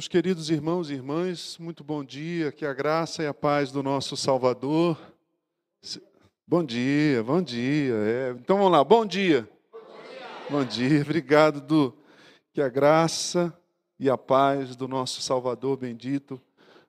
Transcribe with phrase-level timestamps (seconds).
[0.00, 3.82] Meus queridos irmãos e irmãs, muito bom dia, que a graça e a paz do
[3.82, 4.98] nosso Salvador.
[6.46, 7.92] Bom dia, bom dia.
[7.96, 8.30] É.
[8.30, 9.46] Então vamos lá, bom dia.
[10.48, 11.02] Bom dia.
[11.02, 11.94] Obrigado, Du.
[12.54, 13.54] Que a graça
[13.98, 16.40] e a paz do nosso Salvador bendito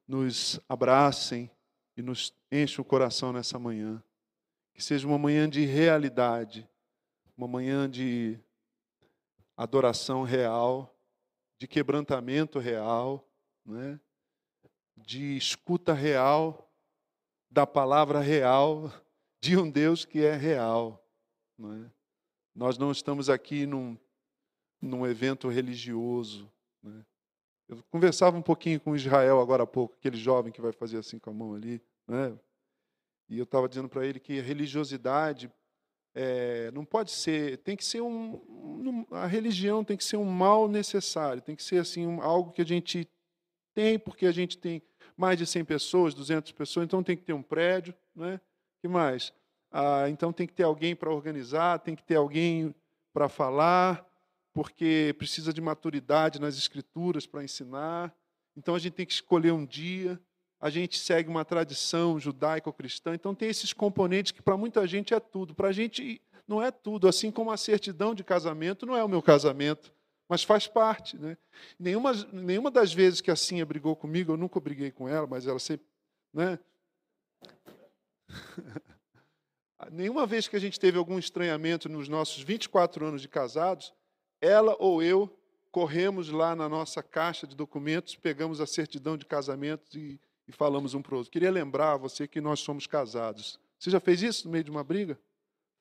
[0.08, 1.52] nos abracem
[1.98, 4.02] e nos enche o coração nessa manhã.
[4.74, 6.66] Que seja uma manhã de realidade,
[7.36, 8.40] uma manhã de
[9.58, 10.96] adoração real,
[11.62, 13.24] de quebrantamento real,
[13.64, 14.00] né?
[14.98, 16.68] de escuta real
[17.52, 18.92] da palavra real
[19.40, 21.08] de um Deus que é real.
[21.60, 21.92] Né?
[22.56, 23.96] Nós não estamos aqui num,
[24.82, 26.52] num evento religioso.
[26.82, 27.06] Né?
[27.70, 31.20] Eu conversava um pouquinho com Israel agora há pouco, aquele jovem que vai fazer assim
[31.20, 31.80] com a mão ali.
[32.08, 32.36] Né?
[33.30, 35.48] E eu estava dizendo para ele que a religiosidade
[36.14, 40.68] é, não pode ser, tem que ser um, a religião tem que ser um mal
[40.68, 43.08] necessário, tem que ser assim um, algo que a gente
[43.74, 44.82] tem porque a gente tem
[45.16, 48.42] mais de 100 pessoas, 200 pessoas, então tem que ter um prédio, né?
[48.82, 49.32] Que mais?
[49.72, 52.76] Ah, então tem que ter alguém para organizar, tem que ter alguém
[53.14, 54.06] para falar,
[54.54, 58.14] porque precisa de maturidade nas escrituras para ensinar.
[58.56, 60.20] Então a gente tem que escolher um dia
[60.62, 65.20] a gente segue uma tradição judaico-cristã, então tem esses componentes que para muita gente é
[65.20, 65.56] tudo.
[65.56, 69.10] Para a gente não é tudo, assim como a certidão de casamento não é o
[69.10, 69.92] meu casamento,
[70.30, 71.18] mas faz parte.
[71.18, 71.36] Né?
[71.80, 75.48] Nenhuma, nenhuma das vezes que a Cinha brigou comigo, eu nunca briguei com ela, mas
[75.48, 75.88] ela sempre.
[76.32, 76.60] Né?
[79.92, 83.92] nenhuma vez que a gente teve algum estranhamento nos nossos 24 anos de casados,
[84.40, 85.36] ela ou eu
[85.72, 90.20] corremos lá na nossa caixa de documentos, pegamos a certidão de casamento e
[90.52, 91.32] e falamos um para o outro.
[91.32, 93.60] Queria lembrar você que nós somos casados.
[93.80, 95.20] Você já fez isso no meio de uma briga?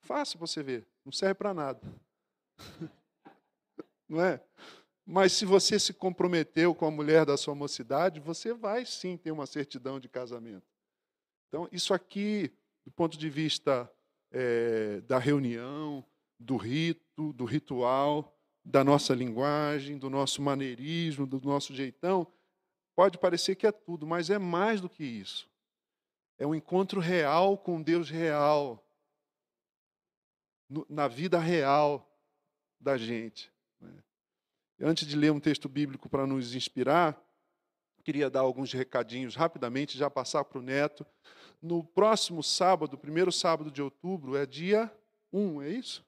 [0.01, 0.87] Faça você ver.
[1.05, 1.81] Não serve para nada.
[4.09, 4.41] Não é?
[5.05, 9.33] Mas se você se comprometeu com a mulher da sua mocidade, você vai sim ter
[9.33, 10.67] uma certidão de casamento.
[11.49, 12.53] Então, isso aqui,
[12.85, 13.91] do ponto de vista
[14.31, 16.05] é, da reunião,
[16.39, 22.27] do rito, do ritual, da nossa linguagem, do nosso maneirismo, do nosso jeitão,
[23.01, 25.49] Pode parecer que é tudo, mas é mais do que isso.
[26.37, 28.87] É um encontro real com Deus real,
[30.87, 32.07] na vida real
[32.79, 33.51] da gente.
[33.81, 33.91] Né?
[34.83, 37.19] Antes de ler um texto bíblico para nos inspirar,
[38.05, 41.07] queria dar alguns recadinhos rapidamente, já passar para o Neto.
[41.63, 44.95] No próximo sábado, primeiro sábado de outubro, é dia
[45.33, 46.05] 1, é isso?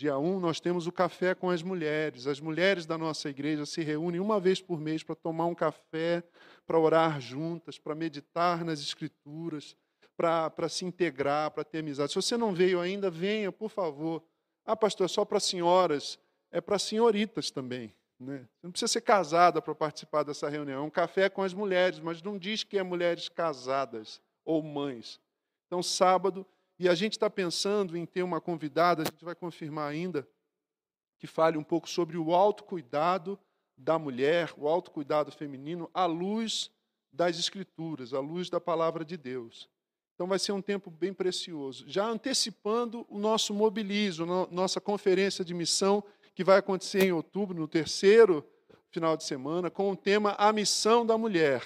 [0.00, 2.26] Dia 1, nós temos o café com as mulheres.
[2.26, 6.24] As mulheres da nossa igreja se reúnem uma vez por mês para tomar um café,
[6.66, 9.76] para orar juntas, para meditar nas Escrituras,
[10.16, 12.12] para, para se integrar, para ter amizade.
[12.12, 14.24] Se você não veio ainda, venha, por favor.
[14.64, 16.18] Ah, pastor, é só para senhoras.
[16.50, 17.92] É para senhoritas também.
[18.18, 18.38] Né?
[18.38, 20.82] Você não precisa ser casada para participar dessa reunião.
[20.82, 25.20] É um café com as mulheres, mas não diz que é mulheres casadas ou mães.
[25.66, 26.46] Então, sábado,
[26.80, 30.26] e a gente está pensando em ter uma convidada, a gente vai confirmar ainda,
[31.18, 33.38] que fale um pouco sobre o autocuidado
[33.76, 36.70] da mulher, o autocuidado feminino, à luz
[37.12, 39.68] das Escrituras, à luz da palavra de Deus.
[40.14, 41.84] Então vai ser um tempo bem precioso.
[41.86, 46.02] Já antecipando o nosso mobilizo, nossa conferência de missão,
[46.34, 48.42] que vai acontecer em outubro, no terceiro
[48.90, 51.62] final de semana, com o tema A Missão da Mulher.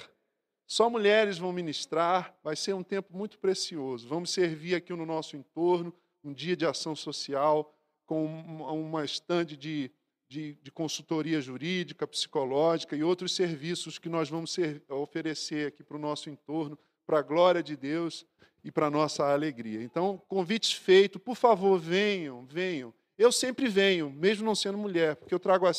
[0.66, 4.08] Só mulheres vão ministrar, vai ser um tempo muito precioso.
[4.08, 7.74] Vamos servir aqui no nosso entorno, um dia de ação social,
[8.06, 9.90] com uma estande de,
[10.28, 15.96] de, de, consultoria jurídica, psicológica e outros serviços que nós vamos ser, oferecer aqui para
[15.96, 18.26] o nosso entorno, para a glória de Deus
[18.62, 19.82] e para a nossa alegria.
[19.82, 22.92] Então, convites feitos, por favor, venham, venham.
[23.16, 25.72] Eu sempre venho, mesmo não sendo mulher, porque eu trago a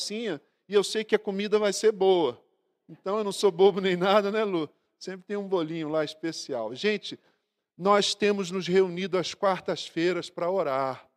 [0.67, 2.41] e eu sei que a comida vai ser boa.
[2.87, 4.69] Então eu não sou bobo nem nada, né, Lu?
[4.97, 6.73] Sempre tem um bolinho lá especial.
[6.73, 7.19] Gente,
[7.77, 11.07] nós temos nos reunido às quartas-feiras para orar.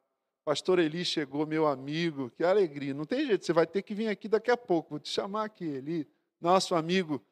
[0.44, 2.94] Pastor Eli chegou, meu amigo, que alegria.
[2.94, 4.90] Não tem jeito, você vai ter que vir aqui daqui a pouco.
[4.90, 6.08] Vou te chamar aqui, Eli.
[6.40, 7.22] Nosso amigo,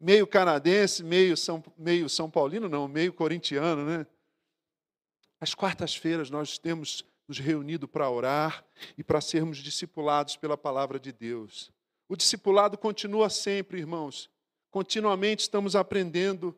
[0.00, 4.06] meio canadense, meio São, meio São Paulino, não, meio corintiano, né?
[5.40, 8.64] Às quartas-feiras nós temos nos reunido para orar
[8.96, 11.70] e para sermos discipulados pela palavra de Deus.
[12.08, 14.30] O discipulado continua sempre, irmãos.
[14.74, 16.52] Continuamente estamos aprendendo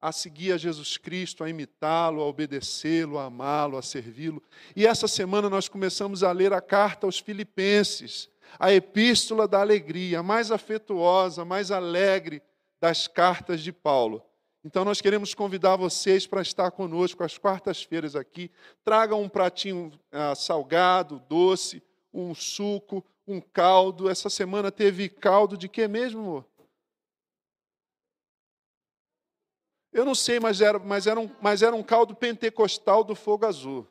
[0.00, 4.42] a seguir a Jesus Cristo, a imitá-lo, a obedecê-lo, a amá-lo, a servi-lo.
[4.74, 10.20] E essa semana nós começamos a ler a carta aos Filipenses, a epístola da alegria,
[10.20, 12.40] a mais afetuosa, a mais alegre
[12.80, 14.22] das cartas de Paulo.
[14.64, 18.50] Então nós queremos convidar vocês para estar conosco às quartas-feiras aqui.
[18.82, 24.08] Tragam um pratinho ah, salgado, doce, um suco, um caldo.
[24.08, 26.49] Essa semana teve caldo de que mesmo, amor?
[29.92, 33.46] Eu não sei, mas era, mas era, um, mas era um caldo pentecostal do fogo
[33.46, 33.86] azul.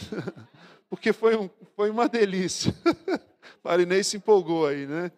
[0.90, 2.74] Porque foi, um, foi uma delícia.
[3.64, 5.10] Marinei se empolgou aí, né?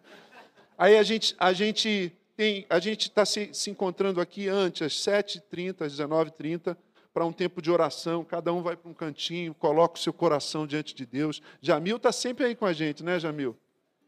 [0.77, 4.93] Aí a gente, a gente tem, a gente está se, se encontrando aqui antes, às
[4.93, 6.77] 7h30, às 19h30,
[7.13, 8.23] para um tempo de oração.
[8.23, 11.41] Cada um vai para um cantinho, coloca o seu coração diante de Deus.
[11.61, 13.57] Jamil está sempre aí com a gente, né, Jamil?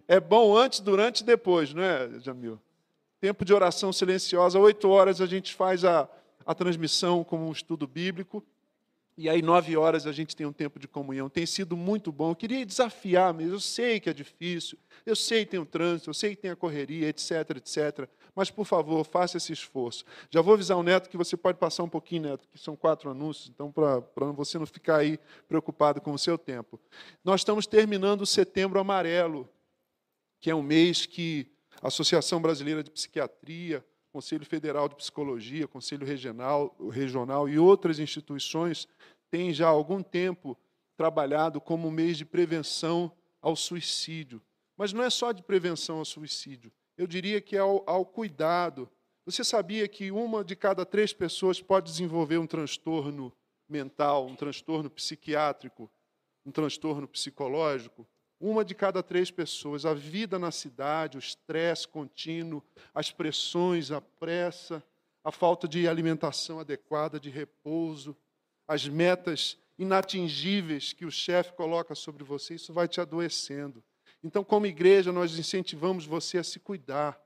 [0.07, 2.57] É bom antes, durante e depois, não é, Jamil?
[3.21, 6.09] Tempo de oração silenciosa, oito horas a gente faz a,
[6.43, 8.43] a transmissão como um estudo bíblico.
[9.15, 11.29] E aí, nove horas, a gente tem um tempo de comunhão.
[11.29, 12.31] Tem sido muito bom.
[12.31, 13.53] Eu queria desafiar mesmo.
[13.53, 14.75] Eu sei que é difícil,
[15.05, 18.09] eu sei que tem o trânsito, eu sei que tem a correria, etc, etc.
[18.33, 20.03] Mas, por favor, faça esse esforço.
[20.31, 23.11] Já vou avisar o Neto que você pode passar um pouquinho, Neto, que são quatro
[23.11, 26.79] anúncios, então, para você não ficar aí preocupado com o seu tempo.
[27.23, 29.47] Nós estamos terminando o setembro amarelo,
[30.39, 31.47] que é um mês que
[31.81, 38.87] Associação Brasileira de Psiquiatria, Conselho Federal de Psicologia, Conselho Regional, Regional e outras instituições
[39.31, 40.57] têm já há algum tempo
[40.97, 43.11] trabalhado como um mês de prevenção
[43.41, 44.41] ao suicídio.
[44.77, 48.89] Mas não é só de prevenção ao suicídio, eu diria que é ao, ao cuidado.
[49.25, 53.31] Você sabia que uma de cada três pessoas pode desenvolver um transtorno
[53.67, 55.89] mental, um transtorno psiquiátrico,
[56.45, 58.05] um transtorno psicológico?
[58.41, 59.85] Uma de cada três pessoas.
[59.85, 64.83] A vida na cidade, o estresse contínuo, as pressões, a pressa,
[65.23, 68.17] a falta de alimentação adequada, de repouso,
[68.67, 73.83] as metas inatingíveis que o chefe coloca sobre você, isso vai te adoecendo.
[74.23, 77.19] Então, como igreja, nós incentivamos você a se cuidar.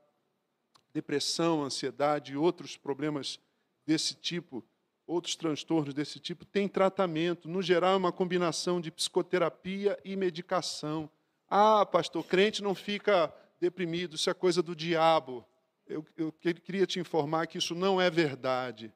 [0.92, 3.38] Depressão, ansiedade e outros problemas
[3.86, 4.62] desse tipo
[5.06, 7.48] outros transtornos desse tipo, tem tratamento.
[7.48, 11.08] No geral, é uma combinação de psicoterapia e medicação.
[11.48, 15.46] Ah, pastor, crente não fica deprimido, isso é coisa do diabo.
[15.86, 18.92] Eu, eu queria te informar que isso não é verdade.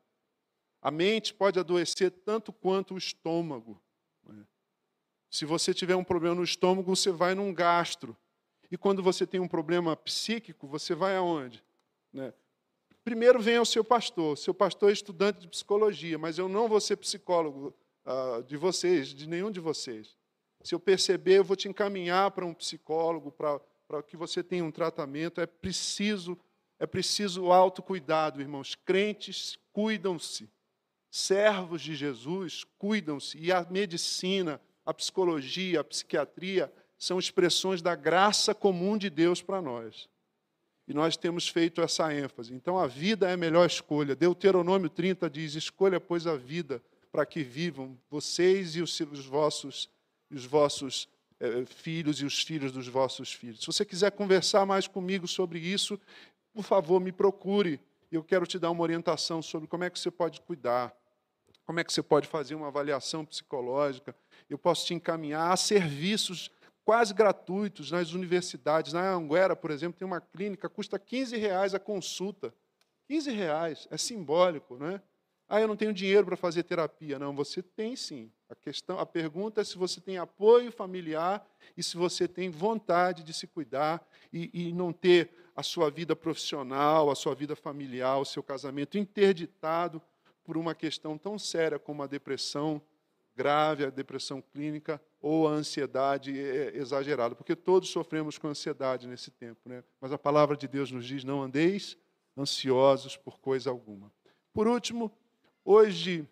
[0.83, 3.81] A mente pode adoecer tanto quanto o estômago.
[4.25, 4.45] Né?
[5.31, 8.17] Se você tiver um problema no estômago, você vai num gastro.
[8.71, 11.62] E quando você tem um problema psíquico, você vai aonde?
[13.04, 14.37] Primeiro vem ao seu pastor.
[14.37, 19.09] Seu pastor é estudante de psicologia, mas eu não vou ser psicólogo uh, de vocês,
[19.09, 20.16] de nenhum de vocês.
[20.62, 24.64] Se eu perceber, eu vou te encaminhar para um psicólogo, para, para que você tenha
[24.64, 25.40] um tratamento.
[25.40, 26.38] É preciso,
[26.78, 28.75] é preciso autocuidado, irmãos.
[28.75, 30.50] Crentes cuidam-se.
[31.10, 33.39] Servos de Jesus cuidam-se.
[33.39, 39.63] E a medicina, a psicologia, a psiquiatria são expressões da graça comum de Deus para
[39.63, 40.08] nós.
[40.91, 42.53] E nós temos feito essa ênfase.
[42.53, 44.17] Então, a vida é a melhor escolha.
[44.17, 49.89] Deuteronômio 30 diz: Escolha, pois, a vida para que vivam vocês e os, os vossos,
[50.29, 53.61] os vossos eh, filhos e os filhos dos vossos filhos.
[53.61, 55.97] Se você quiser conversar mais comigo sobre isso,
[56.53, 57.79] por favor, me procure.
[58.11, 60.93] Eu quero te dar uma orientação sobre como é que você pode cuidar,
[61.65, 64.13] como é que você pode fazer uma avaliação psicológica.
[64.49, 66.50] Eu posso te encaminhar a serviços
[66.91, 68.93] quase gratuitos nas universidades.
[68.93, 72.53] Na Anguera, por exemplo, tem uma clínica, custa 15 reais a consulta.
[73.07, 75.03] 15 reais, é simbólico, não é?
[75.49, 77.17] Ah, eu não tenho dinheiro para fazer terapia.
[77.17, 78.29] Não, você tem sim.
[78.49, 83.23] A questão, a pergunta é se você tem apoio familiar e se você tem vontade
[83.23, 88.19] de se cuidar e, e não ter a sua vida profissional, a sua vida familiar,
[88.19, 90.03] o seu casamento interditado
[90.43, 92.83] por uma questão tão séria como a depressão
[93.37, 96.33] grave, a depressão clínica ou a ansiedade
[96.75, 99.85] exagerada, porque todos sofremos com ansiedade nesse tempo, né?
[100.00, 101.97] Mas a palavra de Deus nos diz: não andeis
[102.37, 104.11] ansiosos por coisa alguma.
[104.52, 105.13] Por último,
[105.65, 106.26] hoje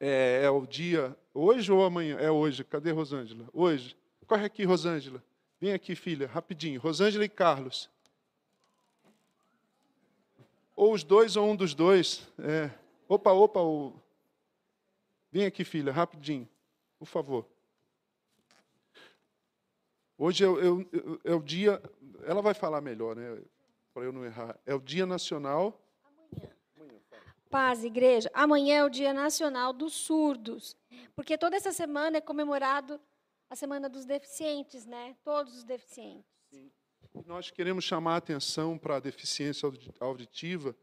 [0.00, 2.16] é, é o dia, hoje ou amanhã?
[2.18, 2.64] É hoje.
[2.64, 3.48] Cadê Rosângela?
[3.52, 3.96] Hoje.
[4.26, 5.22] Corre aqui, Rosângela.
[5.60, 6.80] Vem aqui, filha, rapidinho.
[6.80, 7.88] Rosângela e Carlos.
[10.74, 12.28] Ou os dois ou um dos dois.
[12.38, 12.70] É.
[13.08, 13.92] Opa, opa, o
[15.32, 16.46] Vem aqui, filha, rapidinho,
[16.98, 17.46] por favor.
[20.24, 21.82] Hoje é, é, é, o dia.
[22.24, 23.42] Ela vai falar melhor, né?
[23.92, 24.56] Para eu não errar.
[24.64, 25.84] É o Dia Nacional.
[26.76, 27.00] Amanhã.
[27.50, 28.30] Paz, igreja.
[28.32, 30.76] Amanhã é o Dia Nacional dos Surdos.
[31.16, 33.00] Porque toda essa semana é comemorado
[33.50, 35.16] a Semana dos Deficientes, né?
[35.24, 36.30] Todos os deficientes.
[36.52, 36.70] Sim.
[37.26, 40.76] Nós queremos chamar a atenção para a deficiência auditiva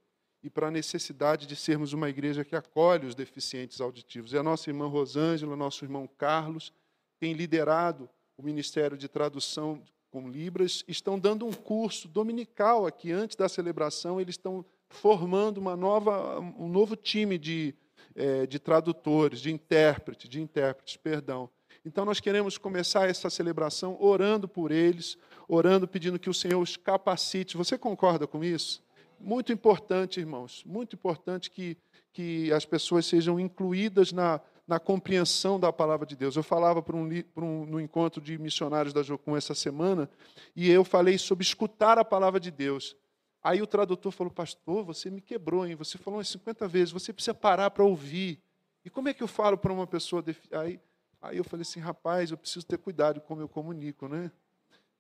[0.43, 4.34] e para a necessidade de sermos uma igreja que acolhe os deficientes auditivos.
[4.34, 6.73] E a nossa irmã Rosângela, nosso irmão Carlos,
[7.17, 13.36] tem liderado o Ministério de Tradução com Libras, estão dando um curso dominical aqui, antes
[13.36, 17.75] da celebração, eles estão formando uma nova, um novo time de,
[18.15, 21.49] é, de tradutores, de intérpretes, de intérpretes, perdão.
[21.86, 26.78] Então nós queremos começar essa celebração orando por eles, orando, pedindo que o Senhor os
[26.78, 27.58] capacite.
[27.58, 28.82] Você concorda com isso?
[29.19, 31.78] Muito importante, irmãos, muito importante que,
[32.13, 36.36] que as pessoas sejam incluídas na, na compreensão da palavra de Deus.
[36.36, 40.08] Eu falava para um, para um, no encontro de missionários da Jocum essa semana,
[40.55, 42.95] e eu falei sobre escutar a palavra de Deus.
[43.41, 45.73] Aí o tradutor falou, pastor, você me quebrou, hein?
[45.73, 48.39] Você falou umas 50 vezes, você precisa parar para ouvir.
[48.86, 50.23] E como é que eu falo para uma pessoa?
[50.51, 50.79] Aí,
[51.19, 54.32] aí eu falei assim, rapaz, eu preciso ter cuidado como eu comunico, né?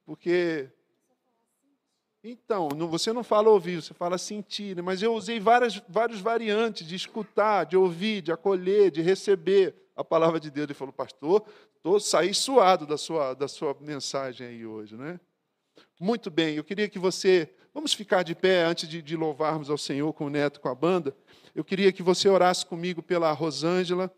[0.03, 0.67] Porque.
[2.23, 4.81] Então, você não fala ouvir, você fala sentir, né?
[4.81, 10.03] mas eu usei várias, várias variantes de escutar, de ouvir, de acolher, de receber a
[10.03, 10.65] palavra de Deus.
[10.65, 15.19] Ele falou, pastor, estou saí suado da sua, da sua mensagem aí hoje, né?
[15.97, 19.77] Muito bem, eu queria que você Vamos ficar de pé antes de, de louvarmos ao
[19.77, 21.15] Senhor com o neto, com a banda.
[21.53, 24.11] Eu queria que você orasse comigo pela Rosângela,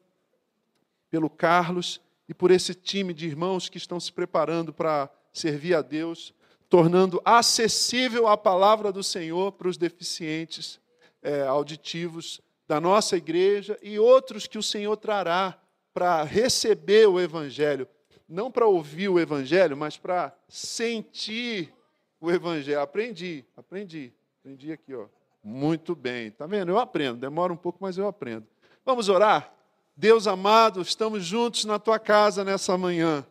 [1.09, 5.81] pelo Carlos e por esse time de irmãos que estão se preparando para servir a
[5.81, 6.33] Deus,
[6.71, 10.79] tornando acessível a palavra do Senhor para os deficientes
[11.21, 15.59] é, auditivos da nossa igreja e outros que o Senhor trará
[15.93, 17.85] para receber o Evangelho.
[18.25, 21.73] Não para ouvir o Evangelho, mas para sentir
[22.21, 22.79] o evangelho.
[22.79, 25.07] Aprendi, aprendi, aprendi aqui, ó.
[25.43, 26.71] Muito bem, tá vendo?
[26.71, 28.47] Eu aprendo, demora um pouco, mas eu aprendo.
[28.85, 29.53] Vamos orar?
[29.97, 33.25] Deus amado, estamos juntos na tua casa nessa manhã,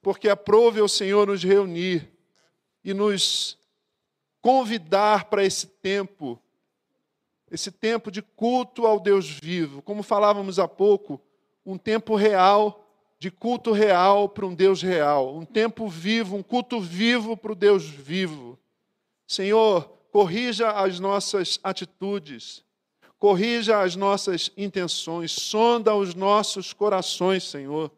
[0.00, 2.15] porque aprove o Senhor nos reunir
[2.86, 3.58] e nos
[4.40, 6.40] convidar para esse tempo,
[7.50, 9.82] esse tempo de culto ao Deus vivo.
[9.82, 11.20] Como falávamos há pouco,
[11.64, 12.84] um tempo real
[13.18, 17.56] de culto real para um Deus real, um tempo vivo, um culto vivo para o
[17.56, 18.56] Deus vivo.
[19.26, 22.62] Senhor, corrija as nossas atitudes,
[23.18, 27.90] corrija as nossas intenções, sonda os nossos corações, Senhor.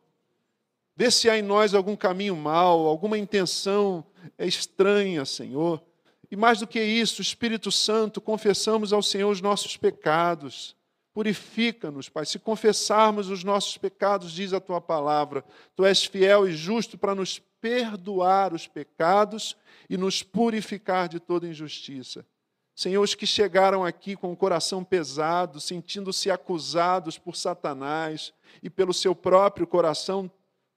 [0.99, 4.05] Vê se há em nós algum caminho mau, alguma intenção
[4.37, 5.81] estranha, Senhor.
[6.29, 10.75] E mais do que isso, Espírito Santo, confessamos ao Senhor os nossos pecados.
[11.15, 12.27] Purifica-nos, Pai.
[12.27, 15.45] Se confessarmos os nossos pecados, diz a tua palavra,
[15.77, 19.57] tu és fiel e justo para nos perdoar os pecados
[19.89, 22.27] e nos purificar de toda injustiça.
[22.75, 28.93] Senhor, os que chegaram aqui com o coração pesado, sentindo-se acusados por Satanás e pelo
[28.93, 30.29] seu próprio coração,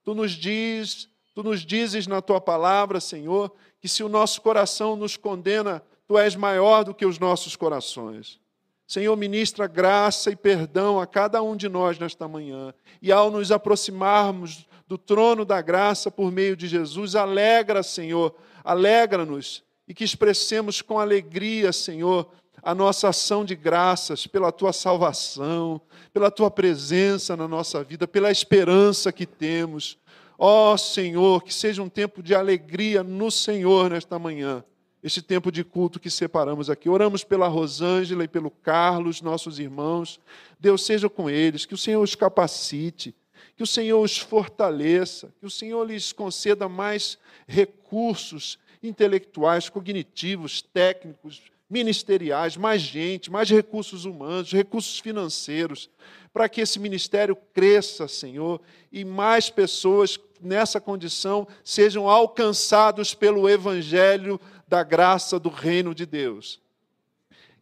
[0.04, 4.96] tu nos diz, tu nos dizes na tua palavra, Senhor, que se o nosso coração
[4.96, 8.40] nos condena, tu és maior do que os nossos corações.
[8.86, 12.74] Senhor, ministra graça e perdão a cada um de nós nesta manhã.
[13.00, 19.62] E ao nos aproximarmos do trono da graça por meio de Jesus, alegra, Senhor, alegra-nos
[19.88, 22.30] e que expressemos com alegria, Senhor,
[22.62, 25.80] a nossa ação de graças pela tua salvação,
[26.12, 29.98] pela tua presença na nossa vida, pela esperança que temos.
[30.38, 34.64] Ó oh, Senhor, que seja um tempo de alegria no Senhor nesta manhã
[35.02, 36.88] este tempo de culto que separamos aqui.
[36.88, 40.20] Oramos pela Rosângela e pelo Carlos, nossos irmãos.
[40.60, 43.14] Deus seja com eles, que o Senhor os capacite,
[43.56, 51.42] que o Senhor os fortaleça, que o Senhor lhes conceda mais recursos intelectuais, cognitivos, técnicos,
[51.72, 55.88] ministeriais, mais gente, mais recursos humanos, recursos financeiros,
[56.30, 58.60] para que esse ministério cresça, Senhor,
[58.92, 66.60] e mais pessoas nessa condição sejam alcançados pelo evangelho da graça do reino de Deus.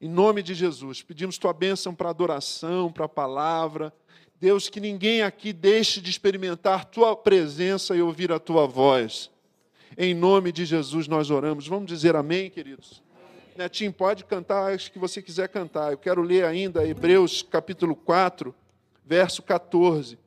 [0.01, 3.93] Em nome de Jesus, pedimos tua bênção para a adoração, para a palavra.
[4.41, 9.31] Deus, que ninguém aqui deixe de experimentar tua presença e ouvir a tua voz.
[9.97, 11.69] Em nome de Jesus nós oramos.
[11.69, 13.01] Vamos dizer amém, queridos?
[13.57, 15.93] Netinho, pode cantar acho que você quiser cantar.
[15.93, 18.55] Eu quero ler ainda Hebreus capítulo 4,
[19.05, 20.19] verso 14.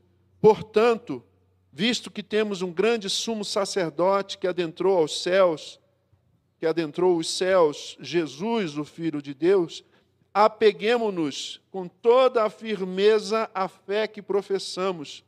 [0.42, 1.24] Portanto,
[1.72, 5.80] visto que temos um grande sumo sacerdote que adentrou aos céus,
[6.60, 9.84] que adentrou os céus, Jesus, o Filho de Deus,
[10.34, 15.24] apeguemos-nos com toda a firmeza à fé que professamos,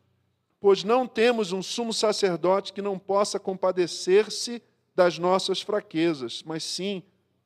[0.59, 4.61] pois não temos um sumo sacerdote que não possa compadecer-se
[4.95, 7.03] das nossas fraquezas, mas sim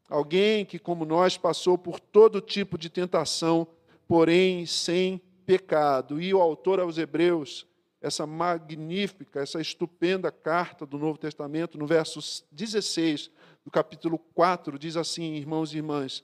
[0.09, 3.67] alguém que, como nós, passou por todo tipo de tentação,
[4.07, 6.19] porém sem pecado.
[6.19, 7.67] E o autor aos Hebreus,
[8.01, 12.19] essa magnífica, essa estupenda carta do Novo Testamento, no verso
[12.51, 13.29] 16,
[13.63, 16.23] do capítulo 4, diz assim, irmãos e irmãs: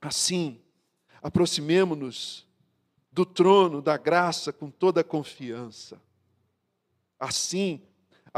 [0.00, 0.60] Assim,
[1.22, 2.46] aproximemo-nos
[3.10, 6.00] do trono da graça com toda confiança.
[7.18, 7.82] Assim,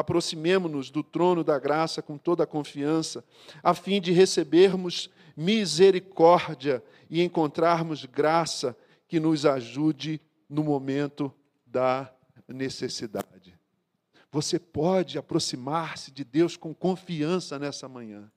[0.00, 3.24] aproximemo-nos do trono da graça com toda confiança,
[3.62, 11.32] a fim de recebermos misericórdia e encontrarmos graça que nos ajude no momento
[11.66, 12.12] da
[12.48, 13.58] necessidade.
[14.32, 18.30] Você pode aproximar-se de Deus com confiança nessa manhã.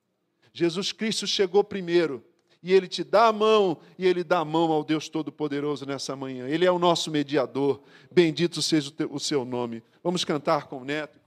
[0.51, 2.23] Jesus Cristo chegou primeiro
[2.63, 6.15] e Ele te dá a mão, e Ele dá a mão ao Deus Todo-Poderoso nessa
[6.15, 6.47] manhã.
[6.47, 7.83] Ele é o nosso mediador.
[8.09, 9.83] Bendito seja o seu nome.
[10.01, 11.19] Vamos cantar com o neto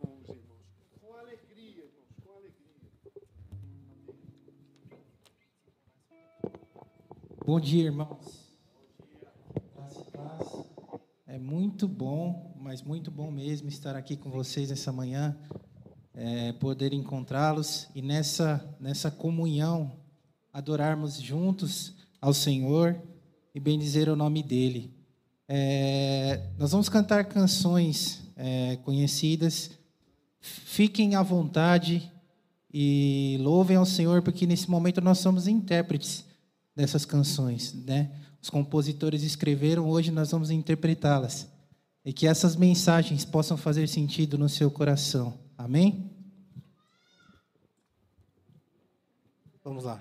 [7.47, 8.19] Bom dia, irmãos.
[11.29, 15.39] É muito bom, mas muito bom mesmo estar aqui com vocês essa manhã,
[16.13, 19.93] é, poder encontrá-los e nessa, nessa comunhão
[20.53, 23.01] adorarmos juntos ao Senhor
[23.55, 24.93] e bendizer o nome dEle.
[25.49, 29.71] É, nós vamos cantar canções é, conhecidas.
[30.41, 32.11] Fiquem à vontade
[32.75, 36.26] e louvem ao Senhor, porque nesse momento nós somos intérpretes
[36.77, 38.13] dessas canções, né?
[38.47, 41.49] os compositores escreveram, hoje nós vamos interpretá-las.
[42.05, 45.37] E que essas mensagens possam fazer sentido no seu coração.
[45.59, 46.13] Amém?
[49.65, 50.01] Vamos lá.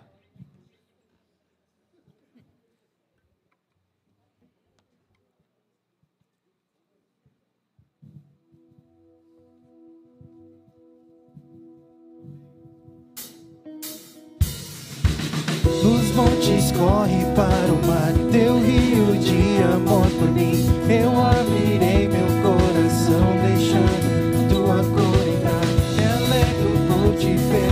[16.15, 20.65] Montes corre para o mar, teu rio de amor por mim.
[20.89, 25.65] Eu abrirei meu coração, deixando tua cor entrar.
[25.97, 27.64] Me alegro por te pertencer,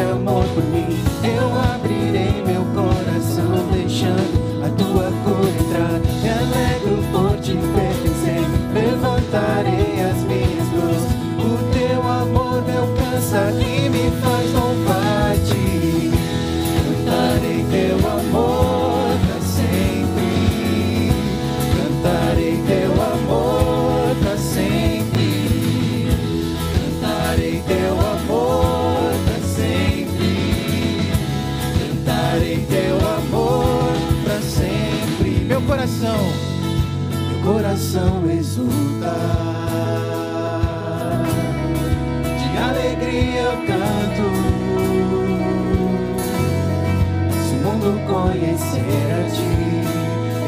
[0.00, 0.86] amor por mim.
[1.22, 1.65] Eu abrirei
[48.06, 49.84] conhecer a ti,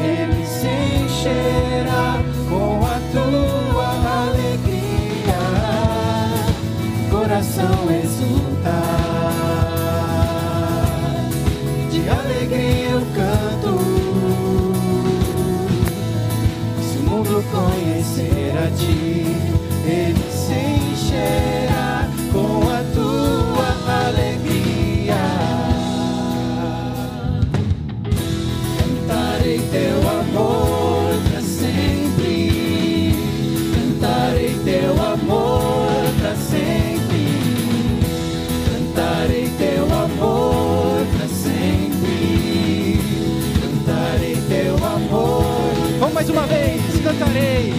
[0.03, 0.71] ele se
[1.03, 3.89] encherá com a tua
[4.27, 5.41] alegria.
[7.11, 8.77] Coração exulta.
[11.91, 13.73] De alegria eu canto.
[16.81, 19.25] Se o mundo conhecer a ti,
[19.85, 20.53] ele se
[20.93, 21.68] encherá
[29.71, 33.13] teu amor para sempre.
[33.73, 37.27] Cantarei teu amor para sempre.
[38.65, 42.99] Cantarei teu amor para sempre.
[43.61, 45.99] Cantarei teu amor.
[45.99, 47.69] Vamos mais uma vez, cantarei.
[47.69, 47.78] Cantarei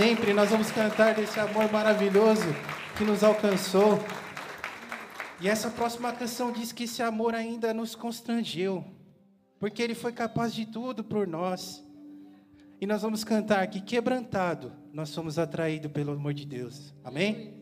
[0.00, 2.46] sempre nós vamos cantar desse amor maravilhoso
[2.96, 3.98] que nos alcançou.
[5.38, 8.82] E essa próxima canção diz que esse amor ainda nos constrangeu,
[9.58, 11.84] porque ele foi capaz de tudo por nós.
[12.80, 16.94] E nós vamos cantar que quebrantado nós somos atraídos pelo amor de Deus.
[17.04, 17.59] Amém?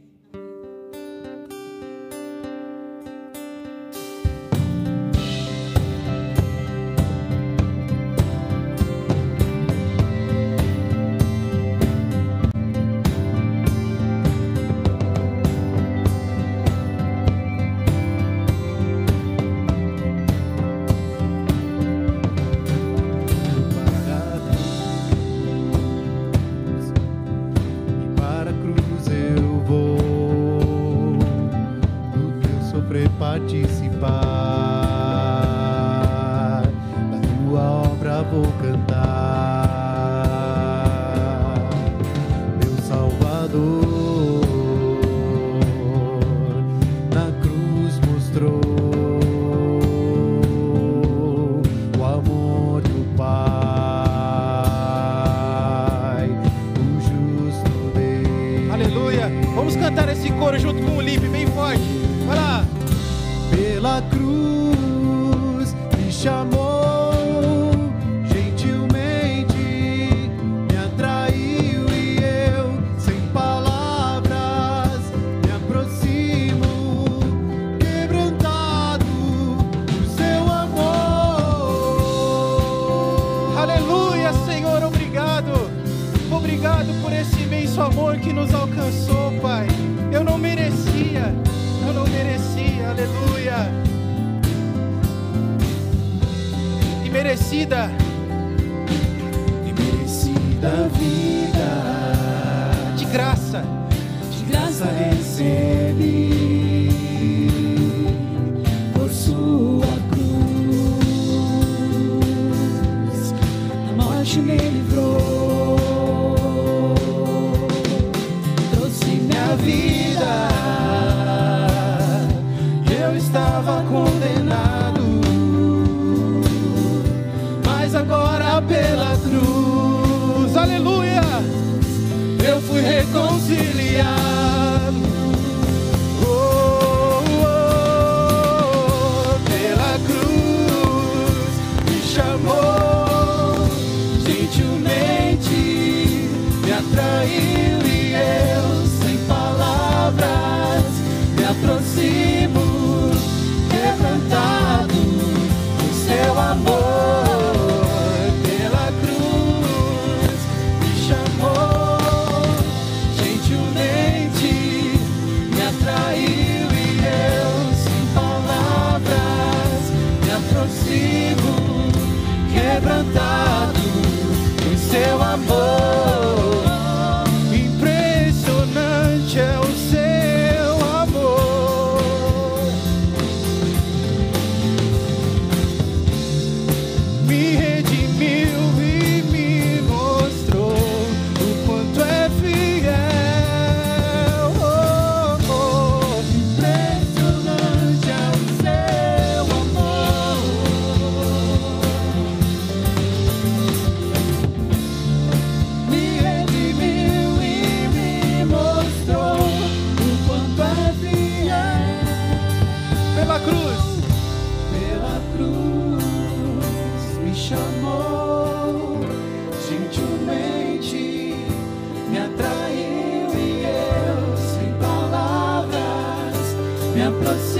[227.20, 227.57] Me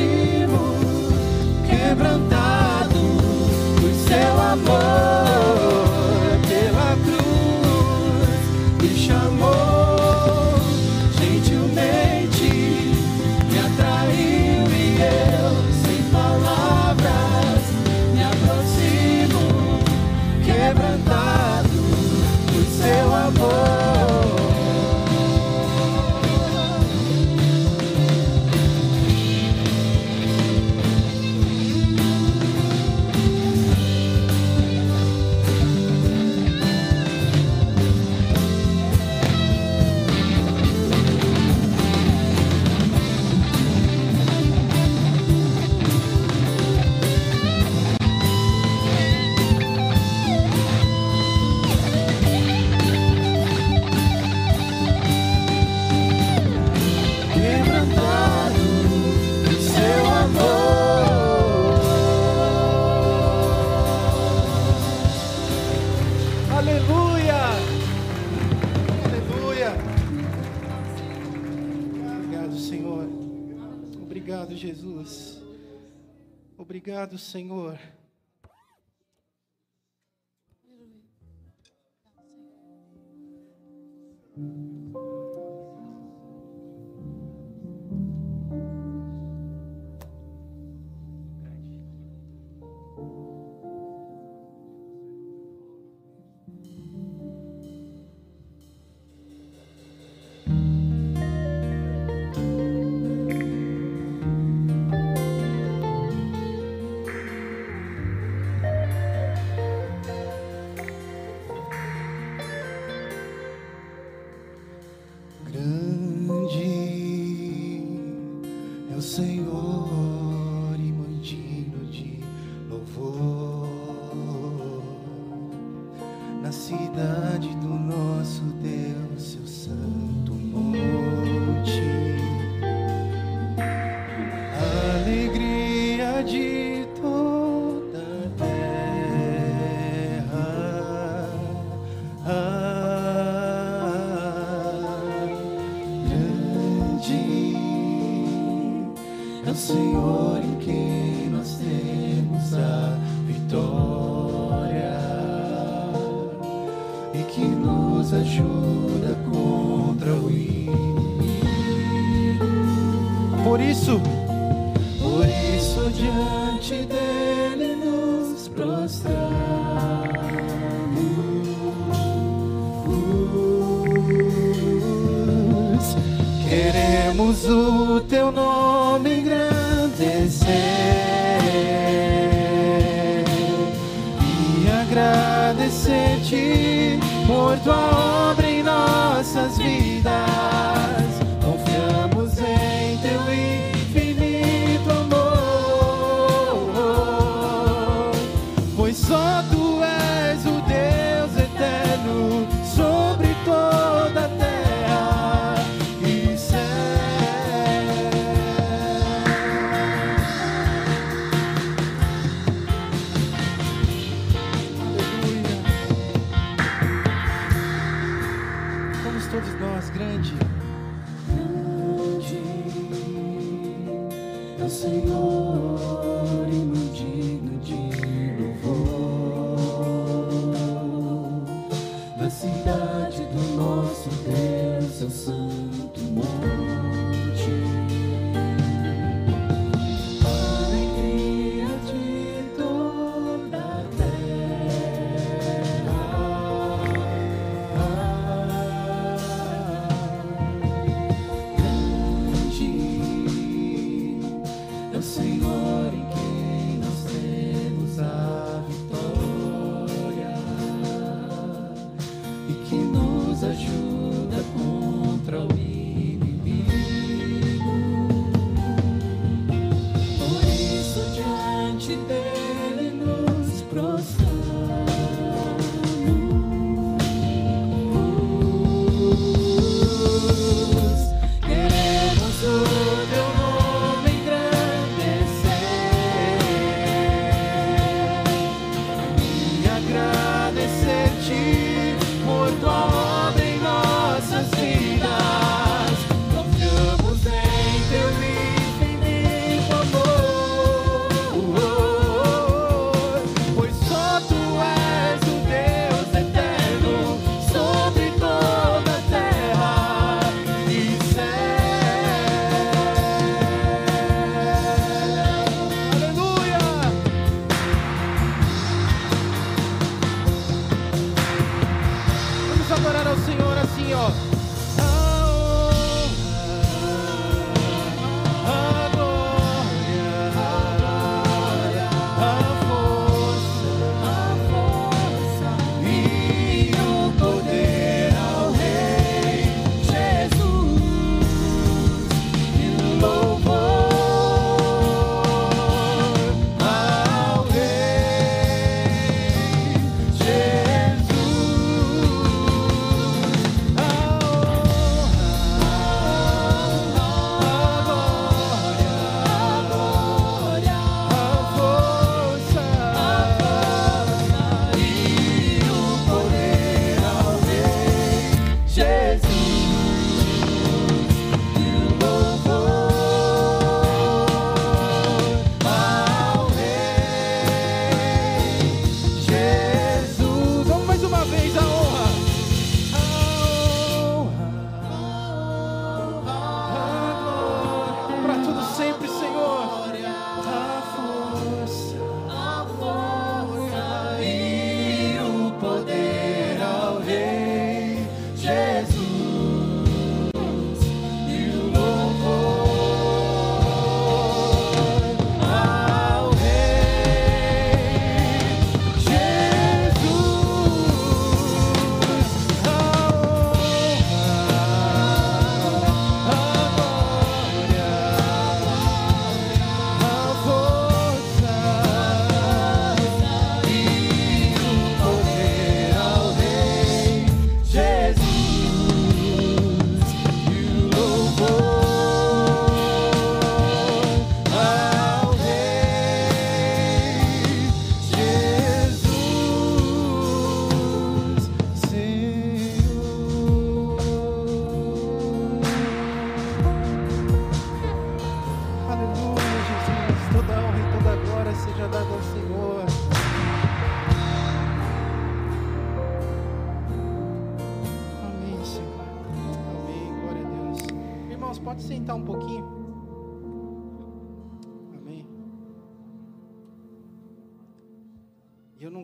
[76.99, 77.79] Obrigado, Senhor.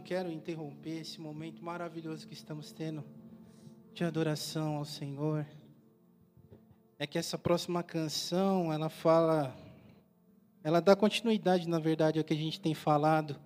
[0.05, 3.03] Quero interromper esse momento maravilhoso que estamos tendo
[3.95, 5.47] de adoração ao Senhor.
[6.99, 9.57] É que essa próxima canção, ela fala,
[10.63, 13.41] ela dá continuidade, na verdade, ao que a gente tem falado.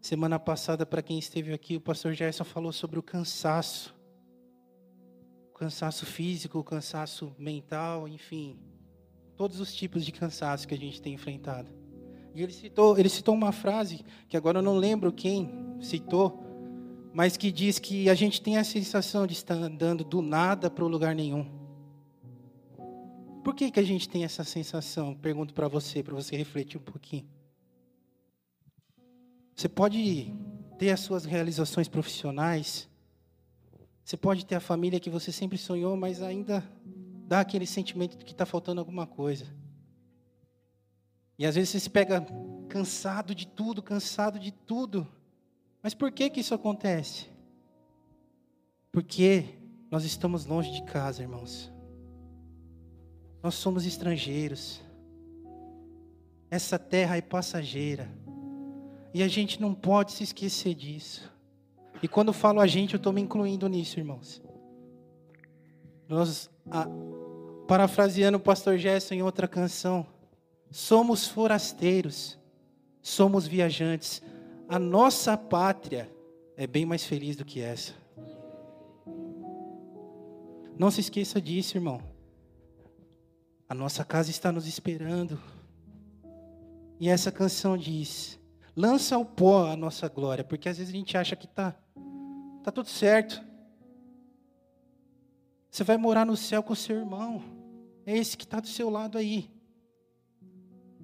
[0.00, 3.96] Semana passada, para quem esteve aqui, o pastor Gerson falou sobre o cansaço
[5.54, 8.60] cansaço físico, cansaço mental, enfim,
[9.36, 11.77] todos os tipos de cansaço que a gente tem enfrentado.
[12.34, 16.42] E ele citou, ele citou uma frase que agora eu não lembro quem citou,
[17.12, 20.84] mas que diz que a gente tem a sensação de estar andando do nada para
[20.84, 21.46] o lugar nenhum.
[23.42, 25.14] Por que, que a gente tem essa sensação?
[25.14, 27.26] Pergunto para você, para você refletir um pouquinho.
[29.56, 30.32] Você pode
[30.78, 32.88] ter as suas realizações profissionais,
[34.04, 36.62] você pode ter a família que você sempre sonhou, mas ainda
[37.26, 39.46] dá aquele sentimento de que está faltando alguma coisa.
[41.38, 42.26] E às vezes você se pega
[42.68, 45.06] cansado de tudo, cansado de tudo.
[45.82, 47.28] Mas por que que isso acontece?
[48.90, 49.44] Porque
[49.90, 51.72] nós estamos longe de casa, irmãos.
[53.42, 54.82] Nós somos estrangeiros.
[56.50, 58.08] Essa terra é passageira.
[59.14, 61.30] E a gente não pode se esquecer disso.
[62.02, 64.42] E quando falo a gente, eu estou me incluindo nisso, irmãos.
[66.08, 66.86] Nós, a,
[67.66, 70.06] parafraseando o pastor Gerson em outra canção,
[70.70, 72.38] somos forasteiros,
[73.00, 74.22] somos viajantes.
[74.68, 76.10] A nossa pátria
[76.56, 77.92] é bem mais feliz do que essa.
[80.78, 82.00] Não se esqueça disso, irmão.
[83.68, 85.40] A nossa casa está nos esperando.
[87.00, 88.38] E essa canção diz:
[88.76, 91.74] lança ao pó a nossa glória, porque às vezes a gente acha que está
[92.68, 93.42] Está tudo certo.
[95.70, 97.42] Você vai morar no céu com seu irmão.
[98.04, 99.50] É esse que está do seu lado aí.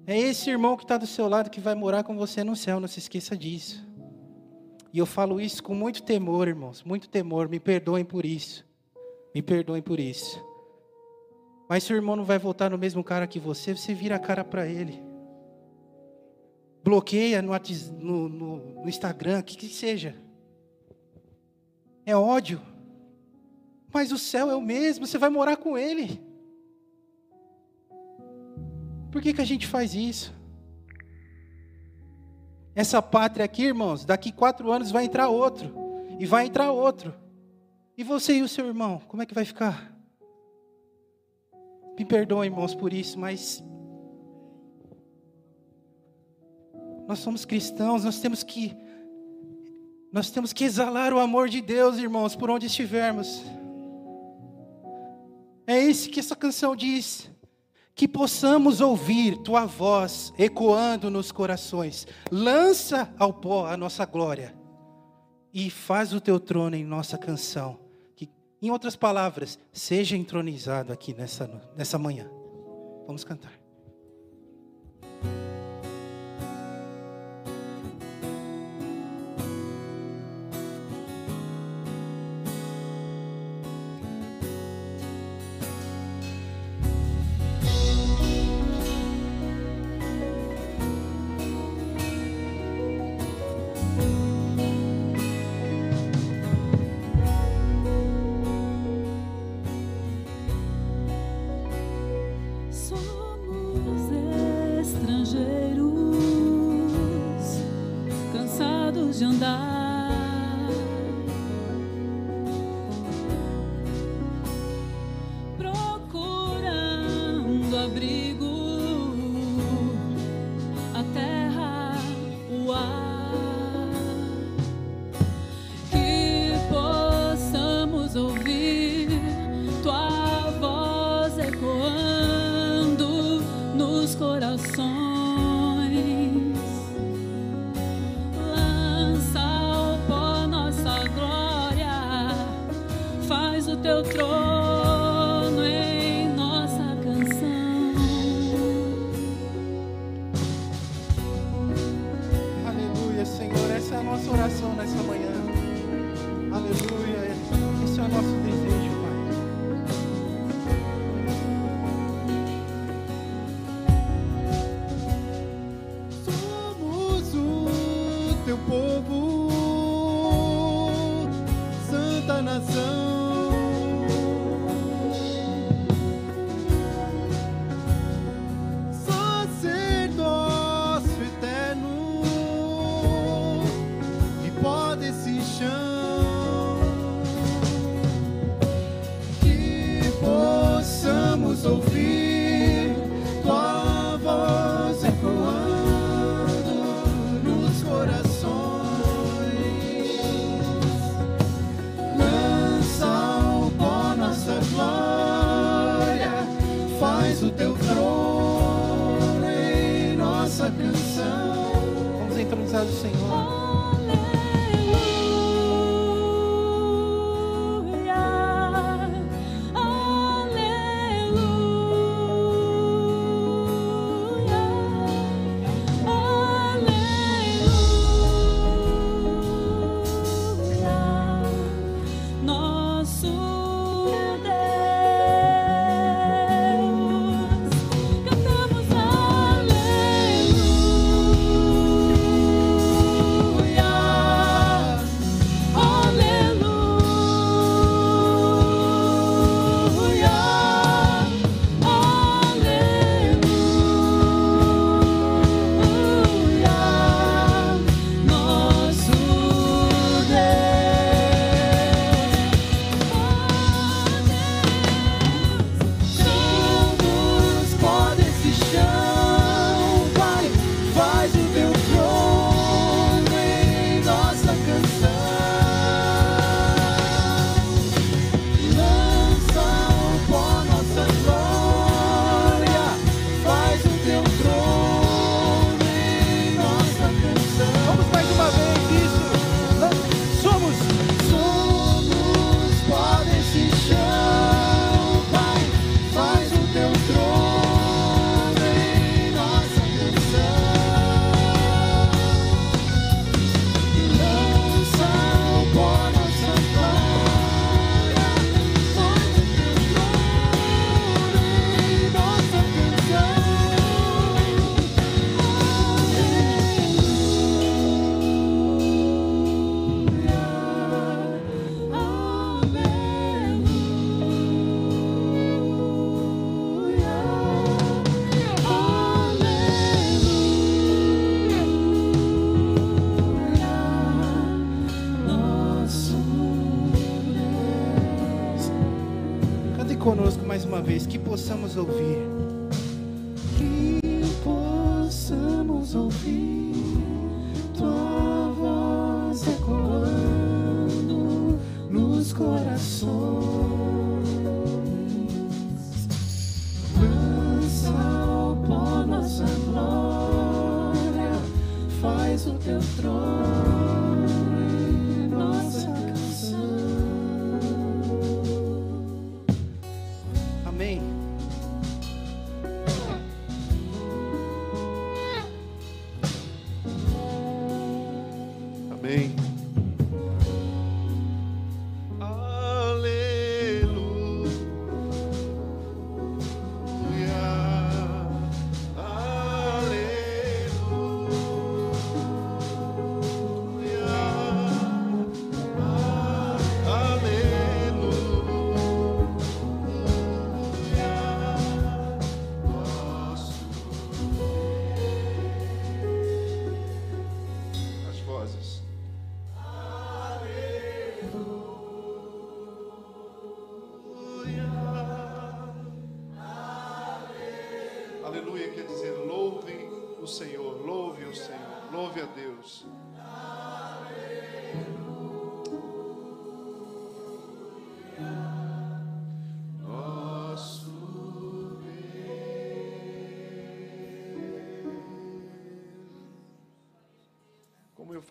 [0.07, 2.79] É esse irmão que está do seu lado que vai morar com você no céu.
[2.79, 3.83] Não se esqueça disso.
[4.93, 6.83] E eu falo isso com muito temor, irmãos.
[6.83, 7.49] Muito temor.
[7.49, 8.65] Me perdoem por isso.
[9.33, 10.39] Me perdoem por isso.
[11.67, 14.19] Mas se o irmão não vai voltar no mesmo cara que você, você vira a
[14.19, 15.01] cara para ele.
[16.83, 17.51] Bloqueia no,
[17.99, 18.29] no,
[18.83, 20.15] no Instagram, o que, que seja
[22.05, 22.61] é ódio.
[23.91, 26.21] Mas o céu é o mesmo, você vai morar com Ele.
[29.15, 30.35] Por que, que a gente faz isso?
[32.75, 35.73] Essa pátria aqui, irmãos, daqui quatro anos vai entrar outro.
[36.19, 37.15] E vai entrar outro.
[37.97, 39.95] E você e o seu irmão, como é que vai ficar?
[41.97, 43.63] Me perdoem, irmãos, por isso, mas.
[47.07, 48.75] Nós somos cristãos, nós temos que
[50.11, 53.41] nós temos que exalar o amor de Deus, irmãos, por onde estivermos.
[55.65, 57.33] É isso que essa canção diz.
[57.95, 62.05] Que possamos ouvir tua voz ecoando nos corações.
[62.29, 64.53] Lança ao pó a nossa glória.
[65.53, 67.79] E faz o teu trono em nossa canção.
[68.13, 68.29] Que,
[68.61, 72.29] em outras palavras, seja entronizado aqui nessa, nessa manhã.
[73.07, 73.54] Vamos cantar.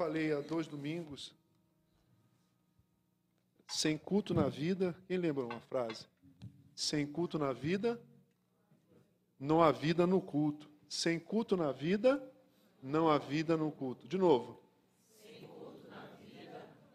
[0.05, 1.35] Falei há dois domingos,
[3.67, 6.05] sem culto na vida, quem lembra uma frase?
[6.77, 7.99] Sem culto na vida,
[9.41, 10.69] não há vida no culto.
[10.91, 12.23] Sem culto na vida,
[12.83, 14.07] não há vida no culto.
[14.07, 14.61] De novo.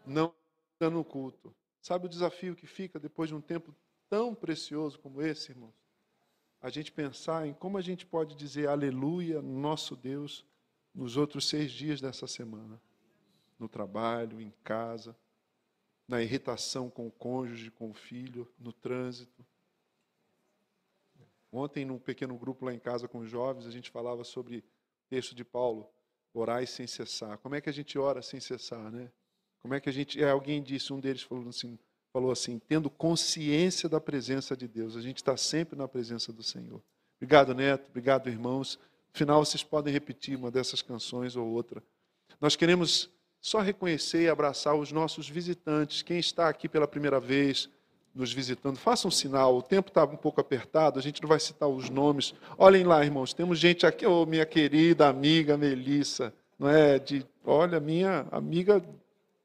[0.06, 0.32] Não há
[0.78, 1.52] vida no culto.
[1.82, 3.74] Sabe o desafio que fica depois de um tempo
[4.08, 5.74] tão precioso como esse, irmãos?
[6.62, 10.46] A gente pensar em como a gente pode dizer aleluia, nosso Deus,
[10.94, 12.80] nos outros seis dias dessa semana.
[13.60, 15.16] No trabalho, em casa,
[16.08, 19.46] na irritação com o cônjuge, com o filho, no trânsito.
[21.52, 24.62] Ontem, num pequeno grupo lá em casa com os jovens, a gente falava sobre o
[25.08, 25.88] texto de Paulo,
[26.34, 27.38] orai sem cessar.
[27.38, 29.10] Como é que a gente ora sem cessar, né?
[29.60, 30.22] Como é que a gente.
[30.22, 31.78] É, alguém disse, um deles falou assim,
[32.12, 34.96] falou assim, tendo consciência da presença de Deus.
[34.96, 36.82] A gente está sempre na presença do Senhor.
[37.18, 37.88] Obrigado, Neto.
[37.88, 38.78] Obrigado, irmãos.
[39.12, 41.82] No final, vocês podem repetir uma dessas canções ou outra.
[42.40, 46.02] Nós queremos só reconhecer e abraçar os nossos visitantes.
[46.02, 47.68] Quem está aqui pela primeira vez,
[48.14, 49.56] nos visitando, faça um sinal.
[49.56, 52.34] O tempo está um pouco apertado, a gente não vai citar os nomes.
[52.58, 56.98] Olhem lá, irmãos, temos gente aqui, oh, minha querida amiga Melissa, não é?
[56.98, 58.82] De, olha, minha amiga,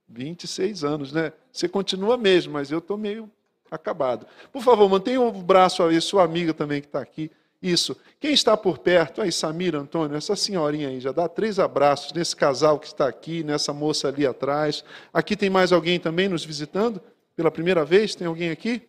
[0.09, 1.31] 26 anos, né?
[1.51, 3.29] Você continua mesmo, mas eu estou meio
[3.69, 4.27] acabado.
[4.51, 7.31] Por favor, mantenha o braço aí, sua amiga também que está aqui.
[7.65, 7.97] Isso.
[8.19, 9.23] Quem está por perto?
[9.23, 13.43] Aí, Samira, Antônio, essa senhorinha aí, já dá três abraços nesse casal que está aqui,
[13.43, 14.83] nessa moça ali atrás.
[15.11, 17.01] Aqui tem mais alguém também nos visitando?
[17.35, 18.13] Pela primeira vez?
[18.13, 18.87] Tem alguém aqui?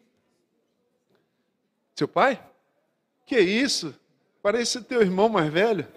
[1.94, 2.38] Seu pai?
[3.24, 3.94] Que isso?
[4.42, 5.88] Parece teu irmão mais velho.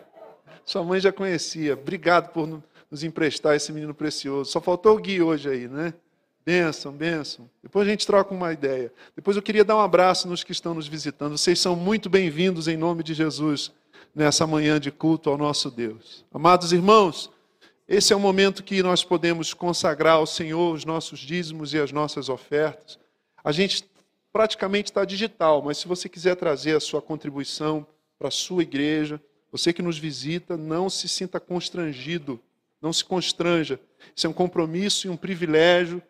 [0.63, 1.73] Sua mãe já conhecia.
[1.73, 2.47] Obrigado por
[2.89, 4.51] nos emprestar esse menino precioso.
[4.51, 5.93] Só faltou o Gui hoje aí, né?
[6.49, 7.47] Benção, benção.
[7.61, 8.91] Depois a gente troca uma ideia.
[9.15, 11.37] Depois eu queria dar um abraço nos que estão nos visitando.
[11.37, 13.71] Vocês são muito bem-vindos em nome de Jesus
[14.15, 16.25] nessa manhã de culto ao nosso Deus.
[16.33, 17.29] Amados irmãos,
[17.87, 21.91] esse é o momento que nós podemos consagrar ao Senhor os nossos dízimos e as
[21.91, 22.97] nossas ofertas.
[23.43, 23.87] A gente
[24.33, 27.85] praticamente está digital, mas se você quiser trazer a sua contribuição
[28.17, 29.21] para a sua igreja,
[29.51, 32.39] você que nos visita, não se sinta constrangido,
[32.81, 33.79] não se constranja.
[34.15, 36.01] Isso é um compromisso e um privilégio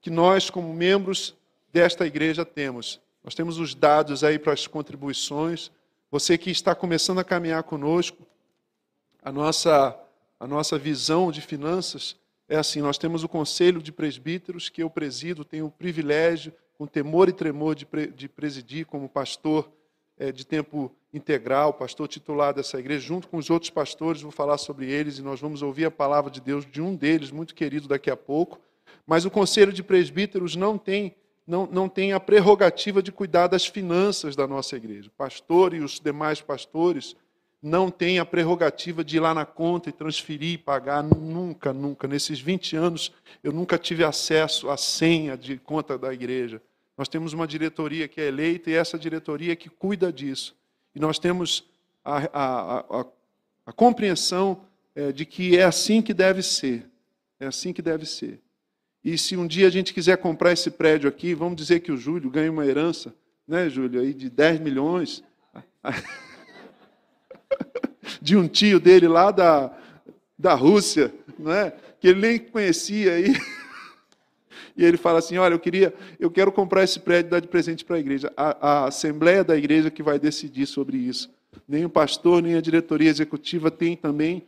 [0.00, 1.34] que nós, como membros
[1.72, 3.00] desta igreja, temos.
[3.22, 5.70] Nós temos os dados aí para as contribuições.
[6.10, 8.26] Você que está começando a caminhar conosco,
[9.22, 9.98] a nossa,
[10.38, 12.16] a nossa visão de finanças
[12.48, 16.86] é assim: nós temos o conselho de presbíteros, que eu presido, tenho o privilégio, com
[16.86, 19.70] temor e tremor, de, de presidir como pastor
[20.16, 24.58] é, de tempo integral, pastor titular dessa igreja, junto com os outros pastores, vou falar
[24.58, 27.88] sobre eles e nós vamos ouvir a palavra de Deus de um deles, muito querido,
[27.88, 28.60] daqui a pouco.
[29.06, 31.14] Mas o conselho de presbíteros não tem,
[31.46, 35.08] não, não tem a prerrogativa de cuidar das finanças da nossa igreja.
[35.08, 37.16] O pastor e os demais pastores
[37.62, 41.02] não têm a prerrogativa de ir lá na conta e transferir e pagar.
[41.02, 42.06] Nunca, nunca.
[42.06, 43.12] Nesses 20 anos,
[43.42, 46.62] eu nunca tive acesso à senha de conta da igreja.
[46.96, 50.56] Nós temos uma diretoria que é eleita e essa diretoria é que cuida disso.
[50.94, 51.64] E nós temos
[52.04, 53.06] a, a, a,
[53.66, 54.62] a compreensão
[54.94, 56.86] é, de que é assim que deve ser.
[57.38, 58.40] É assim que deve ser.
[59.04, 61.96] E se um dia a gente quiser comprar esse prédio aqui, vamos dizer que o
[61.96, 63.14] Júlio ganha uma herança,
[63.46, 65.22] né, Júlio, aí de 10 milhões,
[68.20, 69.76] de um tio dele lá da,
[70.38, 71.74] da Rússia, não é?
[72.00, 73.34] que ele nem conhecia aí.
[74.76, 77.48] E ele fala assim: Olha, eu queria, eu quero comprar esse prédio e dar de
[77.48, 78.32] presente para a igreja.
[78.36, 81.28] A, a assembleia da igreja que vai decidir sobre isso.
[81.66, 84.46] Nem o pastor, nem a diretoria executiva tem também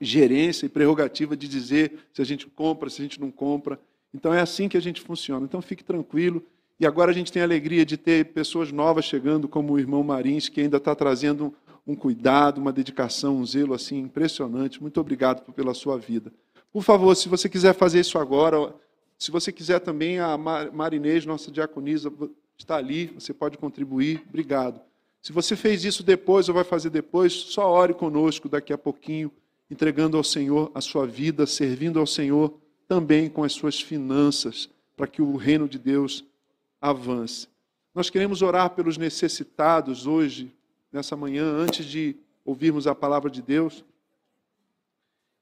[0.00, 3.78] gerência e prerrogativa de dizer se a gente compra, se a gente não compra.
[4.12, 5.44] Então é assim que a gente funciona.
[5.44, 6.42] Então fique tranquilo.
[6.78, 10.02] E agora a gente tem a alegria de ter pessoas novas chegando, como o irmão
[10.02, 11.54] Marins, que ainda está trazendo
[11.86, 14.80] um cuidado, uma dedicação, um zelo assim impressionante.
[14.82, 16.32] Muito obrigado pela sua vida.
[16.72, 18.74] Por favor, se você quiser fazer isso agora,
[19.18, 22.12] se você quiser também, a Marinês, nossa diaconisa,
[22.58, 24.22] está ali, você pode contribuir.
[24.28, 24.80] Obrigado.
[25.22, 29.30] Se você fez isso depois ou vai fazer depois, só ore conosco daqui a pouquinho
[29.74, 32.56] entregando ao Senhor a sua vida, servindo ao Senhor
[32.86, 36.24] também com as suas finanças, para que o reino de Deus
[36.80, 37.48] avance.
[37.92, 40.48] Nós queremos orar pelos necessitados hoje,
[40.92, 42.14] nessa manhã, antes de
[42.44, 43.84] ouvirmos a palavra de Deus.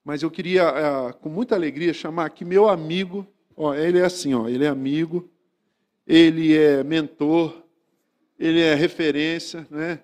[0.02, 3.26] Mas eu queria, eh, com muita alegria, chamar aqui meu amigo.
[3.54, 5.28] Ó, ele é assim, ó, ele é amigo,
[6.06, 7.62] ele é mentor,
[8.38, 10.00] ele é referência, né?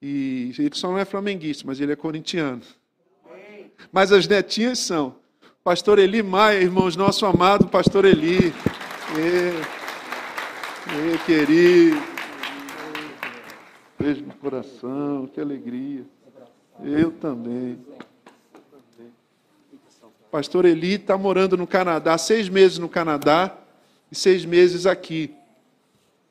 [0.00, 2.62] E ele só não é flamenguista, mas ele é corintiano
[3.92, 5.16] mas as netinhas são.
[5.62, 8.52] Pastor Eli Maia, irmãos, nosso amado pastor Eli.
[9.16, 12.00] E, querido.
[13.98, 16.04] Beijo no coração, que alegria.
[16.82, 17.78] Eu também.
[20.30, 23.56] Pastor Eli está morando no Canadá, seis meses no Canadá
[24.10, 25.34] e seis meses aqui,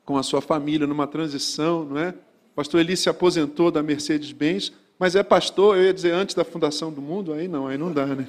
[0.04, 2.14] com a sua família, numa transição, não é?
[2.54, 6.92] Pastor Eli se aposentou da Mercedes-Benz, mas é pastor, eu ia dizer antes da fundação
[6.92, 8.26] do mundo, aí não, aí não dá, né?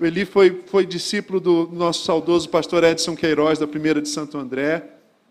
[0.00, 4.38] O Eli foi, foi discípulo do nosso saudoso pastor Edson Queiroz, da primeira de Santo
[4.38, 4.82] André.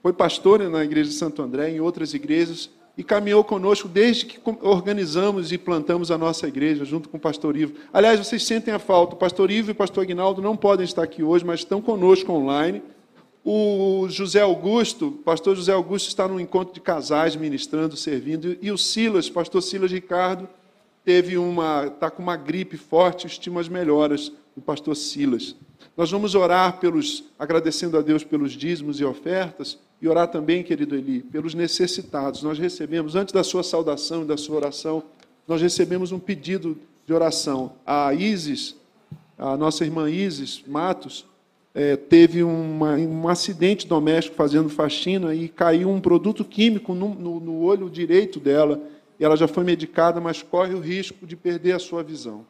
[0.01, 4.39] Foi pastor na igreja de Santo André, em outras igrejas, e caminhou conosco desde que
[4.61, 7.73] organizamos e plantamos a nossa igreja, junto com o pastor Ivo.
[7.91, 9.15] Aliás, vocês sentem a falta.
[9.15, 12.31] O pastor Ivo e o pastor Aguinaldo não podem estar aqui hoje, mas estão conosco
[12.31, 12.81] online.
[13.43, 18.77] O José Augusto, pastor José Augusto está num encontro de casais ministrando, servindo, e o
[18.77, 20.47] Silas, pastor Silas Ricardo,
[21.03, 25.55] teve uma está com uma gripe forte, estima as melhoras do pastor Silas.
[25.97, 30.95] Nós vamos orar pelos agradecendo a Deus pelos dízimos e ofertas e orar também, querido
[30.95, 32.43] Eli, pelos necessitados.
[32.43, 35.03] Nós recebemos antes da sua saudação e da sua oração,
[35.47, 36.77] nós recebemos um pedido
[37.07, 37.73] de oração.
[37.85, 38.75] A Isis,
[39.37, 41.25] a nossa irmã Isis Matos,
[41.73, 47.39] é, teve uma, um acidente doméstico fazendo faxina e caiu um produto químico no, no,
[47.39, 48.81] no olho direito dela.
[49.19, 52.45] Ela já foi medicada, mas corre o risco de perder a sua visão.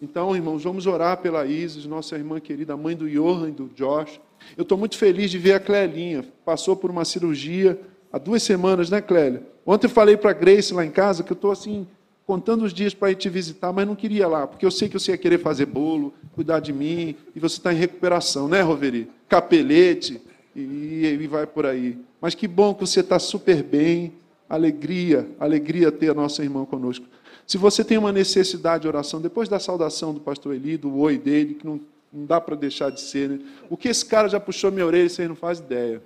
[0.00, 4.20] Então, irmãos, vamos orar pela Isis, nossa irmã querida, mãe do Johan e do Josh.
[4.56, 6.24] Eu estou muito feliz de ver a Clélinha.
[6.44, 7.80] Passou por uma cirurgia
[8.12, 9.42] há duas semanas, né, Clélia?
[9.64, 11.86] Ontem eu falei para a Grace lá em casa que eu estou assim,
[12.26, 14.98] contando os dias para ir te visitar, mas não queria lá, porque eu sei que
[14.98, 19.08] você ia querer fazer bolo, cuidar de mim, e você está em recuperação, né, Roveri?
[19.28, 20.20] Capelete,
[20.54, 21.98] e, e vai por aí.
[22.20, 24.12] Mas que bom que você está super bem,
[24.48, 27.06] alegria, alegria ter a nossa irmã conosco.
[27.46, 31.16] Se você tem uma necessidade de oração, depois da saudação do pastor Eli, do oi
[31.16, 31.80] dele, que não,
[32.12, 33.40] não dá para deixar de ser, né?
[33.70, 36.02] o que esse cara já puxou minha orelha, vocês não fazem ideia.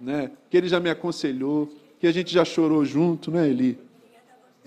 [0.00, 0.30] Né?
[0.48, 3.76] Que ele já me aconselhou, que a gente já chorou junto, né, Eli?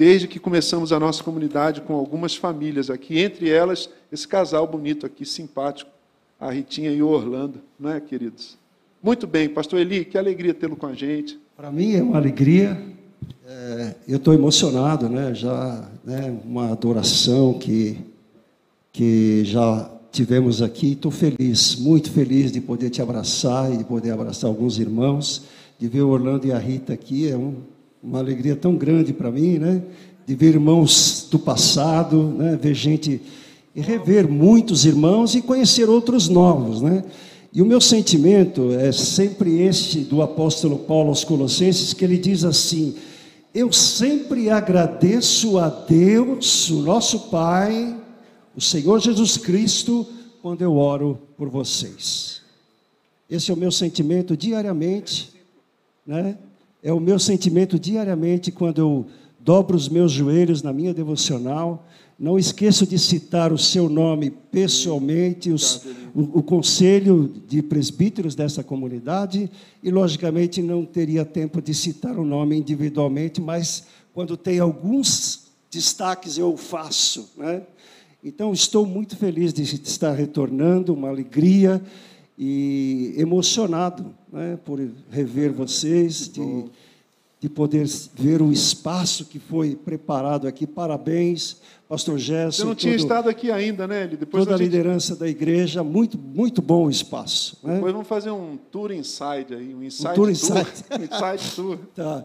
[0.02, 5.06] Desde que começamos a nossa comunidade com algumas famílias aqui, entre elas esse casal bonito
[5.06, 5.92] aqui, simpático,
[6.40, 8.58] a Ritinha e o Orlando, não é, queridos?
[9.04, 11.38] Muito bem, pastor Eli, que alegria tê-lo com a gente.
[11.56, 12.84] Para mim é uma alegria,
[13.46, 15.36] é, eu estou emocionado, né?
[15.36, 18.00] já né, uma adoração que,
[18.92, 24.10] que já tivemos aqui, estou feliz, muito feliz de poder te abraçar e de poder
[24.10, 25.44] abraçar alguns irmãos,
[25.78, 27.58] de ver o Orlando e a Rita aqui, é um,
[28.04, 29.84] uma alegria tão grande para mim, né?
[30.26, 32.58] De ver irmãos do passado, né?
[32.62, 33.22] Ver gente
[33.74, 37.04] e rever muitos irmãos e conhecer outros novos, né?
[37.54, 42.44] E o meu sentimento é sempre este do apóstolo Paulo aos Colossenses, que ele diz
[42.44, 42.96] assim:
[43.54, 47.98] Eu sempre agradeço a Deus, o nosso Pai,
[48.56, 50.08] o Senhor Jesus Cristo,
[50.42, 52.42] quando eu oro por vocês.
[53.30, 55.32] Esse é o meu sentimento diariamente,
[56.06, 56.38] né?
[56.84, 59.06] É o meu sentimento diariamente quando eu
[59.40, 61.88] dobro os meus joelhos na minha devocional.
[62.18, 68.64] Não esqueço de citar o seu nome pessoalmente, os, o, o, conselho de presbíteros dessa
[68.64, 69.50] comunidade,
[69.82, 76.38] e logicamente não teria tempo de citar o nome individualmente, mas quando tem alguns destaques
[76.38, 77.32] eu faço.
[77.38, 77.64] Né?
[78.24, 81.82] Então estou muito feliz de estar retornando, uma alegria
[82.38, 84.80] e emocionado né, por
[85.10, 86.66] rever vocês, de,
[87.40, 90.66] de poder ver o espaço que foi preparado aqui.
[90.66, 91.58] Parabéns,
[91.90, 92.62] Pastor Gerson.
[92.62, 94.08] Você não tinha todo, estado aqui ainda, né?
[94.08, 94.70] Depois toda a, gente...
[94.70, 97.58] liderança da igreja, muito, muito bom o espaço.
[97.64, 97.76] Né?
[97.76, 100.30] Depois vamos fazer um tour inside aí, um inside um tour.
[100.30, 100.60] Inside.
[100.92, 101.78] um inside tour.
[101.96, 102.24] tá.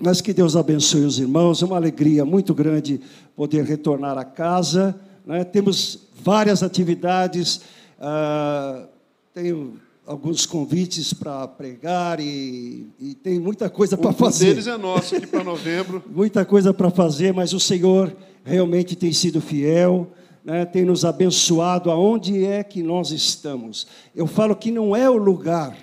[0.00, 3.00] Mas que Deus abençoe os irmãos, é uma alegria muito grande
[3.36, 4.98] poder retornar a casa.
[5.24, 5.44] Né?
[5.44, 7.60] Temos várias atividades.
[7.98, 8.88] Uh,
[9.32, 14.46] tenho alguns convites para pregar e, e, tem muita coisa para fazer.
[14.46, 16.02] Um deles é nosso aqui para novembro.
[16.06, 20.10] muita coisa para fazer, mas o Senhor realmente tem sido fiel,
[20.44, 23.86] né, tem nos abençoado aonde é que nós estamos.
[24.14, 25.76] Eu falo que não é o lugar,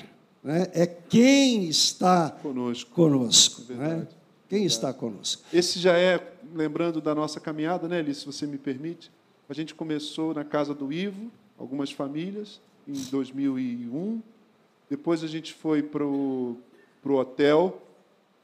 [0.43, 2.91] né, é quem está conosco.
[2.91, 4.05] conosco né?
[4.49, 5.43] Quem está conosco.
[5.53, 6.19] Esse já é,
[6.53, 9.11] lembrando da nossa caminhada, né, Eli, se você me permite.
[9.47, 12.59] A gente começou na casa do Ivo, algumas famílias,
[12.89, 14.21] em 2001.
[14.89, 16.57] Depois a gente foi para o
[17.05, 17.81] hotel,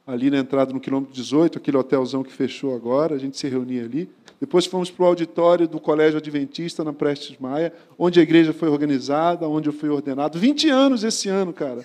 [0.06, 3.84] ali na entrada no quilômetro 18, aquele hotelzão que fechou agora, a gente se reunia
[3.84, 4.08] ali.
[4.40, 8.68] Depois fomos para o auditório do Colégio Adventista, na Prestes Maia, onde a igreja foi
[8.68, 10.38] organizada, onde eu fui ordenado.
[10.38, 11.84] 20 anos esse ano, cara.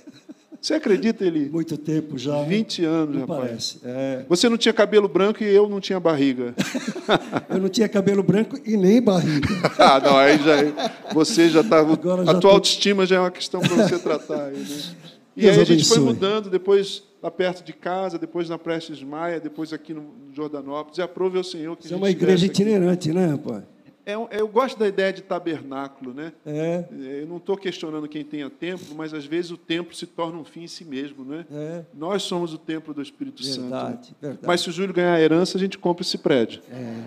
[0.62, 1.50] Você acredita, Eli?
[1.50, 2.44] Muito tempo já.
[2.44, 3.42] 20 anos, não rapaz.
[3.42, 3.80] Parece.
[3.84, 4.26] É...
[4.30, 6.54] Você não tinha cabelo branco e eu não tinha barriga.
[7.50, 9.50] eu não tinha cabelo branco e nem barriga.
[9.80, 10.74] ah, não, aí já é,
[11.12, 11.82] você já está.
[11.82, 12.48] A tua tô...
[12.48, 14.46] autoestima já é uma questão para você tratar.
[14.46, 14.68] Aí, né?
[15.34, 15.98] E Deus aí a gente abençoe.
[15.98, 20.04] foi mudando, depois lá perto de casa, depois na Prestes Maia, depois aqui no
[20.34, 20.98] Jordanópolis.
[20.98, 23.18] E aprove ao Senhor que Isso é uma igreja itinerante, aqui.
[23.18, 23.64] né, rapaz?
[24.06, 26.34] É, eu gosto da ideia de tabernáculo, né?
[26.46, 26.86] É.
[27.22, 30.44] Eu não estou questionando quem tenha templo, mas às vezes o templo se torna um
[30.44, 31.46] fim em si mesmo, né?
[31.52, 31.84] É.
[31.94, 34.16] Nós somos o templo do Espírito verdade, Santo.
[34.22, 34.48] Verdade.
[34.48, 36.62] Mas se o Júlio ganhar a herança, a gente compra esse prédio.
[36.72, 37.02] É.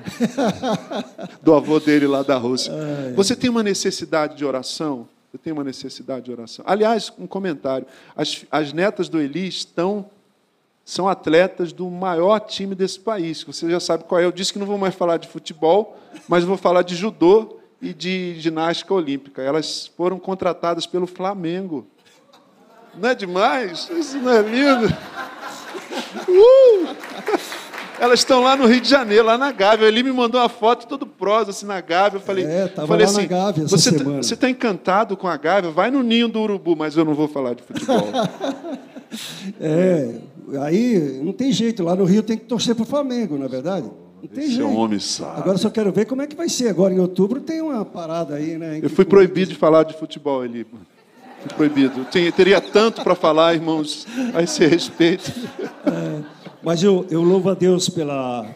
[1.43, 2.73] do avô dele lá da Rússia.
[3.17, 5.09] Você tem uma necessidade de oração?
[5.35, 6.65] Você tem uma necessidade de oração?
[6.69, 7.87] Aliás, um comentário.
[8.15, 10.09] As, as netas do Eli estão
[10.85, 13.43] são atletas do maior time desse país.
[13.43, 14.25] Você já sabe qual é.
[14.25, 15.97] Eu disse que não vou mais falar de futebol,
[16.29, 19.43] mas vou falar de judô e de ginástica olímpica.
[19.43, 21.87] Elas foram contratadas pelo Flamengo.
[22.97, 23.89] Não é demais?
[23.91, 24.95] Isso não é lindo?
[26.29, 26.97] Uh!
[27.99, 29.87] Elas estão lá no Rio de Janeiro, lá na Gávea.
[29.87, 32.19] Ele me mandou uma foto todo prosa, assim, na Gávea.
[32.19, 34.23] Eu falei, é, tava falei lá assim, na Gávea essa você tá, semana.
[34.23, 35.71] você está encantado com a Gávea?
[35.71, 38.09] Vai no ninho do urubu, mas eu não vou falar de futebol.
[39.61, 40.15] é,
[40.63, 41.83] aí não tem jeito.
[41.83, 43.87] Lá no Rio tem que torcer para o Flamengo, não é verdade?
[44.23, 44.71] Não tem Esse jeito.
[44.71, 45.41] homem sabe.
[45.41, 46.69] Agora só quero ver como é que vai ser.
[46.69, 48.81] Agora em outubro tem uma parada aí, né?
[48.83, 50.65] Eu fui proibido de falar de futebol ali.
[51.41, 52.07] Fui proibido.
[52.11, 55.31] Tinha- teria tanto para falar, irmãos, a esse respeito.
[56.63, 58.47] Mas eu, eu louvo a Deus pela,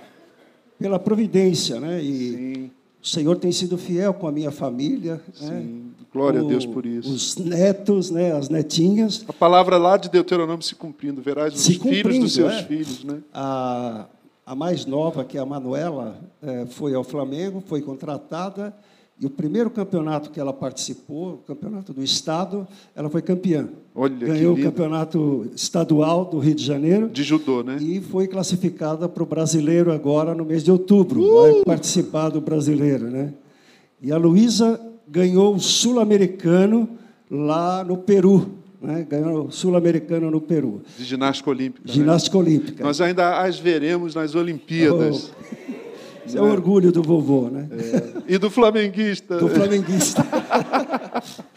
[0.78, 2.00] pela providência, né?
[2.02, 2.70] E Sim,
[3.02, 5.20] o Senhor tem sido fiel com a minha família.
[5.42, 5.66] né?
[6.12, 7.12] Glória a Deus O- por isso.
[7.12, 8.32] Os netos, né?
[8.32, 9.24] As netinhas.
[9.28, 11.20] A palavra lá de Deuteronômio se cumprindo.
[11.20, 12.62] Verás os filhos dos seus é.
[12.64, 13.18] filhos, né?
[13.32, 14.06] A,
[14.46, 18.74] a mais nova, que é a Manuela, eh, foi ao Flamengo, foi contratada.
[19.20, 23.68] E o primeiro campeonato que ela participou, o campeonato do Estado, ela foi campeã.
[23.92, 27.08] Olha Ganhou o campeonato estadual do Rio de Janeiro.
[27.08, 27.78] De judô, né?
[27.80, 31.20] E foi classificada para o brasileiro agora no mês de outubro.
[31.20, 31.42] Uh!
[31.42, 33.34] Vai participar do brasileiro, né?
[34.00, 34.80] E a Luísa
[35.10, 36.88] ganhou o sul-americano
[37.30, 38.58] lá no Peru.
[38.80, 39.06] Né?
[39.08, 40.82] Ganhou o sul-americano no Peru.
[40.96, 41.88] De ginástica olímpica.
[41.88, 41.94] né?
[41.94, 42.84] Ginástica olímpica.
[42.84, 45.32] Nós ainda as veremos nas Olimpíadas.
[46.24, 47.68] Isso é o orgulho do vovô, né?
[48.28, 49.38] E do flamenguista.
[49.38, 50.22] Do flamenguista.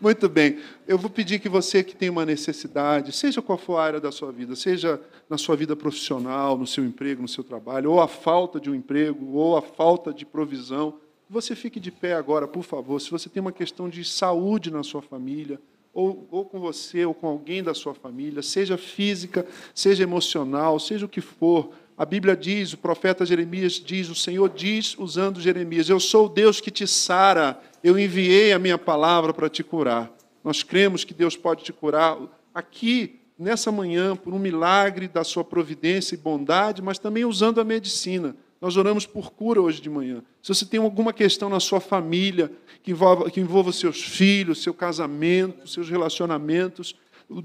[0.00, 0.58] Muito bem.
[0.86, 4.10] Eu vou pedir que você que tem uma necessidade, seja qual for a área da
[4.10, 5.00] sua vida, seja
[5.30, 8.74] na sua vida profissional, no seu emprego, no seu trabalho, ou a falta de um
[8.74, 10.94] emprego, ou a falta de provisão,
[11.32, 13.00] você fique de pé agora, por favor.
[13.00, 15.58] Se você tem uma questão de saúde na sua família,
[15.94, 21.06] ou, ou com você, ou com alguém da sua família, seja física, seja emocional, seja
[21.06, 25.88] o que for, a Bíblia diz, o profeta Jeremias diz, o Senhor diz, usando Jeremias:
[25.88, 30.12] Eu sou o Deus que te sara, eu enviei a minha palavra para te curar.
[30.44, 32.18] Nós cremos que Deus pode te curar
[32.54, 37.64] aqui, nessa manhã, por um milagre da sua providência e bondade, mas também usando a
[37.64, 38.36] medicina.
[38.62, 40.22] Nós oramos por cura hoje de manhã.
[40.40, 42.48] Se você tem alguma questão na sua família
[42.80, 46.94] que envolva, que envolva seus filhos, seu casamento, seus relacionamentos,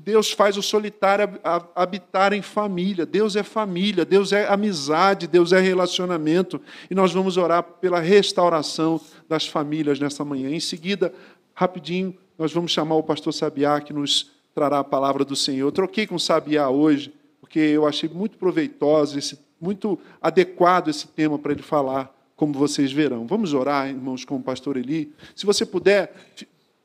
[0.04, 3.04] Deus faz o solitário hab- hab- habitar em família.
[3.04, 6.62] Deus é família, Deus é amizade, Deus é relacionamento.
[6.88, 10.52] E nós vamos orar pela restauração das famílias nessa manhã.
[10.52, 11.12] Em seguida,
[11.56, 15.66] rapidinho, nós vamos chamar o pastor Sabiá, que nos trará a palavra do Senhor.
[15.68, 17.12] Eu troquei com o Sabiá hoje,
[17.42, 22.92] porque eu achei muito proveitoso, esse, muito adequado esse tema para ele falar, como vocês
[22.92, 23.26] verão.
[23.26, 25.12] Vamos orar, irmãos, com o pastor Eli.
[25.36, 26.14] Se você puder,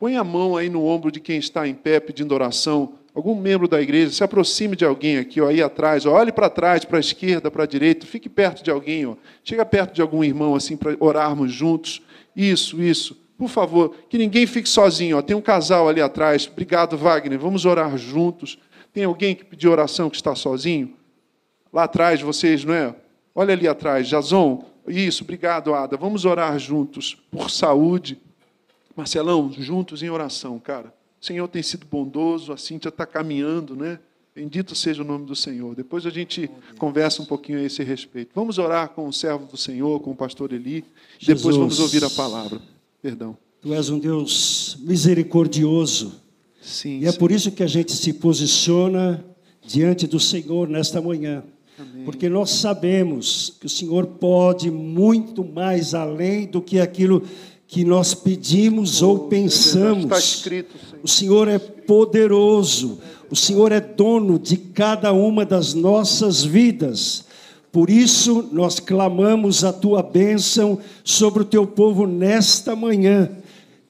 [0.03, 2.95] Põe a mão aí no ombro de quem está em pé pedindo oração.
[3.15, 6.05] Algum membro da igreja, se aproxime de alguém aqui, ó, aí atrás.
[6.05, 8.05] Ó, olhe para trás, para a esquerda, para a direita.
[8.05, 9.07] Fique perto de alguém.
[9.07, 9.15] Ó.
[9.45, 12.03] Chega perto de algum irmão assim para orarmos juntos.
[12.35, 13.17] Isso, isso.
[13.39, 15.19] Por favor, que ninguém fique sozinho.
[15.19, 15.23] Ó.
[15.23, 16.51] Tem um casal ali atrás.
[16.51, 17.39] Obrigado, Wagner.
[17.39, 18.59] Vamos orar juntos.
[18.93, 20.95] Tem alguém que pediu oração que está sozinho?
[21.73, 22.95] Lá atrás, vocês, não é?
[23.35, 24.09] Olha ali atrás.
[24.09, 24.65] Jason.
[24.87, 25.97] Isso, obrigado, Ada.
[25.97, 28.19] Vamos orar juntos por saúde.
[28.97, 30.93] Marcelão, juntos em oração, cara.
[31.21, 33.99] O Senhor tem sido bondoso, a Cíntia está caminhando, né?
[34.35, 35.75] Bendito seja o nome do Senhor.
[35.75, 38.31] Depois a gente conversa um pouquinho a esse respeito.
[38.35, 40.85] Vamos orar com o servo do Senhor, com o pastor Eli.
[41.21, 41.57] Depois Jesus.
[41.57, 42.61] vamos ouvir a palavra.
[43.01, 43.37] Perdão.
[43.61, 46.21] Tu és um Deus misericordioso.
[46.63, 47.01] Sim.
[47.01, 47.19] E é sim.
[47.19, 49.23] por isso que a gente se posiciona
[49.65, 51.45] diante do Senhor nesta manhã.
[52.05, 57.23] Porque nós sabemos que o Senhor pode muito mais além do que aquilo
[57.67, 60.05] que nós pedimos ou pensamos.
[60.05, 61.01] Está escrito, Senhor.
[61.03, 62.99] O Senhor é poderoso.
[63.31, 67.25] O Senhor é dono de cada uma das nossas vidas.
[67.73, 73.31] Por isso, nós clamamos a tua bênção sobre o teu povo nesta manhã.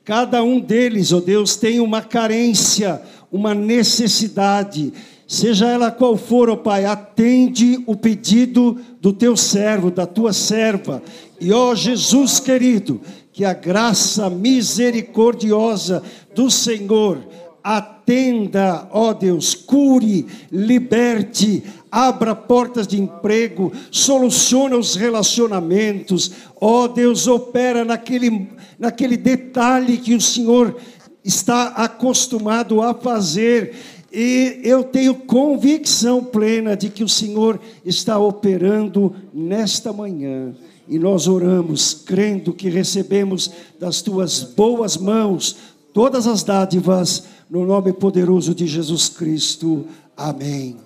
[0.05, 3.03] Cada um deles, ó Deus, tem uma carência,
[3.33, 4.93] uma necessidade.
[5.33, 11.03] Seja ela qual for, ó Pai, atende o pedido do teu servo, da tua serva.
[11.41, 13.01] E ó Jesus querido,
[13.33, 16.03] que a graça misericordiosa
[16.35, 17.27] do Senhor
[17.65, 26.31] atenda, ó Deus, cure, liberte, abra portas de emprego, soluciona os relacionamentos,
[26.61, 30.77] ó Deus, opera naquele, naquele detalhe que o Senhor
[31.25, 33.75] está acostumado a fazer.
[34.13, 40.55] E eu tenho convicção plena de que o Senhor está operando nesta manhã.
[40.87, 43.51] E nós oramos, crendo que recebemos
[43.81, 45.57] das tuas boas mãos
[45.95, 49.87] todas as dádivas, no nome poderoso de Jesus Cristo.
[50.17, 50.77] Amém.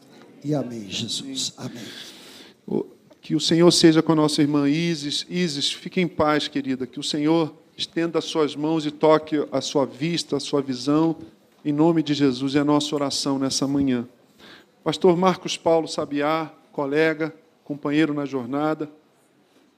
[0.44, 1.52] E amém, Jesus.
[1.56, 2.84] Amém.
[3.20, 5.26] Que o Senhor seja com a nossa irmã Isis.
[5.28, 6.86] Isis, fique em paz, querida.
[6.86, 11.16] Que o Senhor estenda as suas mãos e toque a sua vista, a sua visão.
[11.66, 14.08] Em nome de Jesus é a nossa oração nessa manhã.
[14.84, 18.88] Pastor Marcos Paulo Sabiá, colega, companheiro na jornada.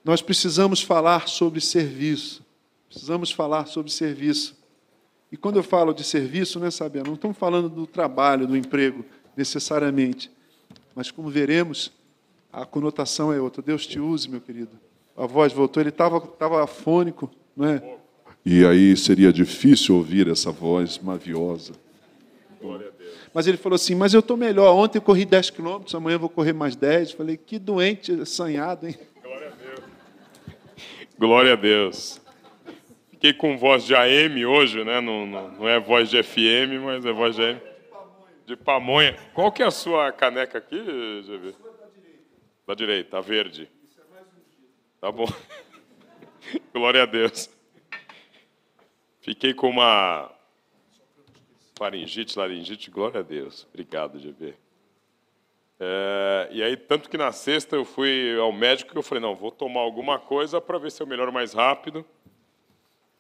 [0.05, 2.45] Nós precisamos falar sobre serviço.
[2.91, 4.55] Precisamos falar sobre serviço.
[5.33, 9.03] E quando eu falo de serviço, né, Sabiá, não estamos falando do trabalho, do emprego,
[9.35, 10.31] necessariamente.
[10.95, 11.91] Mas como veremos,
[12.53, 13.63] a conotação é outra.
[13.63, 14.79] Deus te use, meu querido.
[15.17, 17.97] A voz voltou, ele estava tava afônico, não é?
[18.45, 21.73] E aí seria difícil ouvir essa voz maviosa.
[23.33, 24.75] Mas ele falou assim: Mas eu estou melhor.
[24.75, 27.13] Ontem eu corri 10 quilômetros, amanhã eu vou correr mais 10.
[27.13, 28.97] Falei: Que doente, sanhado, hein?
[29.23, 29.81] Glória a Deus.
[31.19, 32.21] Glória a Deus.
[33.11, 35.01] Fiquei com voz de AM hoje, né?
[35.01, 37.61] Não, não, não é voz de FM, mas é voz de AM.
[38.47, 39.17] De pamonha.
[39.35, 40.77] Qual que é a sua caneca aqui,
[41.23, 41.55] GB?
[42.67, 43.69] Da direita, a verde.
[45.01, 45.27] Tá bom.
[46.73, 47.51] Glória a Deus.
[49.29, 50.31] Fiquei com uma
[51.79, 53.67] faringite, laringite, glória a Deus.
[53.69, 54.55] Obrigado, GB.
[55.79, 59.35] É, e aí, tanto que na sexta eu fui ao médico e eu falei, não,
[59.37, 62.07] vou tomar alguma coisa para ver se eu melhoro mais rápido.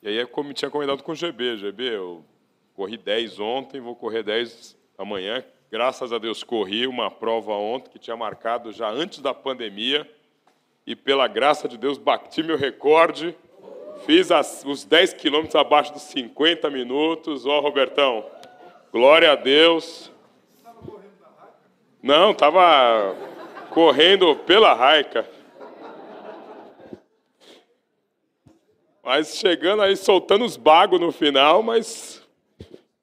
[0.03, 2.25] E aí, como tinha combinado com o GB, GB, eu
[2.73, 5.45] corri 10 ontem, vou correr 10 amanhã.
[5.71, 10.11] Graças a Deus corri uma prova ontem que tinha marcado já antes da pandemia.
[10.87, 13.37] E pela graça de Deus bati meu recorde.
[14.05, 17.47] Fiz as, os 10 quilômetros abaixo dos 50 minutos.
[17.47, 18.25] Ó, oh, Robertão,
[18.93, 20.11] glória a Deus.
[22.03, 23.15] Não, estava
[23.71, 25.29] correndo pela Raica.
[29.03, 32.23] Mas chegando aí, soltando os bagos no final, mas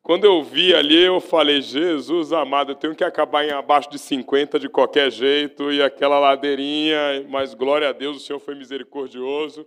[0.04, 3.98] quando eu vi ali, eu falei, Jesus amado, eu tenho que acabar em abaixo de
[3.98, 9.66] 50 de qualquer jeito, e aquela ladeirinha, mas glória a Deus, o Senhor foi misericordioso.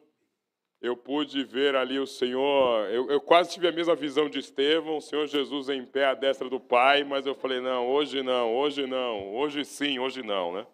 [0.80, 4.98] Eu pude ver ali o Senhor, eu, eu quase tive a mesma visão de Estevão,
[4.98, 8.54] o Senhor Jesus em pé à destra do Pai, mas eu falei, não, hoje não,
[8.54, 10.66] hoje não, hoje sim, hoje não, né?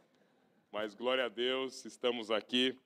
[0.71, 2.79] Mas glória a Deus, estamos aqui.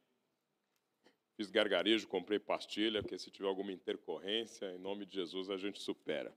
[1.37, 5.81] Fiz gargarejo, comprei pastilha, porque se tiver alguma intercorrência, em nome de Jesus a gente
[5.81, 6.33] supera.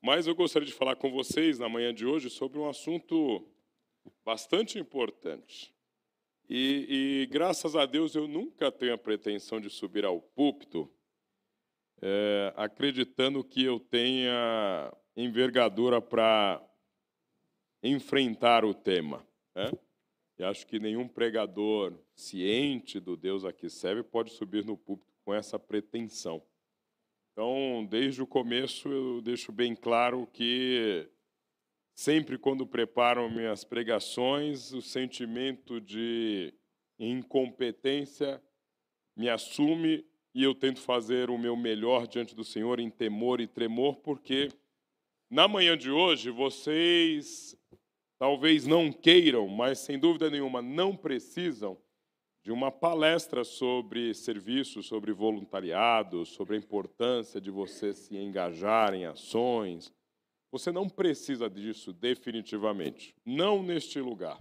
[0.00, 3.46] Mas eu gostaria de falar com vocês na manhã de hoje sobre um assunto
[4.24, 5.74] bastante importante.
[6.54, 10.86] E, e, graças a Deus eu nunca tenho a pretensão de subir ao púlpito
[12.02, 16.62] é, acreditando que eu tenha envergadura para
[17.82, 19.26] enfrentar o tema.
[19.54, 19.72] Né?
[20.38, 25.10] E acho que nenhum pregador ciente do Deus a que serve pode subir no púlpito
[25.24, 26.42] com essa pretensão.
[27.32, 31.08] Então, desde o começo, eu deixo bem claro que
[31.94, 36.54] Sempre quando preparo minhas pregações, o sentimento de
[36.98, 38.42] incompetência
[39.16, 40.04] me assume
[40.34, 44.48] e eu tento fazer o meu melhor diante do Senhor em temor e tremor, porque
[45.30, 47.56] na manhã de hoje vocês
[48.18, 51.76] talvez não queiram, mas sem dúvida nenhuma não precisam
[52.42, 59.04] de uma palestra sobre serviço, sobre voluntariado, sobre a importância de você se engajar em
[59.04, 59.92] ações,
[60.52, 63.16] você não precisa disso definitivamente.
[63.24, 64.38] Não neste lugar.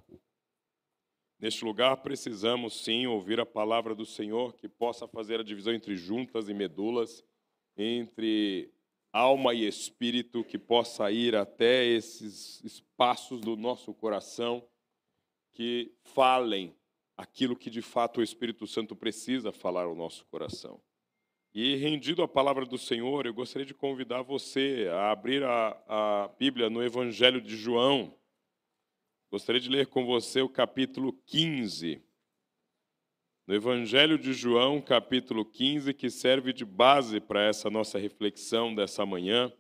[1.40, 5.96] Neste lugar precisamos sim ouvir a palavra do Senhor que possa fazer a divisão entre
[5.96, 7.24] juntas e medulas,
[7.78, 8.70] entre
[9.12, 14.68] alma e espírito, que possa ir até esses espaços do nosso coração
[15.54, 16.76] que falem
[17.18, 20.82] aquilo que de fato o Espírito Santo precisa falar ao nosso coração.
[21.54, 26.30] E rendido a palavra do Senhor, eu gostaria de convidar você a abrir a, a
[26.40, 28.16] Bíblia no Evangelho de João.
[29.30, 32.02] Gostaria de ler com você o capítulo 15.
[33.46, 39.06] No Evangelho de João, capítulo 15, que serve de base para essa nossa reflexão dessa
[39.06, 39.52] manhã.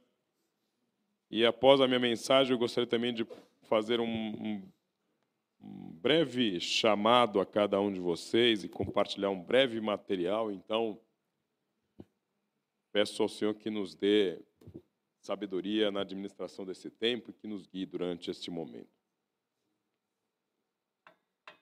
[1.29, 3.27] E após a minha mensagem, eu gostaria também de
[3.63, 4.63] fazer um,
[5.59, 10.49] um breve chamado a cada um de vocês e compartilhar um breve material.
[10.49, 10.97] Então,
[12.91, 14.37] Peço ao Senhor que nos dê
[15.21, 18.89] sabedoria na administração desse tempo e que nos guie durante este momento.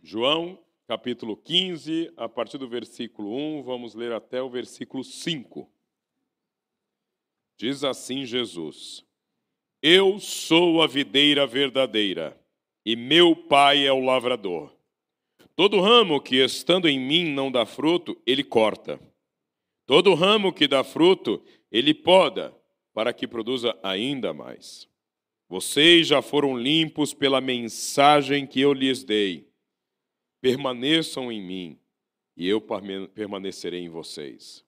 [0.02, 0.58] João,
[0.88, 5.70] capítulo 15, a partir do versículo 1, vamos ler até o versículo 5.
[7.58, 9.06] Diz assim Jesus:
[9.84, 12.42] Eu sou a videira verdadeira,
[12.84, 14.74] e meu pai é o lavrador.
[15.56, 19.00] Todo ramo que estando em mim não dá fruto, ele corta
[19.90, 22.56] Todo ramo que dá fruto, ele poda,
[22.94, 24.88] para que produza ainda mais.
[25.48, 29.50] Vocês já foram limpos pela mensagem que eu lhes dei.
[30.40, 31.80] Permaneçam em mim,
[32.38, 32.62] e eu
[33.16, 34.64] permanecerei em vocês.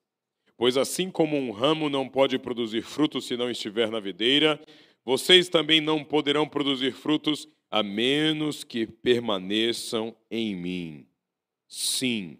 [0.57, 4.59] Pois assim como um ramo não pode produzir frutos se não estiver na videira,
[5.05, 11.07] vocês também não poderão produzir frutos a menos que permaneçam em mim.
[11.67, 12.39] Sim,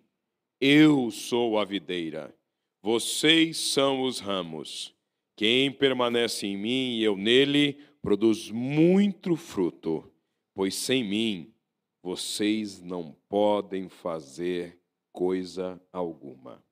[0.60, 2.36] eu sou a videira
[2.82, 4.94] vocês são os ramos.
[5.36, 10.12] Quem permanece em mim e eu nele, produz muito fruto,
[10.54, 11.54] pois sem mim
[12.02, 14.80] vocês não podem fazer
[15.12, 16.64] coisa alguma.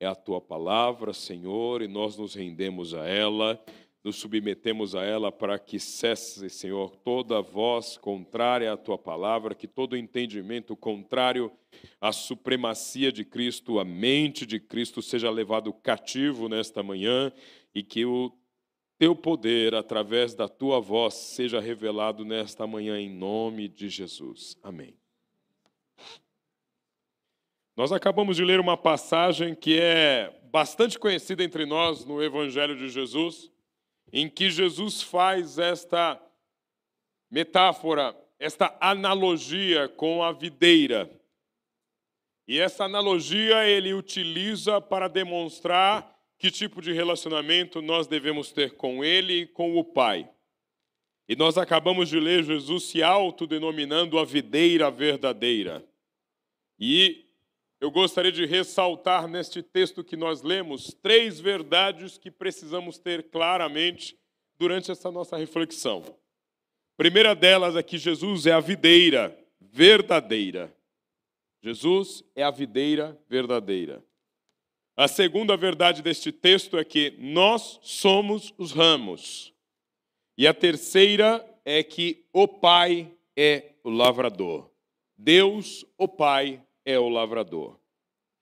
[0.00, 3.64] É a tua palavra, Senhor, e nós nos rendemos a ela,
[4.04, 9.66] nos submetemos a ela para que cesse, Senhor, toda voz contrária à tua palavra, que
[9.66, 11.50] todo entendimento contrário
[11.98, 17.32] à supremacia de Cristo, a mente de Cristo seja levado cativo nesta manhã
[17.74, 18.30] e que o
[18.98, 24.54] teu poder, através da tua voz, seja revelado nesta manhã, em nome de Jesus.
[24.62, 24.94] Amém.
[27.74, 32.88] Nós acabamos de ler uma passagem que é bastante conhecida entre nós no Evangelho de
[32.88, 33.50] Jesus,
[34.16, 36.22] em que Jesus faz esta
[37.28, 41.10] metáfora, esta analogia com a videira.
[42.46, 49.04] E essa analogia ele utiliza para demonstrar que tipo de relacionamento nós devemos ter com
[49.04, 50.30] Ele e com o Pai.
[51.28, 55.84] E nós acabamos de ler Jesus se autodenominando a videira verdadeira.
[56.78, 57.23] E
[57.84, 64.18] eu gostaria de ressaltar neste texto que nós lemos três verdades que precisamos ter claramente
[64.58, 66.02] durante essa nossa reflexão.
[66.02, 70.74] A primeira delas é que Jesus é a videira verdadeira.
[71.62, 74.02] Jesus é a videira verdadeira.
[74.96, 79.52] A segunda verdade deste texto é que nós somos os ramos.
[80.38, 84.70] E a terceira é que o Pai é o lavrador.
[85.18, 87.78] Deus, o Pai, é o lavrador.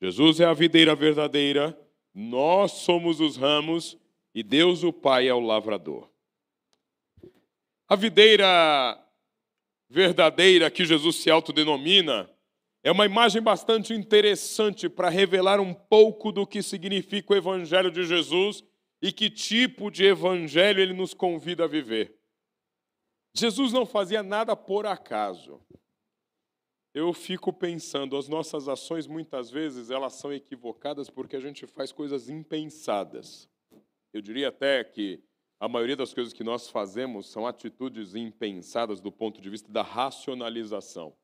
[0.01, 1.79] Jesus é a videira verdadeira,
[2.15, 3.97] nós somos os ramos
[4.35, 6.09] e Deus, o Pai, é o lavrador.
[7.89, 8.99] A videira
[9.89, 12.29] verdadeira que Jesus se autodenomina
[12.83, 18.05] é uma imagem bastante interessante para revelar um pouco do que significa o Evangelho de
[18.05, 18.65] Jesus
[19.03, 22.17] e que tipo de evangelho ele nos convida a viver.
[23.35, 25.61] Jesus não fazia nada por acaso.
[26.95, 31.91] Eu fico pensando, as nossas ações muitas vezes elas são equivocadas porque a gente faz
[31.91, 33.49] coisas impensadas.
[34.13, 35.23] Eu diria até que
[35.59, 39.81] a maioria das coisas que nós fazemos são atitudes impensadas do ponto de vista da
[39.81, 41.15] racionalização.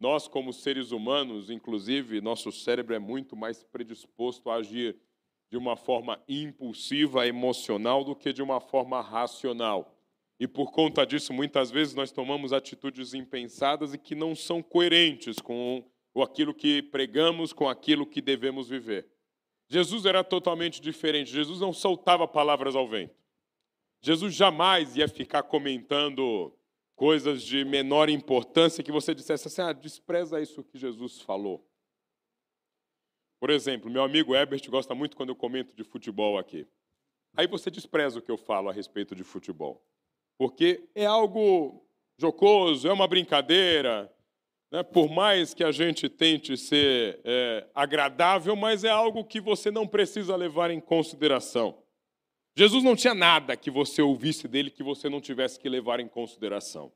[0.00, 4.96] Nós, como seres humanos, inclusive, nosso cérebro é muito mais predisposto a agir
[5.50, 9.97] de uma forma impulsiva, emocional, do que de uma forma racional.
[10.38, 15.38] E por conta disso, muitas vezes nós tomamos atitudes impensadas e que não são coerentes
[15.40, 15.84] com
[16.22, 19.08] aquilo que pregamos, com aquilo que devemos viver.
[19.68, 21.30] Jesus era totalmente diferente.
[21.30, 23.14] Jesus não soltava palavras ao vento.
[24.00, 26.52] Jesus jamais ia ficar comentando
[26.94, 31.66] coisas de menor importância que você dissesse assim: ah, despreza isso que Jesus falou.
[33.40, 36.66] Por exemplo, meu amigo Ebert gosta muito quando eu comento de futebol aqui.
[37.36, 39.84] Aí você despreza o que eu falo a respeito de futebol.
[40.38, 41.84] Porque é algo
[42.16, 44.10] jocoso, é uma brincadeira,
[44.70, 44.82] né?
[44.82, 49.86] por mais que a gente tente ser é, agradável, mas é algo que você não
[49.86, 51.76] precisa levar em consideração.
[52.56, 56.08] Jesus não tinha nada que você ouvisse dele que você não tivesse que levar em
[56.08, 56.92] consideração.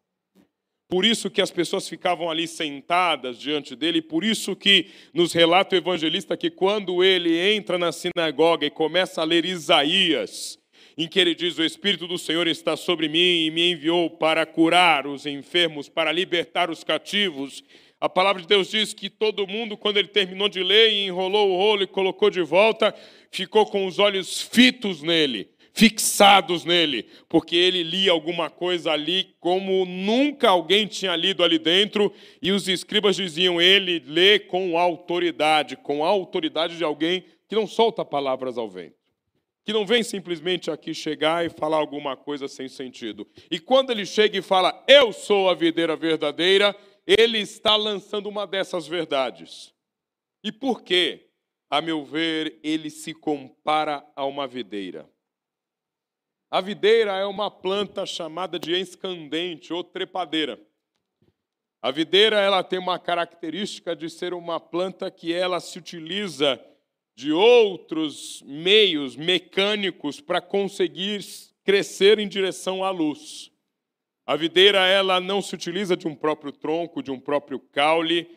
[0.89, 5.75] Por isso que as pessoas ficavam ali sentadas diante dele, por isso que nos relata
[5.75, 10.59] o evangelista que quando ele entra na sinagoga e começa a ler Isaías,
[10.97, 14.45] em que ele diz: O Espírito do Senhor está sobre mim e me enviou para
[14.47, 17.63] curar os enfermos, para libertar os cativos.
[18.01, 21.51] A palavra de Deus diz que todo mundo, quando ele terminou de ler e enrolou
[21.51, 22.95] o rolo e colocou de volta,
[23.31, 29.85] ficou com os olhos fitos nele fixados nele, porque ele lia alguma coisa ali como
[29.85, 36.05] nunca alguém tinha lido ali dentro, e os escribas diziam: ele lê com autoridade, com
[36.05, 39.02] a autoridade de alguém que não solta palavras ao vento.
[39.65, 43.29] Que não vem simplesmente aqui chegar e falar alguma coisa sem sentido.
[43.51, 46.75] E quando ele chega e fala, Eu sou a videira verdadeira,
[47.07, 49.73] ele está lançando uma dessas verdades.
[50.43, 51.29] E por quê?
[51.71, 55.09] A meu ver, ele se compara a uma videira.
[56.51, 60.61] A videira é uma planta chamada de escandente ou trepadeira.
[61.81, 66.63] A videira ela tem uma característica de ser uma planta que ela se utiliza
[67.15, 71.25] de outros meios mecânicos para conseguir
[71.65, 73.51] crescer em direção à luz.
[74.25, 78.29] A videira ela não se utiliza de um próprio tronco, de um próprio caule.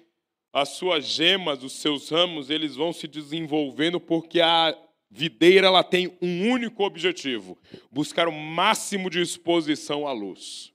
[0.52, 4.76] As suas gemas, os seus ramos, eles vão se desenvolvendo porque a
[5.10, 7.57] videira ela tem um único objetivo:
[7.91, 10.73] buscar o máximo de exposição à luz.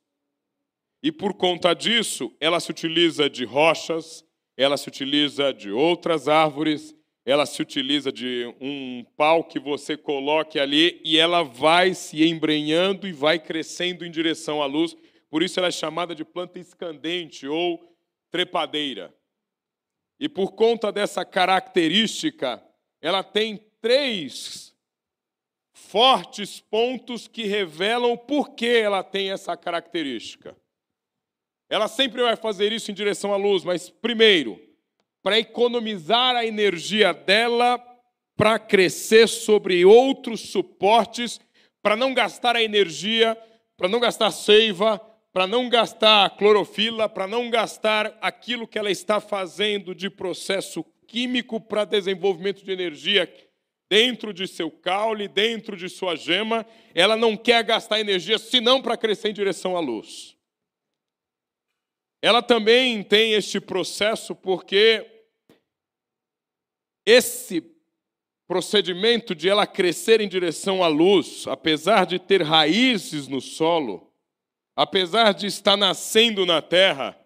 [1.02, 4.24] E por conta disso, ela se utiliza de rochas,
[4.56, 6.94] ela se utiliza de outras árvores,
[7.31, 13.07] ela se utiliza de um pau que você coloque ali e ela vai se embrenhando
[13.07, 14.97] e vai crescendo em direção à luz,
[15.28, 17.97] por isso ela é chamada de planta escandente ou
[18.32, 19.15] trepadeira.
[20.19, 22.61] E por conta dessa característica,
[23.01, 24.74] ela tem três
[25.73, 30.57] fortes pontos que revelam por que ela tem essa característica.
[31.69, 34.61] Ela sempre vai fazer isso em direção à luz, mas primeiro,
[35.22, 37.78] para economizar a energia dela
[38.40, 41.38] para crescer sobre outros suportes,
[41.82, 43.36] para não gastar a energia,
[43.76, 44.98] para não gastar seiva,
[45.30, 51.60] para não gastar clorofila, para não gastar aquilo que ela está fazendo de processo químico
[51.60, 53.30] para desenvolvimento de energia
[53.90, 56.64] dentro de seu caule, dentro de sua gema,
[56.94, 60.34] ela não quer gastar energia senão para crescer em direção à luz.
[62.22, 65.06] Ela também tem este processo porque
[67.06, 67.62] esse
[68.47, 74.12] procedimento de ela crescer em direção à luz, apesar de ter raízes no solo,
[74.76, 77.16] apesar de estar nascendo na terra,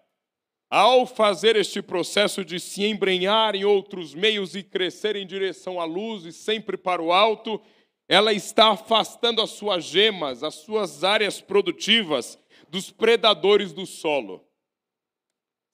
[0.69, 5.85] ao fazer este processo de se embrenhar em outros meios e crescer em direção à
[5.85, 7.61] luz e sempre para o alto,
[8.07, 12.37] ela está afastando as suas gemas, as suas áreas produtivas
[12.69, 14.45] dos predadores do solo.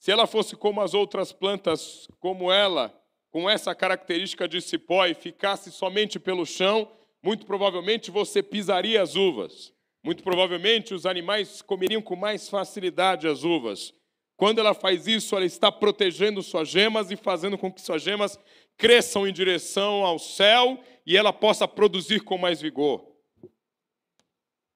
[0.01, 2.91] Se ela fosse como as outras plantas, como ela,
[3.29, 6.91] com essa característica de cipó e ficasse somente pelo chão,
[7.21, 9.71] muito provavelmente você pisaria as uvas.
[10.03, 13.93] Muito provavelmente os animais comeriam com mais facilidade as uvas.
[14.35, 18.39] Quando ela faz isso, ela está protegendo suas gemas e fazendo com que suas gemas
[18.75, 23.05] cresçam em direção ao céu e ela possa produzir com mais vigor.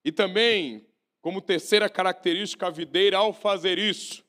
[0.04, 0.86] E também,
[1.20, 4.24] como terceira característica, a videira, ao fazer isso,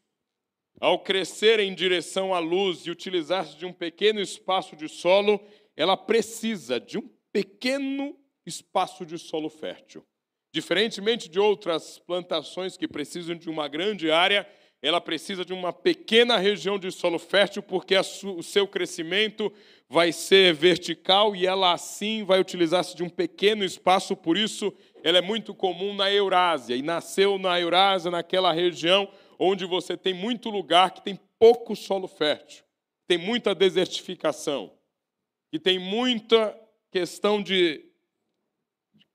[0.81, 5.40] ao crescer em direção à luz e utilizar-se de um pequeno espaço de solo,
[5.77, 10.05] ela precisa de um pequeno espaço de solo fértil.
[10.53, 14.48] Diferentemente de outras plantações que precisam de uma grande área,
[14.81, 19.53] ela precisa de uma pequena região de solo fértil, porque o seu crescimento
[19.89, 24.73] vai ser vertical e ela assim vai utilizar-se de um pequeno espaço, por isso
[25.03, 29.09] ela é muito comum na Eurásia, e nasceu na Eurásia, naquela região
[29.39, 32.65] onde você tem muito lugar que tem pouco solo fértil,
[33.07, 34.73] tem muita desertificação,
[35.51, 36.59] que tem muita
[36.91, 37.85] questão de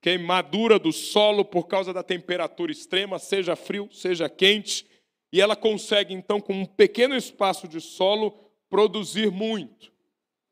[0.02, 4.86] queimadura do solo por causa da temperatura extrema, seja frio, seja quente,
[5.32, 8.32] e ela consegue, então, com um pequeno espaço de solo,
[8.70, 9.94] produzir muito,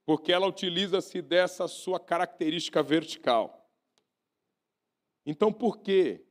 [0.06, 3.70] porque ela utiliza-se dessa sua característica vertical.
[5.26, 6.26] Então, por que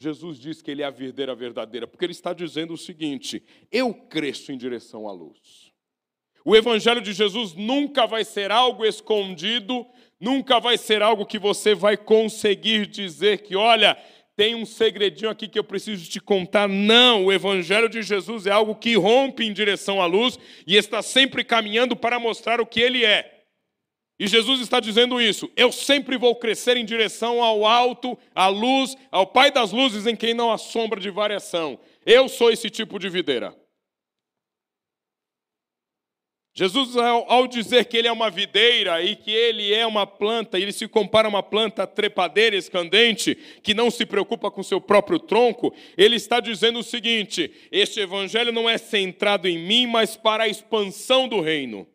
[0.00, 1.86] Jesus diz que ele é a videira verdadeira?
[1.86, 5.72] Porque ele está dizendo o seguinte: eu cresço em direção à luz.
[6.44, 9.86] O evangelho de Jesus nunca vai ser algo escondido,
[10.20, 13.96] Nunca vai ser algo que você vai conseguir dizer que, olha,
[14.36, 16.68] tem um segredinho aqui que eu preciso te contar.
[16.68, 21.02] Não, o Evangelho de Jesus é algo que rompe em direção à luz e está
[21.02, 23.37] sempre caminhando para mostrar o que ele é.
[24.18, 25.48] E Jesus está dizendo isso.
[25.56, 30.16] Eu sempre vou crescer em direção ao alto, à luz, ao Pai das luzes em
[30.16, 31.78] quem não há sombra de variação.
[32.04, 33.56] Eu sou esse tipo de videira.
[36.58, 40.72] Jesus, ao dizer que ele é uma videira e que ele é uma planta, ele
[40.72, 45.72] se compara a uma planta trepadeira, escandente, que não se preocupa com seu próprio tronco,
[45.96, 50.48] ele está dizendo o seguinte: este evangelho não é centrado em mim, mas para a
[50.48, 51.86] expansão do reino.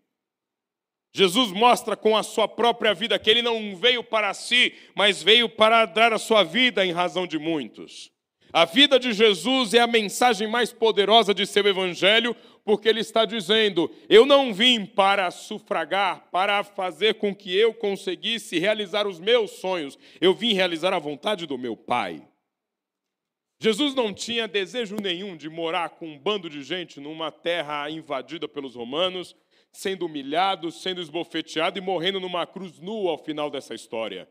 [1.16, 5.48] Jesus mostra com a sua própria vida que ele não veio para si, mas veio
[5.48, 8.12] para dar a sua vida em razão de muitos.
[8.52, 13.26] A vida de Jesus é a mensagem mais poderosa de seu evangelho, porque ele está
[13.26, 19.52] dizendo: Eu não vim para sufragar, para fazer com que eu conseguisse realizar os meus
[19.52, 22.22] sonhos, eu vim realizar a vontade do meu Pai.
[23.60, 28.48] Jesus não tinha desejo nenhum de morar com um bando de gente numa terra invadida
[28.48, 29.36] pelos romanos,
[29.74, 34.30] sendo humilhado, sendo esbofeteado e morrendo numa cruz nua ao final dessa história.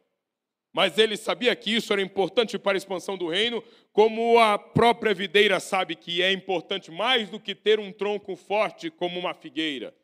[0.73, 3.63] Mas ele sabia que isso era importante para a expansão do reino,
[3.93, 8.89] como a própria videira sabe que é importante mais do que ter um tronco forte
[8.89, 9.95] como uma figueira,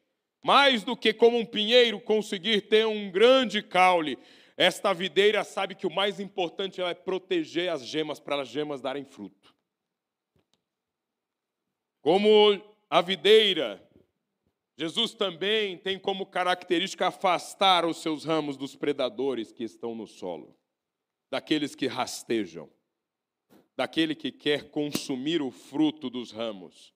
[0.44, 4.18] mais do que como um pinheiro conseguir ter um grande caule.
[4.58, 9.04] Esta videira sabe que o mais importante é proteger as gemas para as gemas darem
[9.04, 9.54] fruto.
[12.02, 12.60] Como
[12.90, 13.87] a videira,
[14.78, 20.56] Jesus também tem como característica afastar os seus ramos dos predadores que estão no solo
[21.30, 22.70] daqueles que rastejam,
[23.76, 26.94] daquele que quer consumir o fruto dos ramos.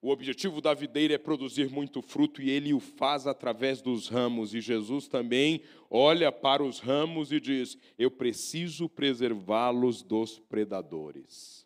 [0.00, 4.52] O objetivo da videira é produzir muito fruto e ele o faz através dos ramos.
[4.52, 11.64] E Jesus também olha para os ramos e diz: Eu preciso preservá-los dos predadores.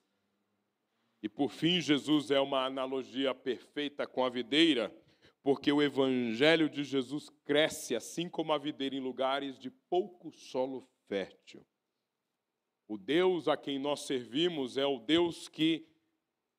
[1.22, 4.94] E por fim, Jesus é uma analogia perfeita com a videira,
[5.46, 10.84] porque o evangelho de Jesus cresce assim como a videira em lugares de pouco solo
[11.06, 11.64] fértil.
[12.88, 15.86] O Deus a quem nós servimos é o Deus que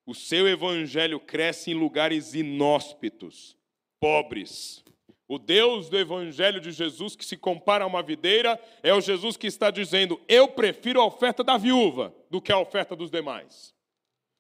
[0.06, 3.58] o seu evangelho cresce em lugares inóspitos,
[4.00, 4.86] pobres.
[5.28, 9.36] O Deus do evangelho de Jesus, que se compara a uma videira, é o Jesus
[9.36, 13.76] que está dizendo: Eu prefiro a oferta da viúva do que a oferta dos demais.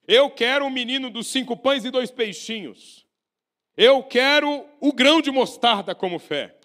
[0.08, 3.07] Eu quero o menino dos cinco pães e dois peixinhos.
[3.78, 6.58] Eu quero o grão de mostarda como fé.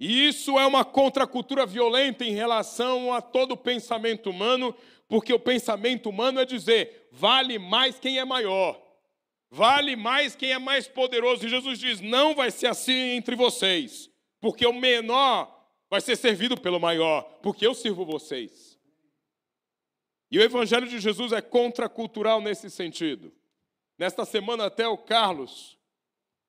[0.00, 4.74] E isso é uma contracultura violenta em relação a todo o pensamento humano,
[5.06, 8.80] porque o pensamento humano é dizer: vale mais quem é maior,
[9.50, 11.44] vale mais quem é mais poderoso.
[11.44, 14.08] E Jesus diz: não vai ser assim entre vocês,
[14.40, 15.54] porque o menor
[15.90, 18.80] vai ser servido pelo maior, porque eu sirvo vocês.
[20.30, 23.30] E o Evangelho de Jesus é contracultural nesse sentido.
[24.00, 25.76] Nesta semana, até o Carlos,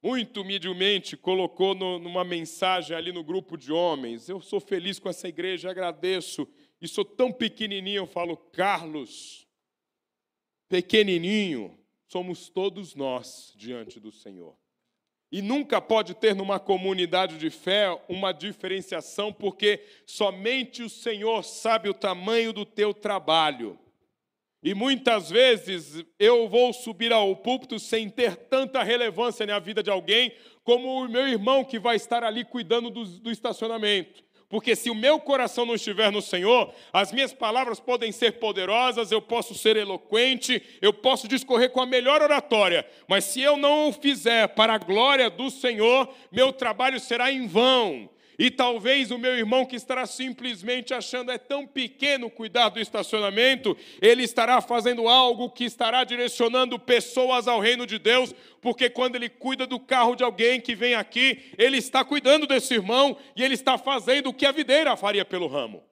[0.01, 5.09] muito humildemente, colocou no, numa mensagem ali no grupo de homens: Eu sou feliz com
[5.09, 6.47] essa igreja, agradeço.
[6.81, 9.45] E sou tão pequenininho, eu falo, Carlos,
[10.69, 14.55] pequenininho, somos todos nós diante do Senhor.
[15.29, 21.89] E nunca pode ter numa comunidade de fé uma diferenciação, porque somente o Senhor sabe
[21.89, 23.77] o tamanho do teu trabalho.
[24.63, 29.89] E muitas vezes eu vou subir ao púlpito sem ter tanta relevância na vida de
[29.89, 30.33] alguém,
[30.63, 34.23] como o meu irmão que vai estar ali cuidando do, do, estacionamento.
[34.47, 39.11] Porque se o meu coração não estiver no Senhor, as minhas palavras podem ser poderosas,
[39.11, 43.89] eu posso ser eloquente, eu posso discorrer com a melhor oratória, mas se eu não
[43.89, 48.09] o fizer para a glória do Senhor, meu trabalho será em vão.
[48.41, 53.77] E talvez o meu irmão que estará simplesmente achando é tão pequeno cuidar do estacionamento,
[54.01, 59.29] ele estará fazendo algo que estará direcionando pessoas ao reino de Deus, porque quando ele
[59.29, 63.53] cuida do carro de alguém que vem aqui, ele está cuidando desse irmão e ele
[63.53, 65.83] está fazendo o que a videira faria pelo ramo.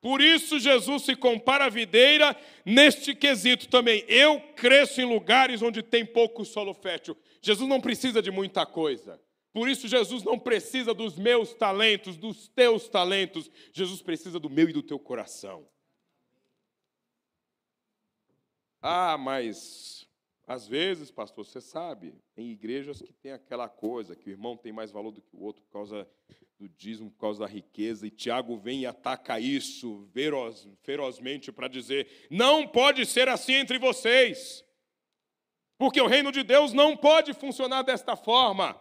[0.00, 2.34] Por isso Jesus se compara à videira
[2.64, 4.06] neste quesito também.
[4.08, 7.14] Eu cresço em lugares onde tem pouco solo fértil.
[7.42, 9.20] Jesus não precisa de muita coisa.
[9.56, 13.50] Por isso, Jesus não precisa dos meus talentos, dos teus talentos.
[13.72, 15.66] Jesus precisa do meu e do teu coração.
[18.82, 20.06] Ah, mas
[20.46, 24.74] às vezes, pastor, você sabe, tem igrejas que tem aquela coisa, que o irmão tem
[24.74, 26.06] mais valor do que o outro por causa
[26.58, 31.66] do dízimo, por causa da riqueza, e Tiago vem e ataca isso feroz, ferozmente para
[31.66, 34.62] dizer: não pode ser assim entre vocês,
[35.78, 38.78] porque o reino de Deus não pode funcionar desta forma.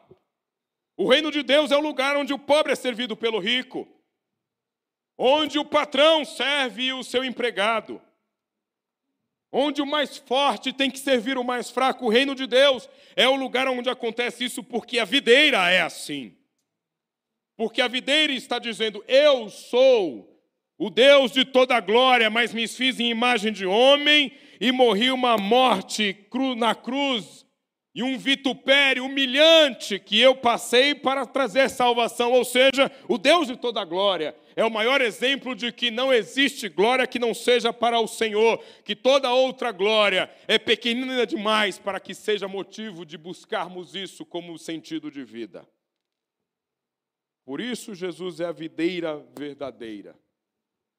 [0.97, 3.87] O reino de Deus é o lugar onde o pobre é servido pelo rico,
[5.17, 8.01] onde o patrão serve o seu empregado,
[9.51, 12.05] onde o mais forte tem que servir o mais fraco.
[12.05, 16.37] O reino de Deus é o lugar onde acontece isso, porque a videira é assim.
[17.57, 20.41] Porque a videira está dizendo: Eu sou
[20.77, 25.11] o Deus de toda a glória, mas me fiz em imagem de homem e morri
[25.11, 26.27] uma morte
[26.57, 27.44] na cruz
[27.95, 33.55] e um vitupério humilhante que eu passei para trazer salvação, ou seja, o Deus de
[33.55, 34.35] toda glória.
[34.53, 38.61] É o maior exemplo de que não existe glória que não seja para o Senhor,
[38.83, 44.59] que toda outra glória é pequenina demais para que seja motivo de buscarmos isso como
[44.59, 45.65] sentido de vida.
[47.45, 50.19] Por isso, Jesus é a videira verdadeira,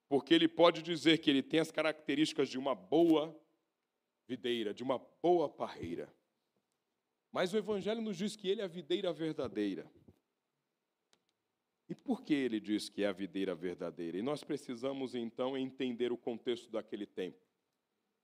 [0.09, 3.39] porque ele pode dizer que ele tem as características de uma boa
[4.27, 6.16] videira, de uma boa parreira.
[7.31, 9.89] Mas o Evangelho nos diz que ele é a videira verdadeira.
[11.89, 14.17] E por que ele diz que é a videira verdadeira?
[14.17, 17.39] E nós precisamos então entender o contexto daquele tempo.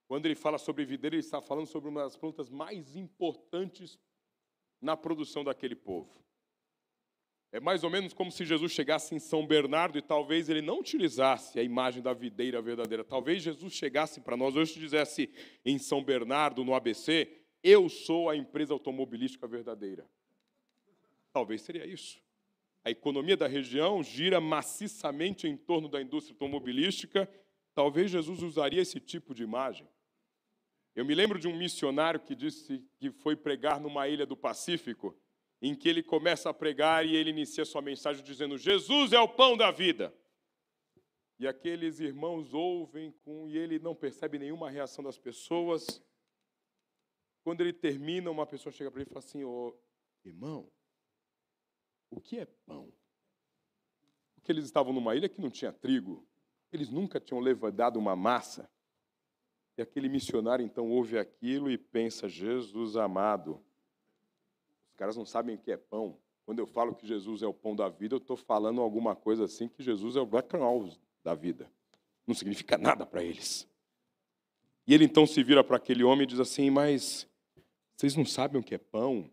[0.08, 3.98] Quando ele fala sobre videira, ele está falando sobre uma das plantas mais importantes
[4.82, 6.22] na produção daquele povo.
[7.54, 10.80] É mais ou menos como se Jesus chegasse em São Bernardo e talvez ele não
[10.80, 13.04] utilizasse a imagem da videira verdadeira.
[13.04, 15.30] Talvez Jesus chegasse para nós hoje e dissesse
[15.64, 20.06] em São Bernardo, no ABC, eu sou a empresa automobilística verdadeira.
[21.32, 22.22] Talvez seria isso.
[22.84, 27.30] A economia da região gira maciçamente em torno da indústria automobilística.
[27.74, 29.88] Talvez Jesus usaria esse tipo de imagem.
[30.94, 35.18] Eu me lembro de um missionário que disse que foi pregar numa ilha do Pacífico,
[35.62, 39.28] em que ele começa a pregar e ele inicia sua mensagem dizendo: Jesus é o
[39.28, 40.14] pão da vida.
[41.40, 46.02] E aqueles irmãos ouvem com, e ele não percebe nenhuma reação das pessoas.
[47.44, 49.76] Quando ele termina, uma pessoa chega para ele e fala assim: Ô
[50.24, 50.70] irmão,
[52.10, 52.92] o que é pão?
[54.36, 56.26] Porque eles estavam numa ilha que não tinha trigo,
[56.72, 58.70] eles nunca tinham levantado uma massa.
[59.78, 63.64] E aquele missionário então ouve aquilo e pensa: Jesus amado.
[64.90, 66.18] Os caras não sabem o que é pão.
[66.46, 69.46] Quando eu falo que Jesus é o pão da vida, eu estou falando alguma coisa
[69.46, 70.94] assim que Jesus é o background
[71.24, 71.72] da vida.
[72.28, 73.68] Não significa nada para eles.
[74.86, 77.28] E ele então se vira para aquele homem e diz assim: Mas
[77.96, 79.30] vocês não sabem o que é pão?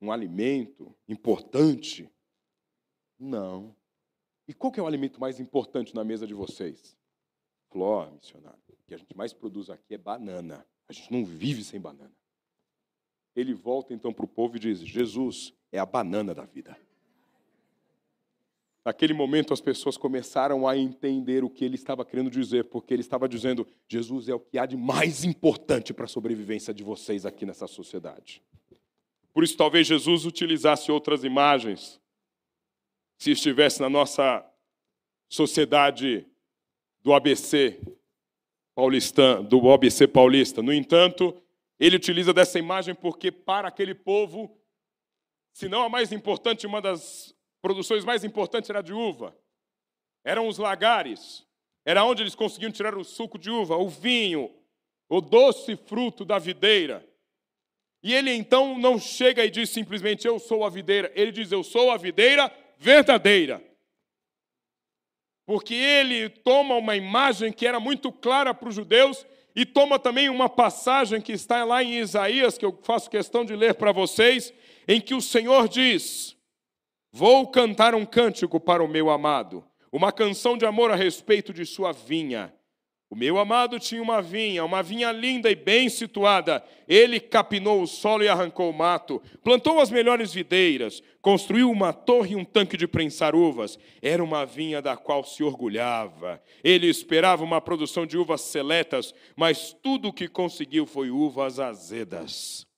[0.00, 2.10] Um alimento importante?
[3.18, 3.74] Não.
[4.48, 6.96] E qual que é o alimento mais importante na mesa de vocês?
[7.70, 8.58] Flor, missionário.
[8.68, 10.66] O que a gente mais produz aqui é banana.
[10.88, 12.12] A gente não vive sem banana.
[13.36, 16.76] Ele volta então para o povo e diz: Jesus é a banana da vida.
[18.84, 23.02] Naquele momento, as pessoas começaram a entender o que ele estava querendo dizer, porque ele
[23.02, 27.26] estava dizendo: Jesus é o que há de mais importante para a sobrevivência de vocês
[27.26, 28.42] aqui nessa sociedade.
[29.34, 32.00] Por isso, talvez Jesus utilizasse outras imagens,
[33.18, 34.44] se estivesse na nossa
[35.28, 36.26] sociedade
[37.02, 37.80] do ABC
[38.74, 40.62] paulista, do ABC paulista.
[40.62, 41.36] No entanto,
[41.78, 44.58] ele utiliza dessa imagem porque para aquele povo,
[45.52, 49.36] se não a mais importante, uma das produções mais importantes era de uva.
[50.24, 51.46] Eram os lagares.
[51.84, 54.54] Era onde eles conseguiam tirar o suco de uva, o vinho,
[55.08, 57.06] o doce fruto da videira.
[58.02, 61.10] E ele então não chega e diz simplesmente eu sou a videira.
[61.14, 63.62] Ele diz eu sou a videira verdadeira.
[65.44, 70.28] Porque ele toma uma imagem que era muito clara para os judeus e toma também
[70.28, 74.54] uma passagem que está lá em Isaías, que eu faço questão de ler para vocês,
[74.86, 76.36] em que o Senhor diz:
[77.12, 81.66] Vou cantar um cântico para o meu amado, uma canção de amor a respeito de
[81.66, 82.54] sua vinha.
[83.12, 86.64] O meu amado tinha uma vinha, uma vinha linda e bem situada.
[86.86, 92.34] Ele capinou o solo e arrancou o mato, plantou as melhores videiras, construiu uma torre
[92.34, 93.76] e um tanque de prensar uvas.
[94.00, 96.40] Era uma vinha da qual se orgulhava.
[96.62, 102.69] Ele esperava uma produção de uvas seletas, mas tudo o que conseguiu foi uvas azedas.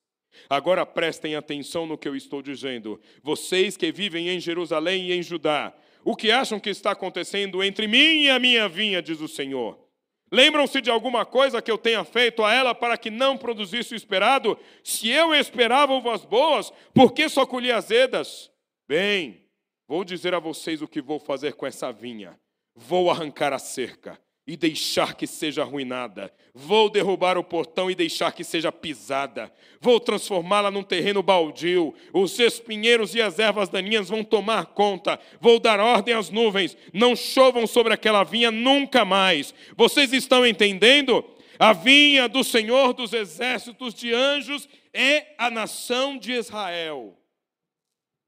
[0.53, 3.01] Agora prestem atenção no que eu estou dizendo.
[3.23, 5.73] Vocês que vivem em Jerusalém e em Judá,
[6.05, 9.83] o que acham que está acontecendo entre mim e a minha vinha, diz o Senhor?
[10.31, 13.97] Lembram-se de alguma coisa que eu tenha feito a ela para que não produzisse o
[13.97, 14.59] esperado?
[14.85, 18.51] Se eu esperava uvas boas, por que só colhi azedas?
[18.87, 19.47] Bem,
[19.89, 22.39] vou dizer a vocês o que vou fazer com essa vinha.
[22.77, 26.33] Vou arrancar a cerca e deixar que seja arruinada.
[26.53, 29.53] Vou derrubar o portão e deixar que seja pisada.
[29.81, 31.95] Vou transformá-la num terreno baldio.
[32.13, 35.19] Os espinheiros e as ervas daninhas vão tomar conta.
[35.41, 36.77] Vou dar ordem às nuvens.
[36.93, 39.55] Não chovam sobre aquela vinha nunca mais.
[39.77, 41.25] Vocês estão entendendo?
[41.59, 47.17] A vinha do Senhor dos exércitos de anjos é a nação de Israel.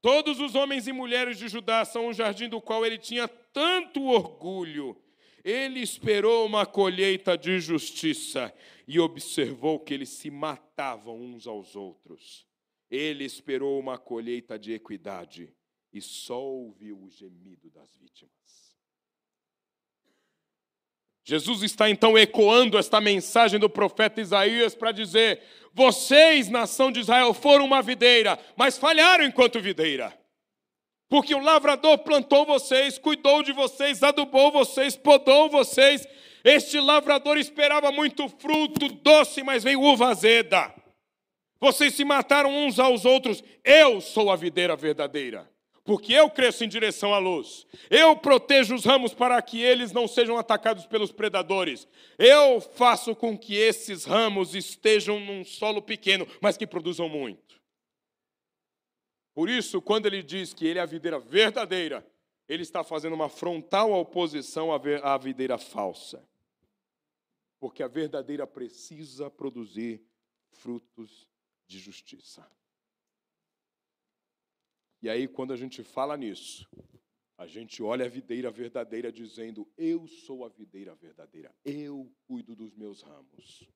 [0.01, 4.05] Todos os homens e mulheres de Judá são o jardim do qual ele tinha tanto
[4.05, 4.95] orgulho.
[5.45, 8.51] Ele esperou uma colheita de justiça
[8.87, 12.47] e observou que eles se matavam uns aos outros.
[12.89, 15.53] Ele esperou uma colheita de equidade
[15.93, 18.33] e só ouviu o gemido das vítimas.
[21.23, 27.35] Jesus está então ecoando esta mensagem do profeta Isaías para dizer: vocês, nação de Israel,
[27.35, 30.24] foram uma videira, mas falharam enquanto videira.
[31.07, 36.07] Porque o lavrador plantou vocês, cuidou de vocês, adubou vocês, podou vocês.
[36.43, 40.73] Este lavrador esperava muito fruto doce, mas veio uva azeda.
[41.59, 43.43] Vocês se mataram uns aos outros.
[43.63, 45.49] Eu sou a videira verdadeira.
[45.83, 47.67] Porque eu cresço em direção à luz.
[47.91, 51.87] Eu protejo os ramos para que eles não sejam atacados pelos predadores.
[52.17, 57.54] Eu faço com que esses ramos estejam num solo pequeno, mas que produzam muito.
[59.35, 62.09] Por isso, quando ele diz que ele é a videira verdadeira,
[62.47, 66.25] ele está fazendo uma frontal oposição à videira falsa.
[67.59, 70.01] Porque a verdadeira precisa produzir
[70.51, 71.27] frutos
[71.67, 72.49] de justiça.
[75.01, 76.65] E aí, quando a gente fala nisso,
[77.37, 82.73] a gente olha a videira verdadeira dizendo: Eu sou a videira verdadeira, eu cuido dos
[82.73, 83.69] meus ramos.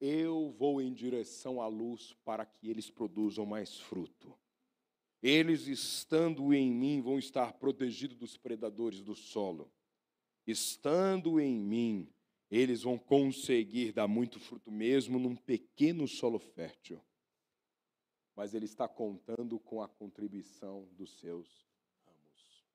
[0.00, 4.36] Eu vou em direção à luz para que eles produzam mais fruto.
[5.24, 9.72] Eles, estando em mim, vão estar protegidos dos predadores do solo.
[10.46, 12.12] Estando em mim,
[12.50, 17.02] eles vão conseguir dar muito fruto mesmo num pequeno solo fértil.
[18.36, 21.48] Mas ele está contando com a contribuição dos seus
[22.04, 22.66] ramos.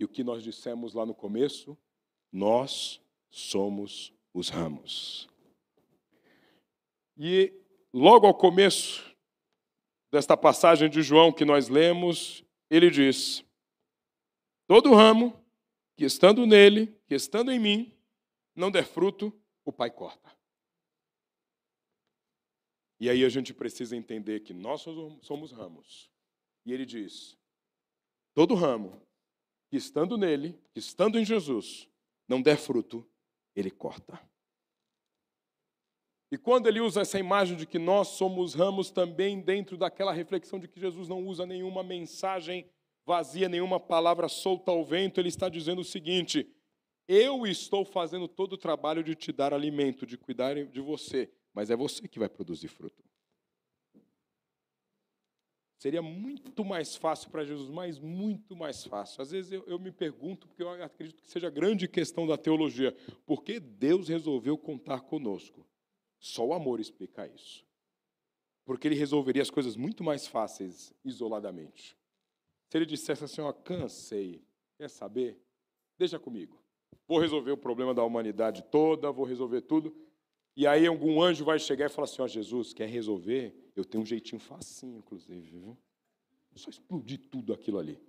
[0.00, 1.76] E o que nós dissemos lá no começo?
[2.32, 2.98] Nós
[3.30, 5.28] somos os ramos.
[7.14, 7.52] E
[7.92, 9.07] logo ao começo
[10.10, 13.44] desta passagem de João que nós lemos, ele diz:
[14.66, 15.38] Todo ramo
[15.96, 17.92] que estando nele, que estando em mim,
[18.54, 19.32] não der fruto,
[19.64, 20.36] o Pai corta.
[23.00, 24.84] E aí a gente precisa entender que nós
[25.22, 26.10] somos ramos.
[26.64, 27.38] E ele diz:
[28.34, 29.00] Todo ramo
[29.70, 31.88] que estando nele, que estando em Jesus,
[32.26, 33.08] não der fruto,
[33.54, 34.20] ele corta.
[36.30, 40.58] E quando ele usa essa imagem de que nós somos ramos, também dentro daquela reflexão
[40.58, 42.68] de que Jesus não usa nenhuma mensagem
[43.06, 46.46] vazia, nenhuma palavra solta ao vento, ele está dizendo o seguinte:
[47.08, 51.70] eu estou fazendo todo o trabalho de te dar alimento, de cuidar de você, mas
[51.70, 53.02] é você que vai produzir fruto.
[55.78, 59.22] Seria muito mais fácil para Jesus, mas muito mais fácil.
[59.22, 62.94] Às vezes eu, eu, me pergunto, porque eu acredito que seja grande questão da teologia,
[63.24, 65.64] por que Deus resolveu contar conosco?
[66.18, 67.64] Só o amor explica isso.
[68.64, 71.96] Porque ele resolveria as coisas muito mais fáceis isoladamente.
[72.68, 74.44] Se ele dissesse assim, ó, cansei,
[74.76, 75.40] quer saber?
[75.96, 76.62] Deixa comigo.
[77.06, 79.96] Vou resolver o problema da humanidade toda, vou resolver tudo.
[80.54, 83.54] E aí algum anjo vai chegar e falar assim, ó, Jesus, quer resolver?
[83.74, 85.78] Eu tenho um jeitinho facinho, inclusive, viu?
[86.54, 88.00] Só explodir tudo aquilo ali.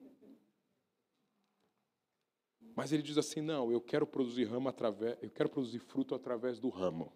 [2.75, 6.59] Mas ele diz assim: não, eu quero produzir ramo através, eu quero produzir fruto através
[6.59, 7.11] do ramo.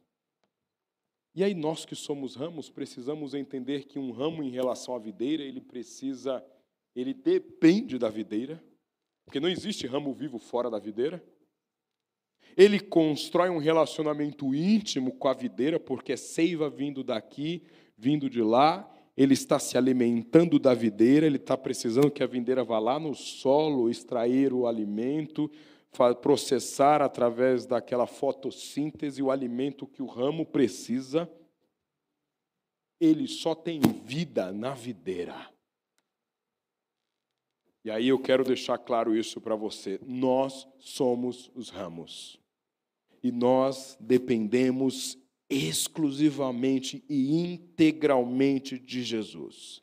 [1.36, 5.42] E aí nós que somos ramos precisamos entender que um ramo em relação à videira,
[5.42, 6.44] ele precisa,
[6.96, 8.64] ele depende da videira,
[9.26, 11.24] porque não existe ramo vivo fora da videira.
[12.56, 17.64] Ele constrói um relacionamento íntimo com a videira, porque é seiva vindo daqui,
[17.98, 18.88] vindo de lá.
[19.18, 23.16] Ele está se alimentando da videira, ele está precisando que a videira vá lá no
[23.16, 25.50] solo extrair o alimento,
[26.22, 31.30] processar através daquela fotossíntese o alimento que o ramo precisa,
[33.00, 35.54] ele só tem vida na videira.
[37.86, 40.00] E aí eu quero deixar claro isso para você.
[40.06, 42.40] Nós somos os ramos.
[43.22, 45.18] E nós dependemos
[45.50, 49.83] exclusivamente e integralmente de Jesus.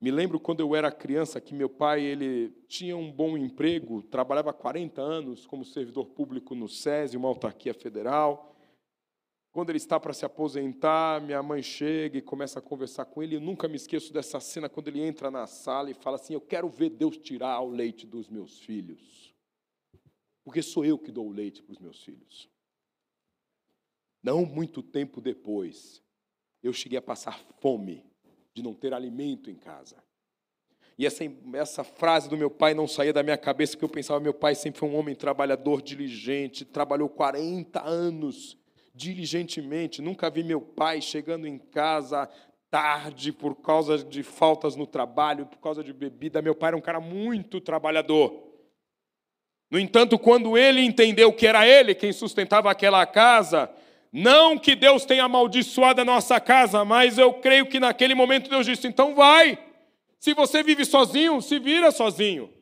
[0.00, 4.50] Me lembro quando eu era criança que meu pai ele tinha um bom emprego, trabalhava
[4.50, 8.56] 40 anos como servidor público no SESI, uma autarquia federal.
[9.52, 13.36] Quando ele está para se aposentar, minha mãe chega e começa a conversar com ele.
[13.36, 16.40] Eu nunca me esqueço dessa cena quando ele entra na sala e fala assim: Eu
[16.40, 19.34] quero ver Deus tirar o leite dos meus filhos.
[20.42, 22.48] Porque sou eu que dou o leite para os meus filhos.
[24.22, 26.02] Não muito tempo depois,
[26.62, 28.09] eu cheguei a passar fome
[28.60, 29.96] de não ter alimento em casa.
[30.98, 31.24] E essa,
[31.54, 34.54] essa frase do meu pai não saía da minha cabeça, que eu pensava, meu pai
[34.54, 38.56] sempre foi um homem trabalhador, diligente, trabalhou 40 anos
[38.94, 40.02] diligentemente.
[40.02, 42.28] Nunca vi meu pai chegando em casa
[42.70, 46.42] tarde por causa de faltas no trabalho, por causa de bebida.
[46.42, 48.48] Meu pai era um cara muito trabalhador.
[49.70, 53.70] No entanto, quando ele entendeu que era ele quem sustentava aquela casa,
[54.12, 58.66] não que Deus tenha amaldiçoado a nossa casa, mas eu creio que naquele momento Deus
[58.66, 59.58] disse: então vai.
[60.18, 62.52] Se você vive sozinho, se vira sozinho.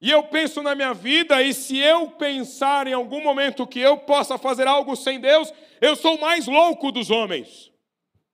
[0.00, 3.98] E eu penso na minha vida, e se eu pensar em algum momento que eu
[3.98, 7.70] possa fazer algo sem Deus, eu sou o mais louco dos homens.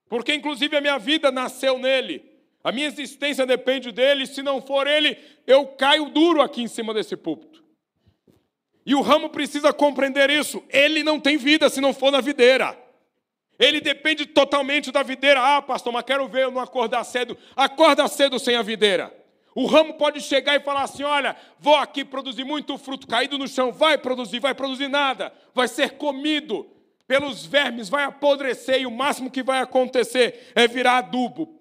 [0.08, 2.24] Porque, inclusive, a minha vida nasceu nele.
[2.64, 4.26] A minha existência depende dele.
[4.26, 7.62] Se não for ele, eu caio duro aqui em cima desse púlpito.
[8.88, 10.64] E o ramo precisa compreender isso.
[10.70, 12.74] Ele não tem vida se não for na videira.
[13.58, 15.42] Ele depende totalmente da videira.
[15.42, 17.36] Ah, pastor, mas quero ver eu não acordar cedo.
[17.54, 19.14] Acorda cedo sem a videira.
[19.54, 23.46] O ramo pode chegar e falar assim: olha, vou aqui produzir muito fruto caído no
[23.46, 23.70] chão.
[23.70, 25.34] Vai produzir, vai produzir nada.
[25.54, 26.66] Vai ser comido
[27.06, 31.60] pelos vermes, vai apodrecer e o máximo que vai acontecer é virar adubo.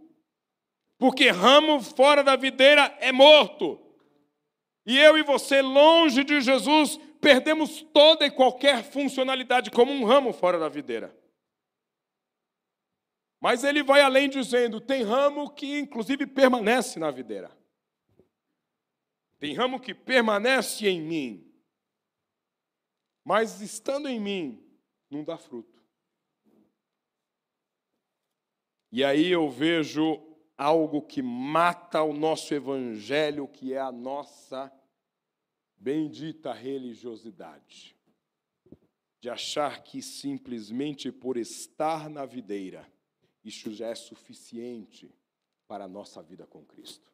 [0.98, 3.82] Porque ramo fora da videira é morto.
[4.88, 10.32] E eu e você, longe de Jesus, perdemos toda e qualquer funcionalidade, como um ramo
[10.32, 11.14] fora da videira.
[13.38, 17.52] Mas ele vai além dizendo: tem ramo que inclusive permanece na videira.
[19.38, 21.54] Tem ramo que permanece em mim,
[23.26, 24.66] mas estando em mim,
[25.12, 25.84] não dá fruto.
[28.90, 30.24] E aí eu vejo
[30.58, 34.72] algo que mata o nosso evangelho, que é a nossa
[35.78, 37.96] bendita religiosidade,
[39.20, 42.88] de achar que simplesmente por estar na videira,
[43.44, 45.10] isso já é suficiente
[45.68, 47.08] para a nossa vida com Cristo.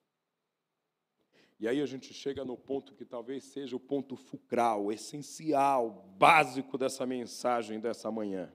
[1.59, 6.77] E aí a gente chega no ponto que talvez seja o ponto fulcral, essencial, básico
[6.77, 8.51] dessa mensagem dessa manhã.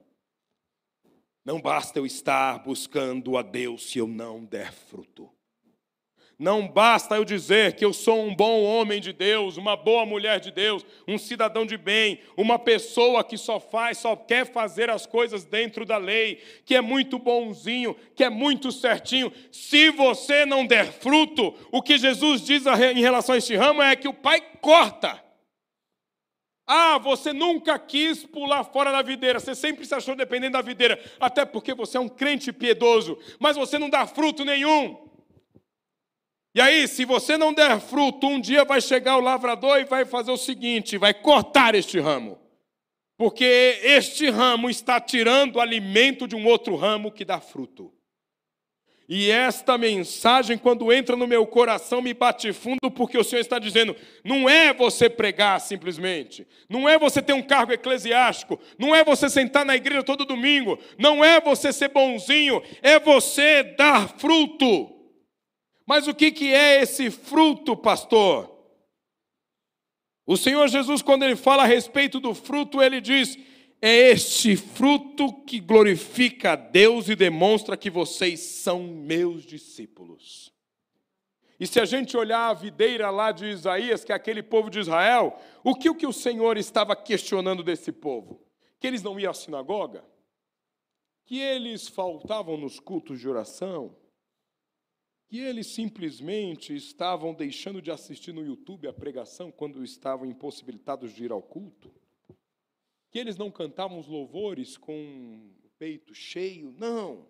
[1.43, 5.29] Não basta eu estar buscando a Deus se eu não der fruto.
[6.39, 10.39] Não basta eu dizer que eu sou um bom homem de Deus, uma boa mulher
[10.39, 15.05] de Deus, um cidadão de bem, uma pessoa que só faz, só quer fazer as
[15.05, 19.33] coisas dentro da lei, que é muito bonzinho, que é muito certinho.
[19.51, 23.93] Se você não der fruto, o que Jesus diz em relação a este ramo é
[23.97, 25.21] que o Pai corta.
[26.65, 31.03] Ah, você nunca quis pular fora da videira, você sempre se achou dependente da videira,
[31.19, 35.08] até porque você é um crente piedoso, mas você não dá fruto nenhum.
[36.53, 40.05] E aí, se você não der fruto, um dia vai chegar o lavrador e vai
[40.05, 42.39] fazer o seguinte: vai cortar este ramo.
[43.17, 47.93] Porque este ramo está tirando o alimento de um outro ramo que dá fruto.
[49.11, 53.57] E esta mensagem, quando entra no meu coração, me bate fundo, porque o Senhor está
[53.57, 59.03] dizendo: não é você pregar simplesmente, não é você ter um cargo eclesiástico, não é
[59.03, 64.98] você sentar na igreja todo domingo, não é você ser bonzinho, é você dar fruto.
[65.89, 68.55] Mas o que, que é esse fruto, pastor?
[70.23, 73.35] O Senhor Jesus, quando ele fala a respeito do fruto, ele diz:
[73.81, 80.53] é este fruto que glorifica a Deus e demonstra que vocês são meus discípulos.
[81.59, 84.77] E se a gente olhar a videira lá de Isaías, que é aquele povo de
[84.77, 88.45] Israel, o que o, que o Senhor estava questionando desse povo?
[88.79, 90.05] Que eles não iam à sinagoga?
[91.25, 93.95] Que eles faltavam nos cultos de oração?
[95.29, 101.25] Que eles simplesmente estavam deixando de assistir no YouTube a pregação quando estavam impossibilitados de
[101.25, 101.93] ir ao culto,
[103.11, 104.91] que eles não cantavam os louvores com
[105.63, 107.27] o peito cheio, não.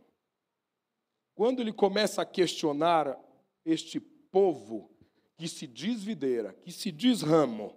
[1.36, 3.20] Quando ele começa a questionar
[3.66, 4.90] este povo
[5.38, 7.76] que se diz videira, que se diz ramo,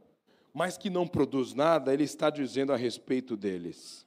[0.54, 4.06] mas que não produz nada, ele está dizendo a respeito deles.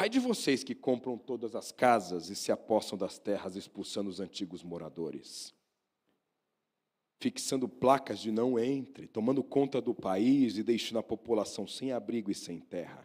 [0.00, 4.20] Ai de vocês que compram todas as casas e se apossam das terras, expulsando os
[4.20, 5.52] antigos moradores.
[7.18, 12.30] Fixando placas de não entre, tomando conta do país e deixando a população sem abrigo
[12.30, 13.04] e sem terra.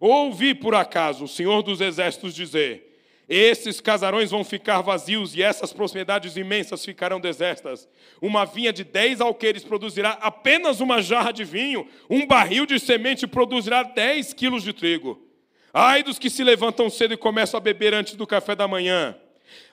[0.00, 5.72] Ouvi por acaso o Senhor dos Exércitos dizer: esses casarões vão ficar vazios e essas
[5.72, 7.88] propriedades imensas ficarão desertas.
[8.20, 13.24] Uma vinha de dez alqueires produzirá apenas uma jarra de vinho, um barril de semente
[13.24, 15.30] produzirá dez quilos de trigo.
[15.72, 19.16] Ai dos que se levantam cedo e começam a beber antes do café da manhã.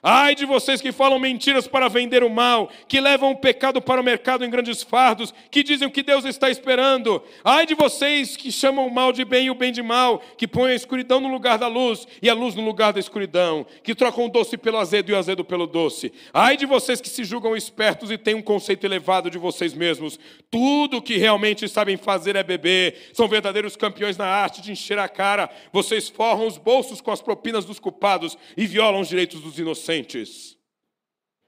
[0.02, 4.00] Ai de vocês que falam mentiras para vender o mal, que levam o pecado para
[4.00, 7.22] o mercado em grandes fardos, que dizem o que Deus está esperando.
[7.44, 10.48] Ai de vocês que chamam o mal de bem e o bem de mal, que
[10.48, 13.94] põem a escuridão no lugar da luz e a luz no lugar da escuridão, que
[13.94, 16.12] trocam o doce pelo azedo e o azedo pelo doce.
[16.32, 20.18] Ai de vocês que se julgam espertos e têm um conceito elevado de vocês mesmos.
[20.50, 23.10] Tudo o que realmente sabem fazer é beber.
[23.12, 25.50] São verdadeiros campeões na arte de encher a cara.
[25.72, 29.69] Vocês forram os bolsos com as propinas dos culpados e violam os direitos dos inocentes
[29.70, 30.58] inocentes.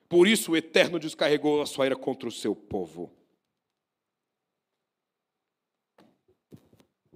[0.09, 3.11] Por isso o Eterno descarregou a sua ira contra o seu povo.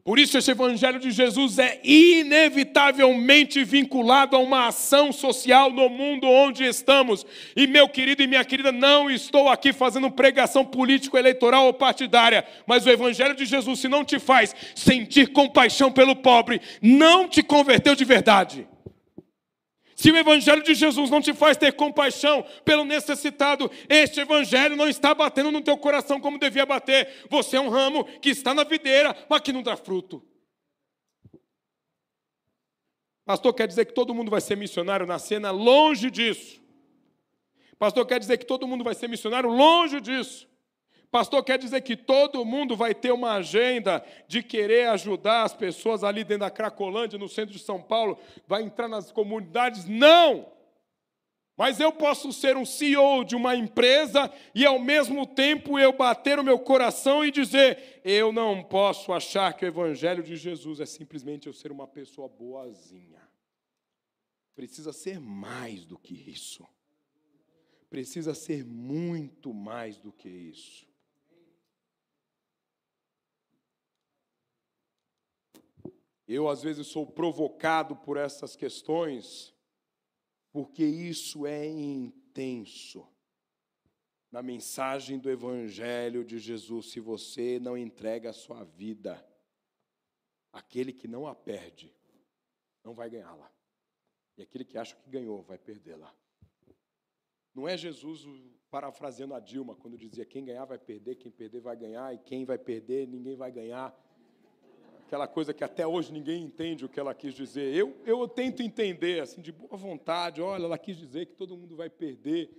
[0.03, 6.29] Por isso, esse Evangelho de Jesus é inevitavelmente vinculado a uma ação social no mundo
[6.29, 7.27] onde estamos.
[7.57, 12.87] E, meu querido e minha querida, não estou aqui fazendo pregação político-eleitoral ou partidária, mas
[12.87, 17.97] o Evangelho de Jesus, se não te faz sentir compaixão pelo pobre, não te converteu
[17.97, 18.69] de verdade.
[19.97, 24.87] Se o Evangelho de Jesus não te faz ter compaixão pelo necessitado, este Evangelho não
[24.87, 27.25] está batendo no teu coração como devia bater.
[27.31, 30.23] Você é um ramo que está na videira, mas que não dá fruto.
[33.25, 35.51] Pastor, quer dizer que todo mundo vai ser missionário na cena?
[35.51, 36.63] Longe disso.
[37.79, 39.49] Pastor, quer dizer que todo mundo vai ser missionário?
[39.49, 40.47] Longe disso.
[41.17, 46.05] Pastor, quer dizer que todo mundo vai ter uma agenda de querer ajudar as pessoas
[46.05, 49.87] ali dentro da Cracolândia, no centro de São Paulo, vai entrar nas comunidades?
[49.87, 50.53] Não!
[51.57, 56.39] Mas eu posso ser um CEO de uma empresa e ao mesmo tempo eu bater
[56.39, 60.85] o meu coração e dizer: eu não posso achar que o Evangelho de Jesus é
[60.85, 63.23] simplesmente eu ser uma pessoa boazinha.
[64.55, 66.63] Precisa ser mais do que isso.
[67.89, 70.86] Precisa ser muito mais do que isso.
[76.27, 79.55] Eu, às vezes, sou provocado por essas questões,
[80.51, 83.07] porque isso é intenso.
[84.31, 89.25] Na mensagem do Evangelho de Jesus, se você não entrega a sua vida,
[90.53, 91.95] aquele que não a perde,
[92.83, 93.51] não vai ganhá-la.
[94.37, 96.13] E aquele que acha que ganhou, vai perdê-la.
[97.55, 98.27] Não é Jesus
[98.69, 102.45] parafraseando a Dilma, quando dizia: quem ganhar vai perder, quem perder vai ganhar, e quem
[102.45, 103.97] vai perder, ninguém vai ganhar
[105.07, 107.73] aquela coisa que até hoje ninguém entende o que ela quis dizer.
[107.73, 111.77] Eu, eu tento entender, assim, de boa vontade, olha, ela quis dizer que todo mundo
[111.77, 112.51] vai perder,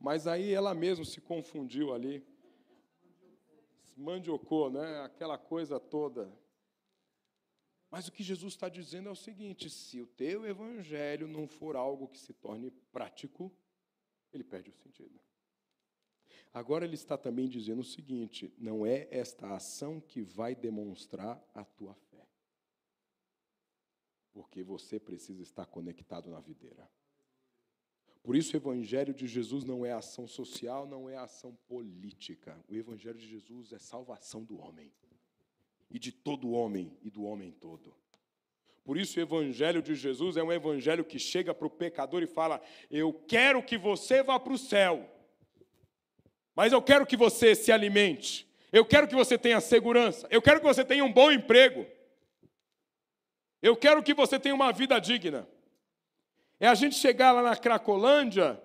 [0.00, 2.24] Mas aí ela mesma se confundiu ali.
[3.96, 5.00] Mandiocou, né?
[5.00, 6.30] Aquela coisa toda.
[7.90, 11.74] Mas o que Jesus está dizendo é o seguinte: se o teu evangelho não for
[11.74, 13.50] algo que se torne prático,
[14.32, 15.18] ele perde o sentido.
[16.52, 21.64] Agora ele está também dizendo o seguinte: não é esta ação que vai demonstrar a
[21.64, 22.26] tua fé.
[24.32, 26.88] Porque você precisa estar conectado na videira.
[28.26, 32.58] Por isso, o Evangelho de Jesus não é ação social, não é ação política.
[32.68, 34.92] O Evangelho de Jesus é salvação do homem,
[35.88, 37.94] e de todo homem, e do homem todo.
[38.82, 42.26] Por isso, o Evangelho de Jesus é um Evangelho que chega para o pecador e
[42.26, 42.60] fala:
[42.90, 45.08] Eu quero que você vá para o céu,
[46.56, 50.58] mas eu quero que você se alimente, eu quero que você tenha segurança, eu quero
[50.60, 51.86] que você tenha um bom emprego,
[53.62, 55.46] eu quero que você tenha uma vida digna.
[56.58, 58.60] É a gente chegar lá na Cracolândia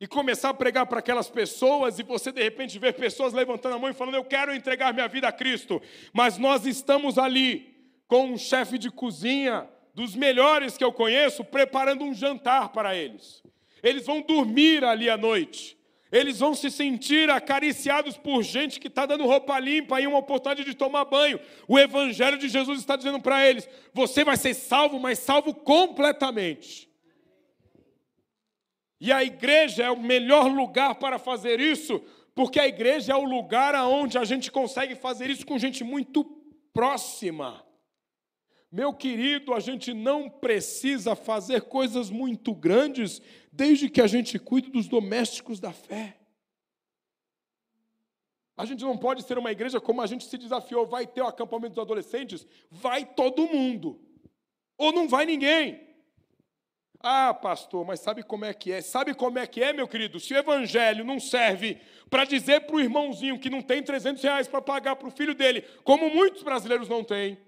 [0.00, 3.78] e começar a pregar para aquelas pessoas e você de repente ver pessoas levantando a
[3.78, 5.80] mão e falando: Eu quero entregar minha vida a Cristo.
[6.12, 7.74] Mas nós estamos ali
[8.06, 13.42] com um chefe de cozinha dos melhores que eu conheço, preparando um jantar para eles.
[13.82, 15.76] Eles vão dormir ali à noite.
[16.14, 20.64] Eles vão se sentir acariciados por gente que está dando roupa limpa e uma oportunidade
[20.64, 21.40] de tomar banho.
[21.66, 26.88] O Evangelho de Jesus está dizendo para eles: você vai ser salvo, mas salvo completamente.
[29.00, 32.00] E a igreja é o melhor lugar para fazer isso,
[32.32, 36.24] porque a igreja é o lugar onde a gente consegue fazer isso com gente muito
[36.72, 37.66] próxima.
[38.70, 43.22] Meu querido, a gente não precisa fazer coisas muito grandes,
[43.56, 46.16] desde que a gente cuide dos domésticos da fé.
[48.56, 51.26] A gente não pode ser uma igreja como a gente se desafiou, vai ter o
[51.26, 54.00] acampamento dos adolescentes, vai todo mundo,
[54.76, 55.80] ou não vai ninguém.
[57.00, 58.80] Ah, pastor, mas sabe como é que é?
[58.80, 60.18] Sabe como é que é, meu querido?
[60.18, 61.78] Se o evangelho não serve
[62.08, 65.34] para dizer para o irmãozinho que não tem 300 reais para pagar para o filho
[65.34, 67.38] dele, como muitos brasileiros não têm,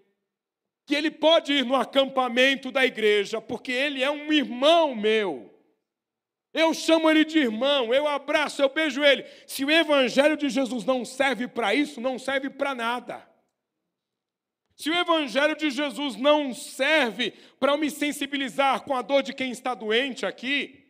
[0.84, 5.55] que ele pode ir no acampamento da igreja, porque ele é um irmão meu.
[6.56, 9.24] Eu chamo ele de irmão, eu abraço, eu beijo ele.
[9.46, 13.36] Se o evangelho de Jesus não serve para isso, não serve para nada.
[14.76, 19.50] Se o Evangelho de Jesus não serve para me sensibilizar com a dor de quem
[19.50, 20.84] está doente aqui,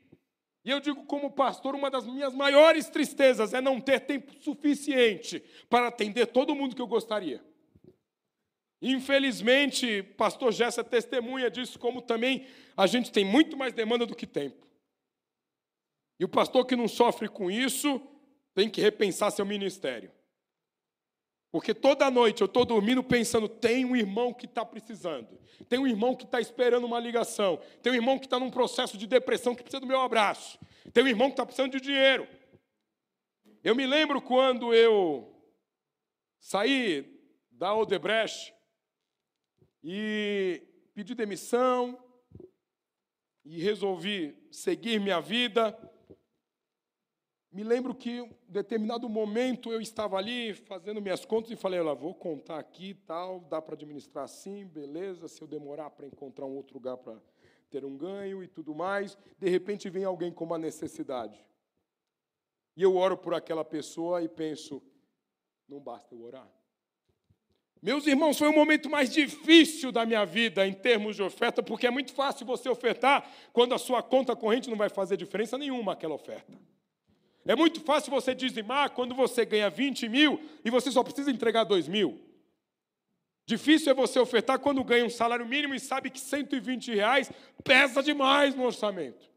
[0.65, 5.41] e eu digo como pastor, uma das minhas maiores tristezas é não ter tempo suficiente
[5.71, 7.41] para atender todo mundo que eu gostaria.
[8.83, 12.45] Infelizmente, pastor Jessa testemunha disso, como também
[12.77, 14.66] a gente tem muito mais demanda do que tempo.
[16.19, 18.01] E o pastor que não sofre com isso
[18.55, 20.11] tem que repensar seu ministério.
[21.51, 25.39] Porque toda noite eu estou dormindo pensando: tem um irmão que está precisando,
[25.69, 28.99] tem um irmão que está esperando uma ligação, tem um irmão que está num processo
[28.99, 30.59] de depressão que precisa do meu abraço,
[30.93, 32.27] tem um irmão que está precisando de dinheiro.
[33.63, 35.35] Eu me lembro quando eu
[36.39, 37.21] saí
[37.51, 38.55] da Odebrecht
[39.83, 40.63] e
[40.95, 41.99] pedi demissão
[43.45, 45.77] e resolvi seguir minha vida.
[47.57, 51.95] Me lembro que em determinado momento eu estava ali fazendo minhas contas e falei, olha,
[51.95, 56.55] vou contar aqui tal, dá para administrar assim, beleza, se eu demorar para encontrar um
[56.55, 57.17] outro lugar para
[57.71, 61.43] ter um ganho e tudo mais, de repente vem alguém com uma necessidade.
[62.77, 64.83] E eu oro por aquela pessoa e penso,
[65.67, 66.47] não basta eu orar.
[67.81, 71.87] Meus irmãos, foi o momento mais difícil da minha vida em termos de oferta, porque
[71.87, 75.95] é muito fácil você ofertar quando a sua conta corrente não vai fazer diferença nenhuma
[75.95, 76.53] aquela oferta.
[77.47, 81.65] É muito fácil você dizimar quando você ganha 20 mil e você só precisa entregar
[81.65, 82.21] 2 mil.
[83.47, 87.31] Difícil é você ofertar quando ganha um salário mínimo e sabe que 120 reais
[87.63, 89.31] pesa demais no orçamento.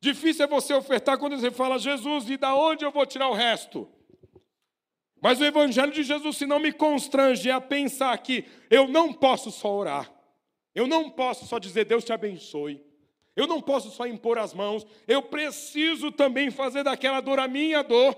[0.00, 3.34] Difícil é você ofertar quando você fala, Jesus, e da onde eu vou tirar o
[3.34, 3.88] resto?
[5.20, 9.50] Mas o Evangelho de Jesus, se não me constrange a pensar que eu não posso
[9.50, 10.12] só orar,
[10.74, 12.84] eu não posso só dizer Deus te abençoe,
[13.36, 17.82] eu não posso só impor as mãos, eu preciso também fazer daquela dor a minha
[17.82, 18.16] dor.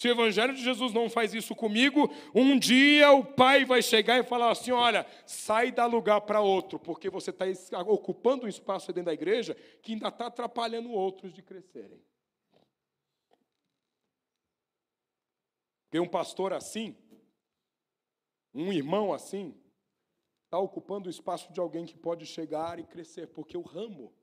[0.00, 4.18] Se o Evangelho de Jesus não faz isso comigo, um dia o Pai vai chegar
[4.18, 8.92] e falar assim: olha, sai da lugar para outro, porque você está ocupando um espaço
[8.94, 12.00] dentro da igreja que ainda está atrapalhando outros de crescerem.
[15.90, 16.96] Tem um pastor assim,
[18.54, 19.54] um irmão assim,
[20.44, 24.14] está ocupando o espaço de alguém que pode chegar e crescer, porque o ramo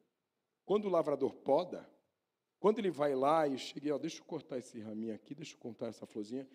[0.68, 1.90] quando o lavrador poda,
[2.60, 5.60] quando ele vai lá e chega, ó, deixa eu cortar esse raminho aqui, deixa eu
[5.60, 6.46] cortar essa florzinha,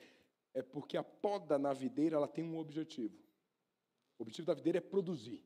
[0.52, 3.16] é porque a poda na videira ela tem um objetivo.
[4.18, 5.42] O objetivo da videira é produzir.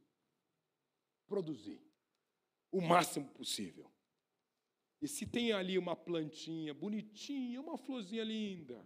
[1.28, 1.80] Produzir.
[2.72, 3.88] O máximo possível.
[5.00, 8.84] E se tem ali uma plantinha bonitinha, uma florzinha linda,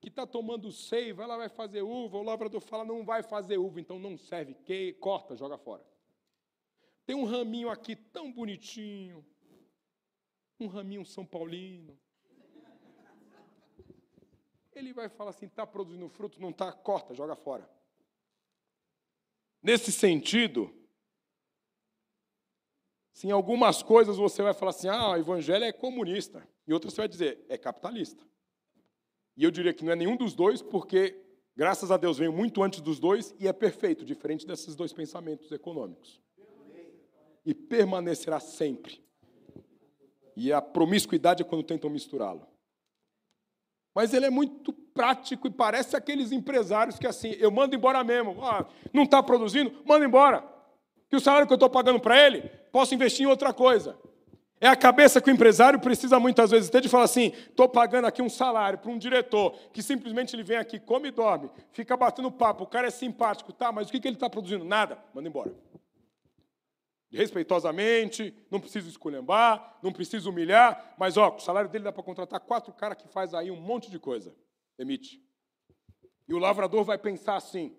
[0.00, 3.80] que está tomando seiva, ela vai fazer uva, o lavrador fala, não vai fazer uva,
[3.80, 5.84] então não serve, que, corta, joga fora.
[7.08, 9.24] Tem um raminho aqui tão bonitinho,
[10.60, 11.98] um raminho São Paulino.
[14.74, 17.66] Ele vai falar assim: está produzindo fruto, não está, corta, joga fora.
[19.62, 20.70] Nesse sentido,
[23.10, 26.92] se em algumas coisas você vai falar assim, ah, o evangelho é comunista, e outras
[26.92, 28.22] você vai dizer, é capitalista.
[29.34, 31.18] E eu diria que não é nenhum dos dois, porque,
[31.56, 35.50] graças a Deus, veio muito antes dos dois e é perfeito, diferente desses dois pensamentos
[35.50, 36.20] econômicos.
[37.48, 39.02] E permanecerá sempre.
[40.36, 42.46] E a promiscuidade é quando tentam misturá-lo.
[43.94, 48.44] Mas ele é muito prático e parece aqueles empresários que assim, eu mando embora mesmo.
[48.44, 49.72] Ah, não está produzindo?
[49.86, 50.44] Manda embora.
[51.08, 53.98] Que o salário que eu estou pagando para ele, posso investir em outra coisa.
[54.60, 58.04] É a cabeça que o empresário precisa muitas vezes ter de falar assim: estou pagando
[58.04, 61.96] aqui um salário para um diretor que simplesmente ele vem aqui, come e dorme, fica
[61.96, 64.66] batendo papo, o cara é simpático, tá, mas o que, que ele está produzindo?
[64.66, 65.54] Nada, manda embora.
[67.10, 72.40] Respeitosamente, não preciso esculhambar, não preciso humilhar, mas ó, o salário dele dá para contratar
[72.40, 74.34] quatro caras que faz aí um monte de coisa.
[74.78, 75.22] Emite.
[76.28, 77.74] E o lavrador vai pensar assim: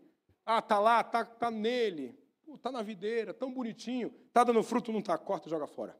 [0.45, 2.17] ah, tá lá, tá, tá nele,
[2.55, 5.95] está na videira, tão bonitinho, está dando fruto, não está, corta joga fora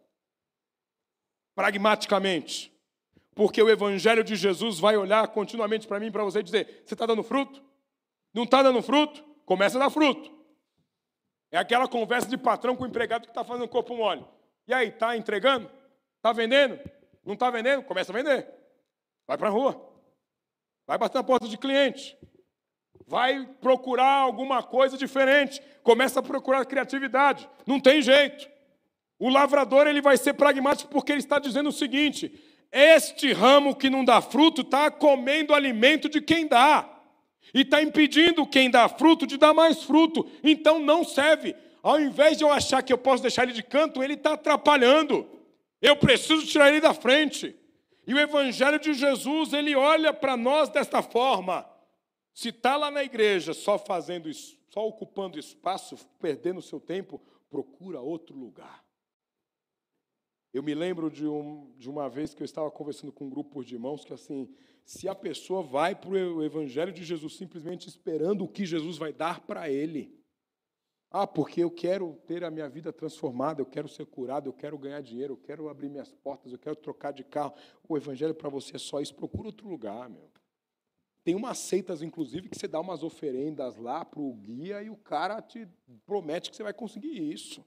[1.59, 2.73] pragmaticamente.
[3.35, 6.93] Porque o Evangelho de Jesus vai olhar continuamente para mim para você e dizer: você
[6.93, 7.61] está dando fruto?
[8.33, 9.21] Não está dando fruto?
[9.45, 10.38] Começa a dar fruto.
[11.51, 14.25] É aquela conversa de patrão com o empregado que está fazendo corpo mole.
[14.67, 15.69] E aí, está entregando?
[16.17, 16.79] Está vendendo?
[17.25, 17.83] Não está vendendo?
[17.83, 18.47] Começa a vender.
[19.27, 19.89] Vai para a rua.
[20.85, 22.17] Vai bater na porta de cliente.
[23.07, 25.61] Vai procurar alguma coisa diferente.
[25.81, 27.49] Começa a procurar criatividade.
[27.65, 28.47] Não tem jeito.
[29.17, 32.31] O lavrador ele vai ser pragmático porque ele está dizendo o seguinte:
[32.71, 36.87] este ramo que não dá fruto está comendo alimento de quem dá.
[37.53, 40.27] E está impedindo quem dá fruto de dar mais fruto.
[40.43, 41.55] Então não serve.
[41.81, 45.27] Ao invés de eu achar que eu posso deixar ele de canto, ele está atrapalhando.
[45.81, 47.55] Eu preciso tirar ele da frente.
[48.05, 51.67] E o Evangelho de Jesus, ele olha para nós desta forma.
[52.33, 57.99] Se está lá na igreja só fazendo isso, só ocupando espaço, perdendo seu tempo, procura
[57.99, 58.83] outro lugar.
[60.51, 63.63] Eu me lembro de, um, de uma vez que eu estava conversando com um grupo
[63.63, 64.49] de irmãos que, assim,
[64.89, 69.13] se a pessoa vai para o Evangelho de Jesus simplesmente esperando o que Jesus vai
[69.13, 70.11] dar para ele,
[71.11, 74.79] ah, porque eu quero ter a minha vida transformada, eu quero ser curado, eu quero
[74.79, 77.53] ganhar dinheiro, eu quero abrir minhas portas, eu quero trocar de carro.
[77.87, 80.27] O evangelho para você é só isso, procura outro lugar, meu.
[81.23, 84.97] Tem umas seitas, inclusive, que você dá umas oferendas lá para o guia e o
[84.97, 85.67] cara te
[86.03, 87.63] promete que você vai conseguir isso.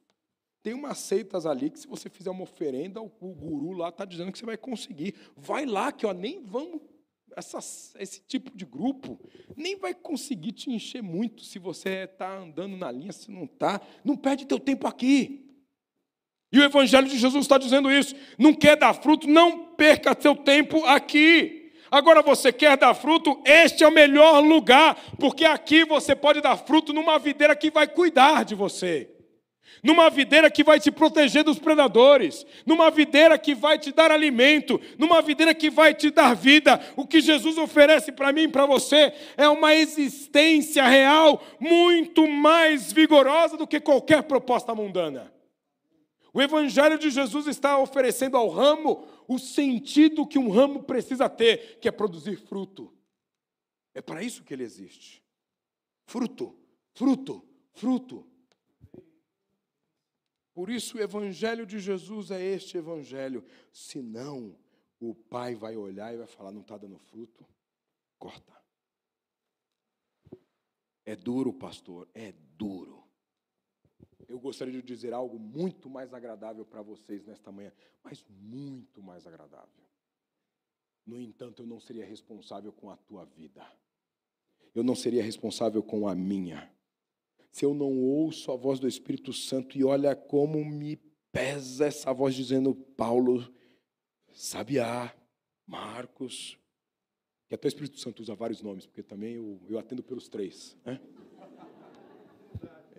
[0.60, 4.32] Tem umas seitas ali que, se você fizer uma oferenda, o, guru lá está dizendo
[4.32, 5.14] que você vai conseguir.
[5.36, 6.91] Vai lá, que ó, nem vamos.
[7.36, 7.58] Essa,
[7.98, 9.18] esse tipo de grupo
[9.56, 13.80] nem vai conseguir te encher muito se você está andando na linha, se não está.
[14.04, 15.48] Não perde teu tempo aqui.
[16.52, 18.14] E o Evangelho de Jesus está dizendo isso.
[18.38, 21.72] Não quer dar fruto, não perca seu tempo aqui.
[21.90, 26.56] Agora você quer dar fruto, este é o melhor lugar, porque aqui você pode dar
[26.56, 29.10] fruto numa videira que vai cuidar de você
[29.82, 34.80] numa videira que vai te proteger dos predadores, numa videira que vai te dar alimento,
[34.98, 36.80] numa videira que vai te dar vida.
[36.96, 42.92] O que Jesus oferece para mim e para você é uma existência real muito mais
[42.92, 45.32] vigorosa do que qualquer proposta mundana.
[46.32, 51.78] O Evangelho de Jesus está oferecendo ao ramo o sentido que um ramo precisa ter,
[51.78, 52.92] que é produzir fruto.
[53.94, 55.22] É para isso que ele existe.
[56.06, 56.56] Fruto,
[56.94, 57.44] fruto,
[57.74, 58.26] fruto.
[60.54, 63.44] Por isso, o Evangelho de Jesus é este Evangelho.
[63.72, 64.56] Senão,
[65.00, 67.46] o Pai vai olhar e vai falar: não está dando fruto,
[68.18, 68.52] corta.
[71.04, 73.02] É duro, pastor, é duro.
[74.28, 77.72] Eu gostaria de dizer algo muito mais agradável para vocês nesta manhã,
[78.02, 79.82] mas muito mais agradável.
[81.04, 83.66] No entanto, eu não seria responsável com a tua vida.
[84.74, 86.72] Eu não seria responsável com a minha
[87.52, 90.96] se eu não ouço a voz do Espírito Santo e olha como me
[91.30, 93.46] pesa essa voz dizendo Paulo,
[94.32, 95.14] Sabiá,
[95.66, 96.58] Marcos,
[97.46, 100.74] que até o Espírito Santo usa vários nomes, porque também eu, eu atendo pelos três.
[100.82, 100.98] Né?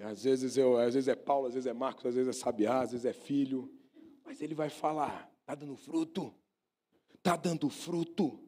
[0.04, 2.82] Às vezes, eu, às vezes é Paulo, às vezes é Marcos, às vezes é Sabiá,
[2.82, 3.74] às vezes é filho.
[4.24, 6.34] Mas ele vai falar, está dando fruto,
[7.16, 8.40] está dando fruto.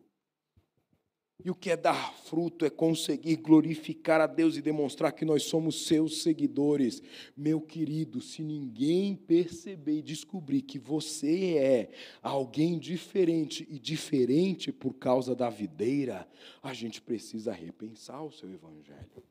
[1.44, 5.44] E o que é dar fruto é conseguir glorificar a Deus e demonstrar que nós
[5.44, 7.04] somos seus seguidores.
[7.36, 11.90] Meu querido, se ninguém perceber e descobrir que você é
[12.22, 16.28] alguém diferente e diferente por causa da videira,
[16.64, 19.24] a gente precisa repensar o seu evangelho.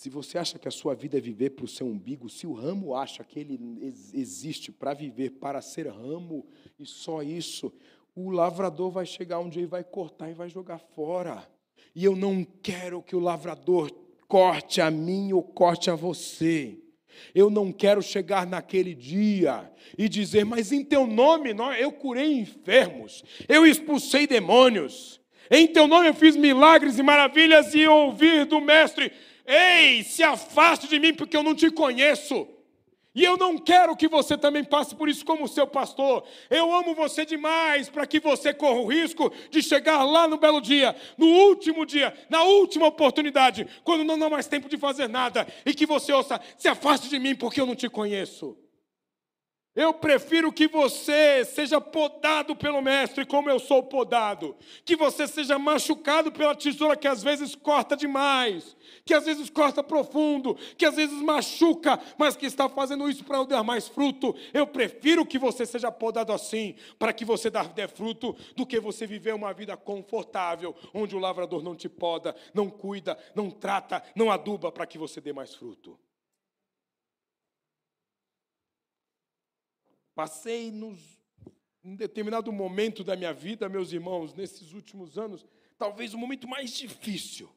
[0.00, 2.54] Se você acha que a sua vida é viver para o seu umbigo, se o
[2.54, 3.60] ramo acha que ele
[4.14, 6.46] existe para viver, para ser ramo
[6.78, 7.70] e só isso,
[8.14, 11.48] o lavrador vai chegar um dia e vai cortar e vai jogar fora.
[11.94, 13.90] E eu não quero que o lavrador
[14.28, 16.78] corte a mim ou corte a você.
[17.34, 23.24] Eu não quero chegar naquele dia e dizer, mas em teu nome eu curei enfermos,
[23.48, 25.20] eu expulsei demônios,
[25.50, 29.12] em teu nome eu fiz milagres e maravilhas e ouvir do Mestre,
[29.44, 32.46] ei, se afaste de mim porque eu não te conheço.
[33.12, 36.24] E eu não quero que você também passe por isso como seu pastor.
[36.48, 40.60] Eu amo você demais para que você corra o risco de chegar lá no belo
[40.60, 45.46] dia, no último dia, na última oportunidade, quando não há mais tempo de fazer nada,
[45.66, 48.56] e que você ouça: se afaste de mim porque eu não te conheço.
[49.74, 54.56] Eu prefiro que você seja podado pelo mestre, como eu sou podado.
[54.84, 59.80] Que você seja machucado pela tesoura que às vezes corta demais, que às vezes corta
[59.80, 64.34] profundo, que às vezes machuca, mas que está fazendo isso para eu dar mais fruto.
[64.52, 69.06] Eu prefiro que você seja podado assim, para que você dê fruto, do que você
[69.06, 74.32] viver uma vida confortável, onde o lavrador não te poda, não cuida, não trata, não
[74.32, 75.96] aduba para que você dê mais fruto.
[80.20, 81.18] Passei nos,
[81.82, 85.46] em determinado momento da minha vida, meus irmãos, nesses últimos anos,
[85.78, 87.48] talvez o momento mais difícil.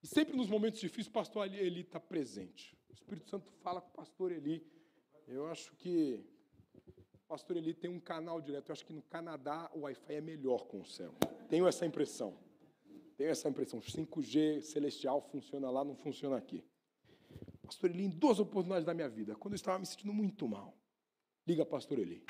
[0.00, 2.78] E sempre nos momentos difíceis, o pastor Eli está presente.
[2.88, 4.64] O Espírito Santo fala com o pastor Eli.
[5.26, 6.24] Eu acho que
[7.14, 8.68] o pastor Eli tem um canal direto.
[8.68, 11.12] Eu acho que no Canadá o Wi-Fi é melhor com o céu.
[11.48, 12.38] Tenho essa impressão.
[13.16, 13.80] Tenho essa impressão.
[13.80, 16.62] 5G celestial funciona lá, não funciona aqui.
[17.66, 20.74] Pastor Eli, em duas oportunidades da minha vida, quando eu estava me sentindo muito mal,
[21.46, 22.24] liga Pastor Eli.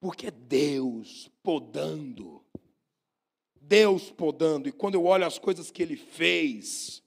[0.00, 2.44] Porque é Deus podando.
[3.60, 4.68] Deus podando.
[4.68, 7.02] E quando eu olho as coisas que Ele fez,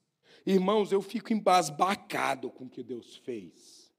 [0.45, 3.91] irmãos, eu fico embasbacado com o que Deus fez.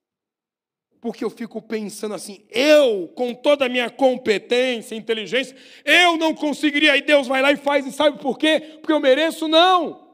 [1.00, 5.54] Porque eu fico pensando assim, eu, com toda a minha competência, inteligência,
[5.84, 6.96] eu não conseguiria.
[6.96, 8.78] E Deus vai lá e faz, e sabe por quê?
[8.80, 9.46] Porque eu mereço?
[9.46, 10.05] Não.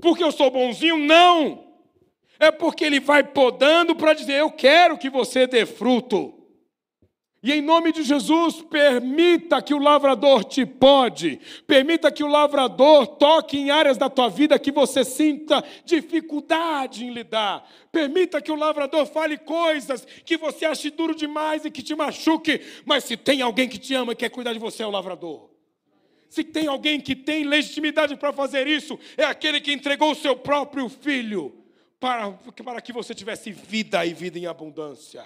[0.00, 0.98] Porque eu sou bonzinho?
[0.98, 1.66] Não.
[2.38, 6.36] É porque ele vai podando para dizer: Eu quero que você dê fruto.
[7.42, 13.06] E em nome de Jesus, permita que o lavrador te pode, permita que o lavrador
[13.06, 17.64] toque em áreas da tua vida que você sinta dificuldade em lidar.
[17.92, 22.60] Permita que o lavrador fale coisas que você ache duro demais e que te machuque,
[22.84, 25.55] mas se tem alguém que te ama e quer cuidar de você, é o lavrador.
[26.28, 30.36] Se tem alguém que tem legitimidade para fazer isso, é aquele que entregou o seu
[30.36, 31.64] próprio filho
[32.00, 35.24] para, para que você tivesse vida e vida em abundância.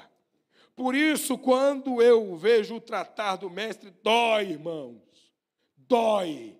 [0.77, 5.03] Por isso, quando eu vejo o tratar do mestre, dói, irmãos,
[5.77, 6.57] dói.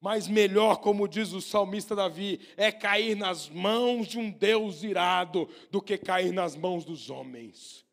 [0.00, 5.48] Mas melhor, como diz o salmista Davi, é cair nas mãos de um Deus irado
[5.70, 7.85] do que cair nas mãos dos homens.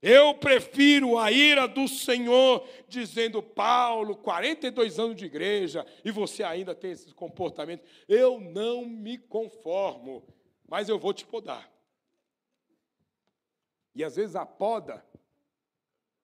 [0.00, 6.72] Eu prefiro a ira do Senhor, dizendo Paulo, 42 anos de igreja, e você ainda
[6.72, 7.84] tem esse comportamento.
[8.06, 10.22] Eu não me conformo,
[10.68, 11.68] mas eu vou te podar.
[13.92, 15.04] E às vezes a poda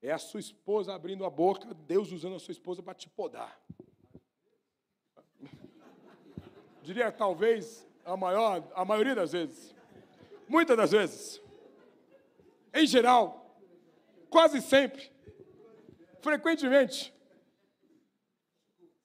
[0.00, 3.60] é a sua esposa abrindo a boca, Deus usando a sua esposa para te podar.
[6.80, 9.74] Diria talvez a maior, a maioria das vezes.
[10.46, 11.42] Muitas das vezes.
[12.72, 13.43] Em geral,
[14.34, 15.12] Quase sempre.
[16.20, 17.14] Frequentemente.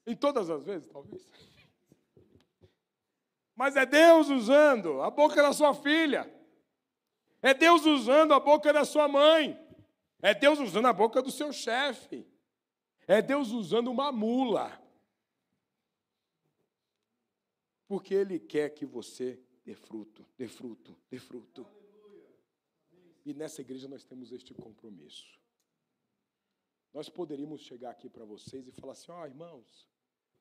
[0.08, 1.24] Em todas as vezes, talvez.
[3.56, 6.28] Mas é Deus usando a boca da sua filha.
[7.44, 9.56] É Deus usando a boca da sua mãe.
[10.20, 12.26] É Deus usando a boca do seu chefe.
[13.06, 14.82] É Deus usando uma mula.
[17.88, 21.79] Porque Ele quer que você dê fruto, dê fruto, dê fruto.
[23.30, 25.40] E nessa igreja nós temos este compromisso.
[26.92, 29.88] Nós poderíamos chegar aqui para vocês e falar assim: ó, oh, irmãos,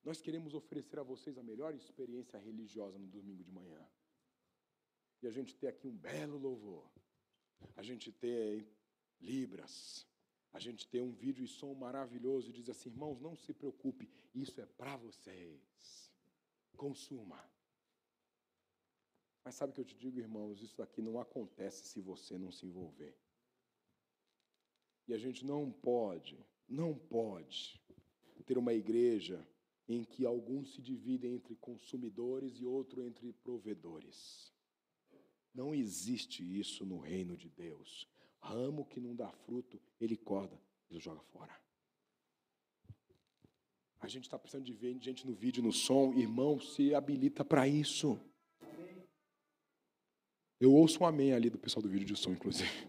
[0.02, 3.86] nós queremos oferecer a vocês a melhor experiência religiosa no domingo de manhã.
[5.20, 6.90] E a gente ter aqui um belo louvor.
[7.76, 8.66] A gente ter
[9.20, 10.06] libras.
[10.50, 14.08] A gente ter um vídeo e som maravilhoso e diz assim: irmãos, não se preocupe,
[14.34, 16.10] isso é para vocês.
[16.74, 17.38] Consuma.
[19.44, 20.62] Mas sabe o que eu te digo, irmãos?
[20.62, 23.16] Isso aqui não acontece se você não se envolver.
[25.06, 26.38] E a gente não pode
[26.68, 27.80] não pode
[28.44, 29.46] ter uma igreja
[29.88, 34.52] em que alguns se dividem entre consumidores e outro entre provedores.
[35.54, 38.06] Não existe isso no reino de Deus.
[38.38, 40.60] Ramo que não dá fruto, ele corta,
[40.90, 41.58] ele joga fora.
[44.00, 46.12] A gente está precisando de ver gente no vídeo, no som.
[46.12, 48.20] Irmão, se habilita para isso.
[50.60, 52.88] Eu ouço um amém ali do pessoal do vídeo de som, inclusive.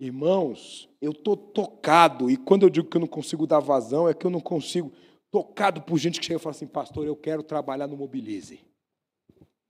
[0.00, 4.14] Irmãos, eu estou tocado, e quando eu digo que eu não consigo dar vazão, é
[4.14, 4.92] que eu não consigo,
[5.30, 8.64] tocado por gente que chega e fala assim, pastor, eu quero trabalhar no Mobilize.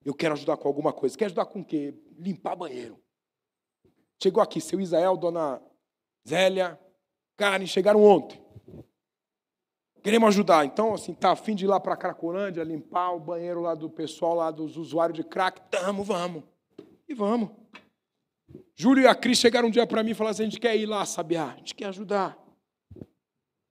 [0.04, 1.16] Eu quero ajudar com alguma coisa.
[1.16, 1.94] Quer ajudar com o quê?
[2.18, 2.98] Limpar banheiro.
[4.22, 5.62] Chegou aqui, seu Israel, dona
[6.28, 6.78] Zélia,
[7.36, 8.40] Karen, chegaram ontem.
[10.02, 10.64] Queremos ajudar.
[10.64, 14.34] Então, assim, tá afim de ir lá para Cracolândia, limpar o banheiro lá do pessoal,
[14.34, 15.60] lá dos usuários de crack?
[15.70, 16.44] Tamo, vamos.
[17.08, 17.50] E vamos.
[18.76, 20.76] Júlio e a Cris chegaram um dia para mim e falaram assim: a gente quer
[20.76, 22.38] ir lá, Sabiá, a gente quer ajudar.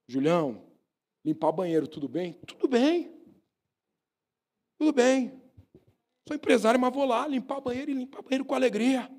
[0.08, 0.66] Julião,
[1.24, 2.34] limpar banheiro, tudo bem?
[2.46, 3.14] Tudo bem.
[4.80, 5.42] Tudo bem.
[6.28, 9.10] Sou empresário, mas vou lá limpar banheiro e limpar banheiro com alegria.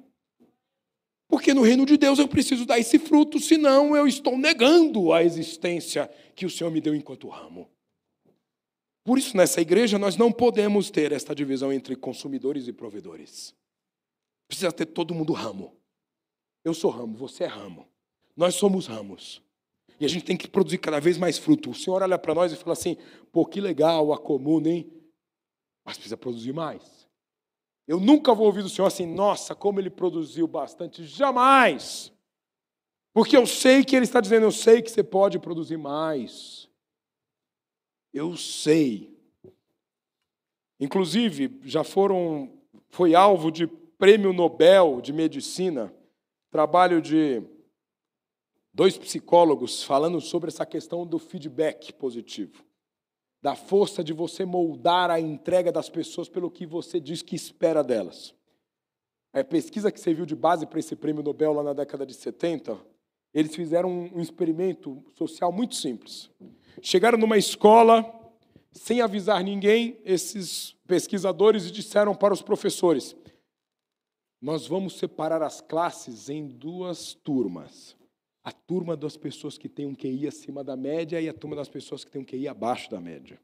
[1.28, 5.22] Porque no reino de Deus eu preciso dar esse fruto, senão eu estou negando a
[5.22, 7.70] existência que o Senhor me deu enquanto ramo.
[9.04, 13.54] Por isso, nessa igreja, nós não podemos ter esta divisão entre consumidores e provedores.
[14.48, 15.76] Precisa ter todo mundo ramo.
[16.64, 17.86] Eu sou ramo, você é ramo.
[18.34, 19.42] Nós somos ramos.
[20.00, 21.70] E a gente tem que produzir cada vez mais fruto.
[21.70, 22.96] O Senhor olha para nós e fala assim:
[23.30, 24.90] pô, que legal a comuna, hein?
[25.84, 27.06] Mas precisa produzir mais.
[27.86, 31.04] Eu nunca vou ouvir do Senhor assim, nossa, como ele produziu bastante.
[31.04, 32.12] Jamais.
[33.12, 36.68] Porque eu sei que ele está dizendo, eu sei que você pode produzir mais.
[38.12, 39.18] Eu sei.
[40.78, 42.52] Inclusive, já foram,
[42.90, 43.66] foi alvo de
[43.98, 45.92] prêmio Nobel de Medicina,
[46.50, 47.42] trabalho de
[48.72, 52.68] dois psicólogos falando sobre essa questão do feedback positivo
[53.40, 57.84] da força de você moldar a entrega das pessoas pelo que você diz que espera
[57.84, 58.34] delas.
[59.32, 62.78] A pesquisa que serviu de base para esse prêmio Nobel lá na década de 70,
[63.32, 66.30] eles fizeram um experimento social muito simples.
[66.82, 68.04] Chegaram numa escola,
[68.72, 73.14] sem avisar ninguém, esses pesquisadores disseram para os professores:
[74.40, 77.98] Nós vamos separar as classes em duas turmas
[78.48, 81.68] a turma das pessoas que têm um QI acima da média e a turma das
[81.68, 83.38] pessoas que têm um QI abaixo da média.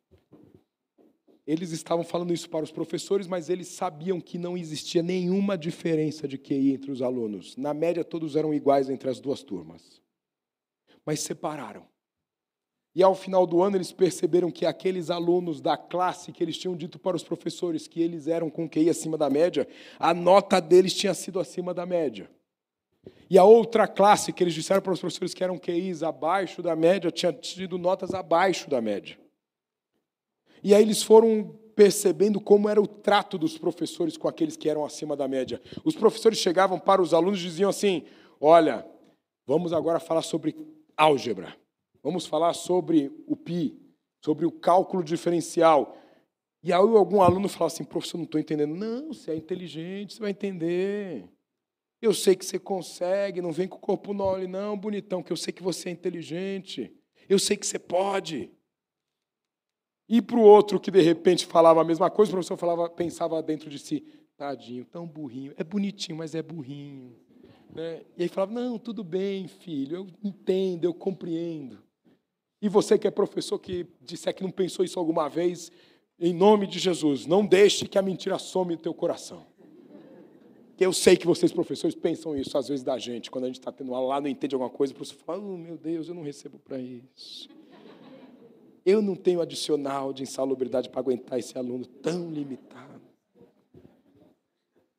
[1.46, 6.26] Eles estavam falando isso para os professores, mas eles sabiam que não existia nenhuma diferença
[6.26, 7.54] de QI entre os alunos.
[7.54, 10.00] Na média, todos eram iguais entre as duas turmas.
[11.04, 11.86] Mas separaram.
[12.94, 16.76] E ao final do ano, eles perceberam que aqueles alunos da classe que eles tinham
[16.76, 19.66] dito para os professores que eles eram com QI acima da média,
[19.98, 22.30] a nota deles tinha sido acima da média.
[23.28, 26.76] E a outra classe que eles disseram para os professores que eram QIs abaixo da
[26.76, 29.18] média, tinha tido notas abaixo da média.
[30.62, 34.84] E aí eles foram percebendo como era o trato dos professores com aqueles que eram
[34.84, 35.60] acima da média.
[35.84, 38.04] Os professores chegavam para os alunos e diziam assim:
[38.40, 38.86] Olha,
[39.46, 40.56] vamos agora falar sobre
[40.96, 41.56] álgebra,
[42.04, 43.76] vamos falar sobre o pi,
[44.22, 45.96] sobre o cálculo diferencial.
[46.62, 48.76] E aí algum aluno falava assim: Professor, não estou entendendo.
[48.76, 51.28] Não, você é inteligente, você vai entender.
[52.00, 55.36] Eu sei que você consegue, não vem com o corpo mole, não, bonitão, que eu
[55.36, 56.94] sei que você é inteligente.
[57.26, 58.50] Eu sei que você pode.
[60.06, 63.42] E para o outro que de repente falava a mesma coisa, o professor falava, pensava
[63.42, 64.04] dentro de si,
[64.36, 65.54] tadinho, tão burrinho.
[65.56, 67.16] É bonitinho, mas é burrinho.
[67.74, 68.02] Né?
[68.16, 71.82] E aí falava, não, tudo bem, filho, eu entendo, eu compreendo.
[72.64, 75.70] E você que é professor que disser que não pensou isso alguma vez,
[76.18, 79.44] em nome de Jesus, não deixe que a mentira some do teu coração.
[80.80, 83.30] Eu sei que vocês, professores, pensam isso às vezes da gente.
[83.30, 85.58] Quando a gente está tendo aula lá, não entende alguma coisa, o professor fala: oh,
[85.58, 87.50] meu Deus, eu não recebo para isso.
[88.82, 92.98] Eu não tenho adicional de insalubridade para aguentar esse aluno tão limitado.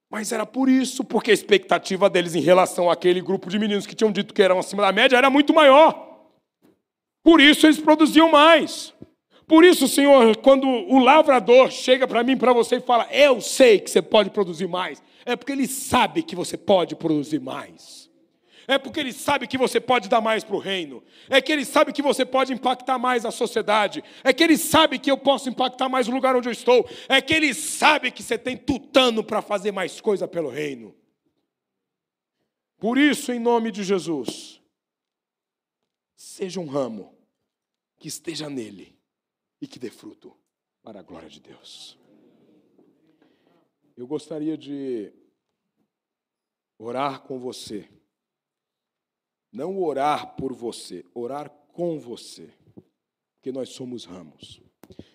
[0.08, 3.96] Mas era por isso, porque a expectativa deles em relação àquele grupo de meninos que
[3.96, 6.14] tinham dito que eram acima da média era muito maior.
[7.26, 8.94] Por isso eles produziam mais.
[9.48, 13.80] Por isso, Senhor, quando o lavrador chega para mim, para você e fala: Eu sei
[13.80, 18.06] que você pode produzir mais, é porque ele sabe que você pode produzir mais.
[18.68, 21.04] É porque ele sabe que você pode dar mais para o reino.
[21.28, 24.04] É que ele sabe que você pode impactar mais a sociedade.
[24.24, 26.88] É que ele sabe que eu posso impactar mais o lugar onde eu estou.
[27.08, 30.96] É que ele sabe que você tem tutano para fazer mais coisa pelo reino.
[32.80, 34.60] Por isso, em nome de Jesus,
[36.16, 37.15] seja um ramo
[37.98, 38.98] que esteja nele
[39.62, 40.36] e que dê fruto
[40.84, 41.98] para a glória de Deus.
[43.96, 45.14] Eu gostaria de
[46.78, 47.90] orar com você
[49.56, 52.54] Não orar por você, orar com você.
[53.36, 54.62] Porque nós somos ramos.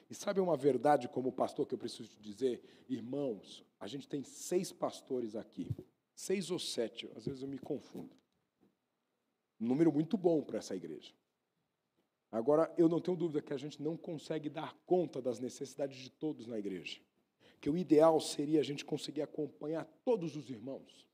[0.08, 2.84] E sabe uma verdade como pastor que eu preciso te dizer?
[2.88, 5.68] Irmãos, a gente tem seis pastores aqui.
[6.14, 8.16] Seis ou sete, às vezes eu me confundo.
[9.60, 11.12] Um número muito bom para essa igreja.
[12.30, 16.10] Agora, eu não tenho dúvida que a gente não consegue dar conta das necessidades de
[16.10, 17.00] todos na igreja.
[17.60, 21.09] Que o ideal seria a gente conseguir acompanhar todos os irmãos.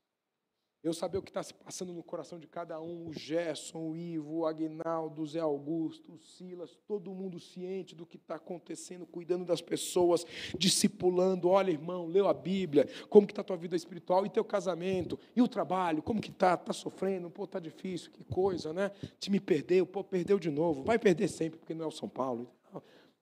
[0.83, 3.95] Eu saber o que está se passando no coração de cada um, o Gerson, o
[3.95, 9.05] Ivo, o Agnaldo, o Zé Augusto, o Silas, todo mundo ciente do que está acontecendo,
[9.05, 10.25] cuidando das pessoas,
[10.57, 11.49] discipulando.
[11.49, 15.19] Olha, irmão, leu a Bíblia, como que está a tua vida espiritual e teu casamento,
[15.35, 16.53] e o trabalho, como que está?
[16.53, 17.29] Está sofrendo?
[17.29, 18.91] Pô, está difícil, que coisa, né?
[19.19, 20.83] Time perdeu, pô, perdeu de novo.
[20.83, 22.49] Vai perder sempre, porque não é o São Paulo.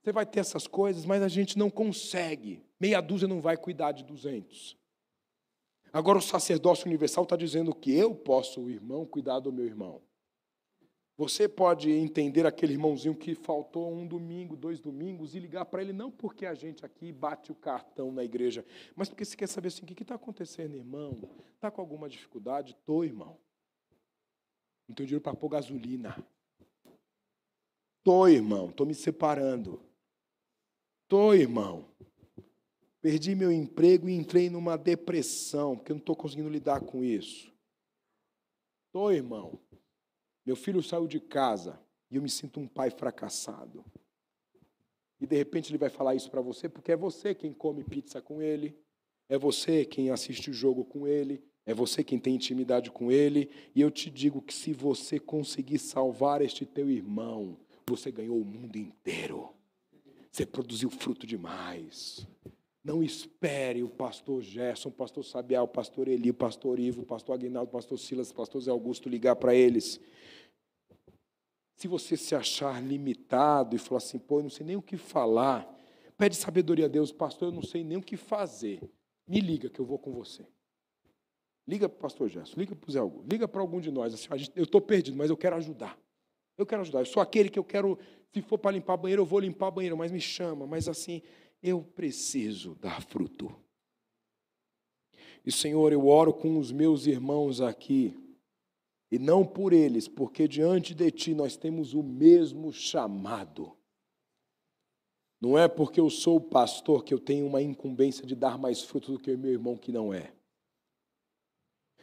[0.06, 2.62] Você vai ter essas coisas, mas a gente não consegue.
[2.80, 4.78] Meia dúzia não vai cuidar de duzentos.
[5.96, 10.02] Agora o sacerdócio universal está dizendo que eu posso, o irmão, cuidar do meu irmão.
[11.18, 15.94] Você pode entender aquele irmãozinho que faltou um domingo, dois domingos, e ligar para ele,
[15.94, 19.70] não porque a gente aqui bate o cartão na igreja, mas porque você quer saber
[19.70, 21.18] assim, o que está acontecendo, irmão?
[21.54, 22.74] Está com alguma dificuldade?
[22.74, 23.38] Estou, irmão.
[24.90, 26.22] Não tenho dinheiro para pôr gasolina.
[28.00, 28.68] Estou, irmão.
[28.70, 29.82] Estou me separando.
[31.04, 31.86] Estou, irmão.
[33.06, 37.54] Perdi meu emprego e entrei numa depressão, porque eu não estou conseguindo lidar com isso.
[38.88, 39.60] Estou, irmão.
[40.44, 41.80] Meu filho saiu de casa
[42.10, 43.86] e eu me sinto um pai fracassado.
[45.22, 48.24] E de repente ele vai falar isso para você, porque é você quem come pizza
[48.24, 48.76] com ele,
[49.30, 53.52] é você quem assiste o jogo com ele, é você quem tem intimidade com ele.
[53.76, 57.56] E eu te digo que se você conseguir salvar este teu irmão,
[57.88, 59.54] você ganhou o mundo inteiro.
[60.32, 62.28] Você produziu fruto demais.
[62.86, 67.06] Não espere o pastor Gerson, o pastor Sabiá, o pastor Eli, o pastor Ivo, o
[67.06, 70.00] pastor Aguinaldo, o pastor Silas, o pastor Zé Augusto ligar para eles.
[71.76, 74.98] Se você se achar limitado e falar assim, pô, eu não sei nem o que
[74.98, 75.68] falar,
[76.16, 78.80] pede sabedoria a Deus, pastor, eu não sei nem o que fazer.
[79.28, 80.46] Me liga que eu vou com você.
[81.68, 84.14] Liga para o pastor Gerson, liga para o Zé Augusto, liga para algum de nós.
[84.14, 85.98] Assim, eu estou perdido, mas eu quero ajudar.
[86.56, 87.00] Eu quero ajudar.
[87.00, 87.98] Eu sou aquele que eu quero,
[88.32, 90.68] se for para limpar banheiro, eu vou limpar banheiro, mas me chama.
[90.68, 91.24] Mas assim,
[91.66, 93.52] eu preciso dar fruto.
[95.44, 98.16] E Senhor, eu oro com os meus irmãos aqui,
[99.12, 103.76] e não por eles, porque diante de Ti nós temos o mesmo chamado.
[105.42, 109.12] Não é porque eu sou pastor que eu tenho uma incumbência de dar mais fruto
[109.12, 110.34] do que o meu irmão que não é.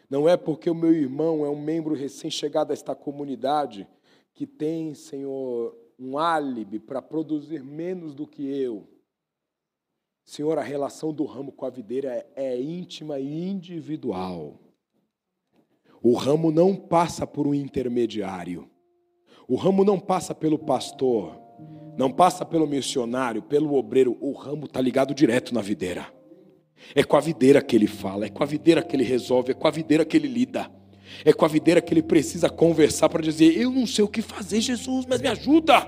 [0.09, 3.89] Não é porque o meu irmão é um membro recém-chegado a esta comunidade
[4.35, 8.92] que tem, Senhor, um álibi para produzir menos do que eu.
[10.25, 14.59] Senhor, a relação do ramo com a videira é, é íntima e individual.
[16.03, 18.69] O ramo não passa por um intermediário.
[19.49, 21.39] O ramo não passa pelo pastor,
[21.97, 24.17] não passa pelo missionário, pelo obreiro.
[24.21, 26.13] O ramo está ligado direto na videira.
[26.95, 29.55] É com a videira que ele fala, é com a videira que ele resolve, é
[29.55, 30.71] com a videira que ele lida.
[31.25, 34.23] É com a videira que ele precisa conversar para dizer: Eu não sei o que
[34.23, 35.87] fazer, Jesus, mas me ajuda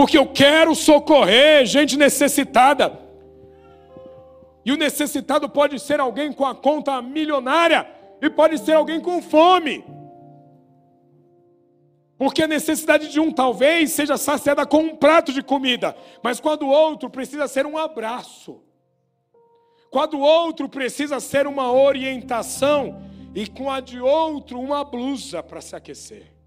[0.00, 2.98] porque eu quero socorrer gente necessitada.
[4.64, 7.86] E o necessitado pode ser alguém com a conta milionária
[8.18, 9.84] e pode ser alguém com fome.
[12.16, 16.62] Porque a necessidade de um talvez seja saciada com um prato de comida, mas quando
[16.62, 18.62] o outro precisa ser um abraço.
[19.90, 23.02] Quando o outro precisa ser uma orientação
[23.34, 26.39] e com a de outro uma blusa para se aquecer.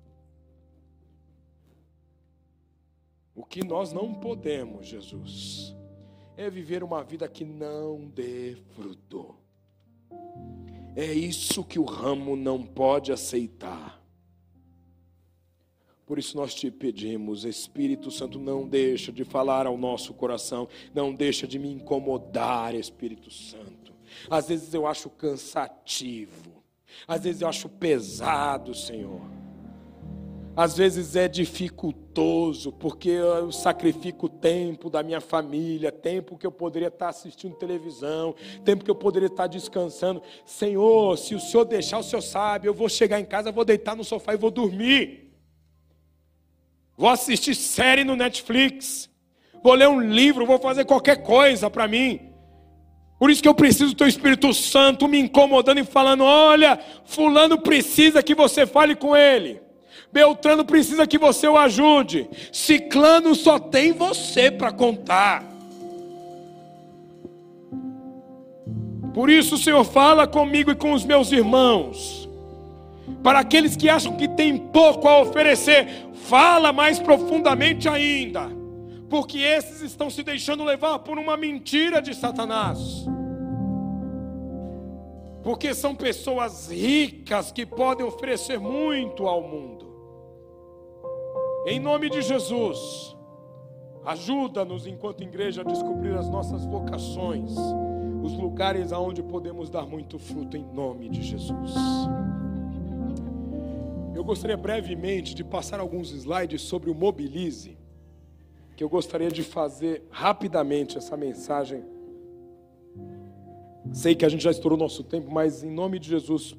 [3.36, 5.76] O que nós não podemos, Jesus,
[6.38, 9.36] é viver uma vida que não dê fruto.
[10.96, 14.04] É isso que o ramo não pode aceitar.
[16.06, 21.16] Por isso nós te pedimos, Espírito Santo, não deixa de falar ao nosso coração, não
[21.16, 23.94] deixa de me incomodar, Espírito Santo.
[24.30, 26.64] Às vezes eu acho cansativo,
[27.08, 29.22] às vezes eu acho pesado, Senhor.
[30.56, 36.90] Às vezes é dificultoso, porque eu sacrifico tempo da minha família, tempo que eu poderia
[36.90, 40.22] estar assistindo televisão, tempo que eu poderia estar descansando.
[40.46, 43.96] Senhor, se o Senhor deixar, o Senhor sabe, eu vou chegar em casa, vou deitar
[43.96, 45.34] no sofá e vou dormir.
[46.96, 49.10] Vou assistir série no Netflix.
[49.64, 52.30] Vou ler um livro, vou fazer qualquer coisa para mim.
[53.18, 57.58] Por isso que eu preciso do teu Espírito Santo me incomodando e falando: olha, Fulano
[57.58, 59.63] precisa que você fale com ele.
[60.14, 62.30] Beltrano precisa que você o ajude.
[62.52, 65.44] Ciclano só tem você para contar.
[69.12, 72.30] Por isso o Senhor fala comigo e com os meus irmãos.
[73.24, 78.52] Para aqueles que acham que tem pouco a oferecer, fala mais profundamente ainda.
[79.10, 82.78] Porque esses estão se deixando levar por uma mentira de Satanás.
[85.44, 89.83] Porque são pessoas ricas que podem oferecer muito ao mundo.
[91.66, 93.16] Em nome de Jesus,
[94.04, 97.56] ajuda-nos enquanto igreja a descobrir as nossas vocações,
[98.22, 101.74] os lugares aonde podemos dar muito fruto em nome de Jesus.
[104.14, 107.78] Eu gostaria brevemente de passar alguns slides sobre o Mobilize,
[108.76, 111.82] que eu gostaria de fazer rapidamente essa mensagem.
[113.94, 116.58] Sei que a gente já estourou nosso tempo, mas em nome de Jesus,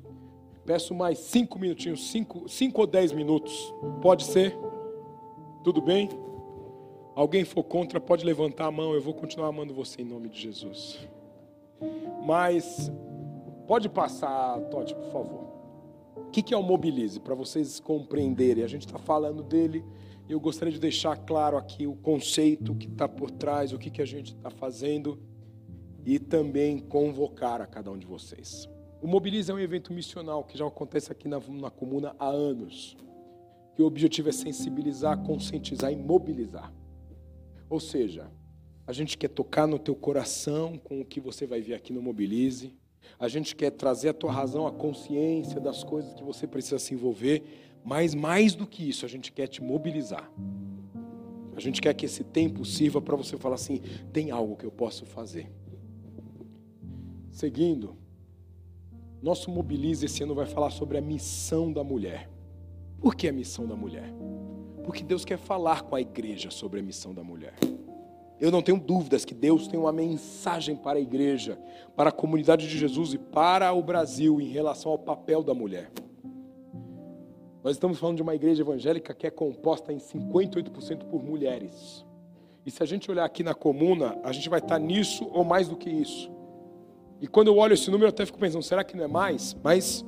[0.65, 3.75] peço mais cinco minutinhos, cinco, cinco ou dez minutos.
[4.01, 4.57] Pode ser?
[5.65, 6.11] Tudo bem?
[7.17, 10.39] Alguém for contra, pode levantar a mão, eu vou continuar amando você em nome de
[10.39, 11.09] Jesus.
[12.27, 12.93] Mas,
[13.67, 15.45] pode passar, Totti, por favor.
[16.17, 17.19] O que é o Mobilize?
[17.19, 19.83] Para vocês compreenderem, a gente está falando dele
[20.29, 23.91] e eu gostaria de deixar claro aqui o conceito que está por trás, o que,
[23.91, 25.19] que a gente está fazendo
[26.05, 28.69] e também convocar a cada um de vocês.
[29.01, 32.99] O Mobilize é um evento missional que já acontece aqui na, na comuna há anos.
[33.75, 36.73] Que o objetivo é sensibilizar, conscientizar e mobilizar.
[37.69, 38.31] Ou seja,
[38.87, 42.03] a gente quer tocar no teu coração com o que você vai ver aqui no
[42.03, 42.75] Mobilize.
[43.19, 46.95] A gente quer trazer a tua razão, a consciência das coisas que você precisa se
[46.95, 47.43] envolver,
[47.85, 50.31] mas mais do que isso, a gente quer te mobilizar.
[51.57, 53.81] A gente quer que esse tempo sirva para você falar assim:
[54.13, 55.51] tem algo que eu posso fazer.
[57.31, 57.97] Seguindo,
[59.23, 62.31] nosso Mobilize esse ano vai falar sobre a missão da mulher.
[63.05, 64.11] Por que a missão da mulher?
[64.83, 67.53] Porque Deus quer falar com a igreja sobre a missão da mulher.
[68.41, 71.59] Eu não tenho dúvidas que Deus tem uma mensagem para a igreja,
[71.95, 75.91] para a comunidade de Jesus e para o Brasil em relação ao papel da mulher.
[77.63, 82.07] Nós estamos falando de uma igreja evangélica que é composta em 58% por mulheres.
[82.65, 85.69] E se a gente olhar aqui na comuna, a gente vai estar nisso ou mais
[85.69, 86.33] do que isso.
[87.21, 89.55] E quando eu olho esse número, eu até fico pensando, será que não é mais?
[89.63, 90.03] Mas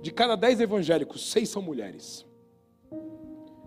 [0.00, 2.29] de cada 10 evangélicos, seis são mulheres.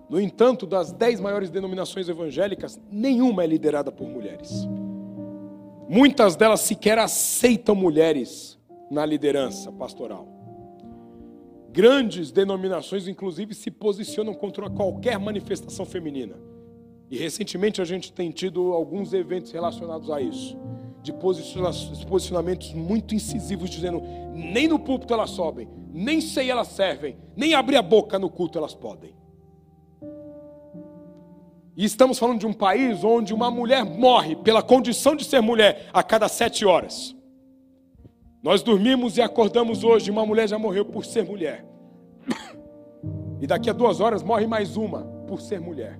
[0.09, 4.67] No entanto, das dez maiores denominações evangélicas, nenhuma é liderada por mulheres.
[5.89, 8.59] Muitas delas sequer aceitam mulheres
[8.89, 10.27] na liderança pastoral.
[11.71, 16.35] Grandes denominações, inclusive, se posicionam contra qualquer manifestação feminina.
[17.09, 20.57] E recentemente a gente tem tido alguns eventos relacionados a isso,
[21.01, 21.11] de
[22.05, 24.01] posicionamentos muito incisivos, dizendo:
[24.33, 28.57] nem no púlpito elas sobem, nem sei elas servem, nem abrir a boca no culto
[28.57, 29.15] elas podem.
[31.75, 35.89] E estamos falando de um país onde uma mulher morre pela condição de ser mulher
[35.91, 37.15] a cada sete horas.
[38.43, 41.65] Nós dormimos e acordamos hoje, uma mulher já morreu por ser mulher.
[43.41, 45.99] E daqui a duas horas morre mais uma por ser mulher.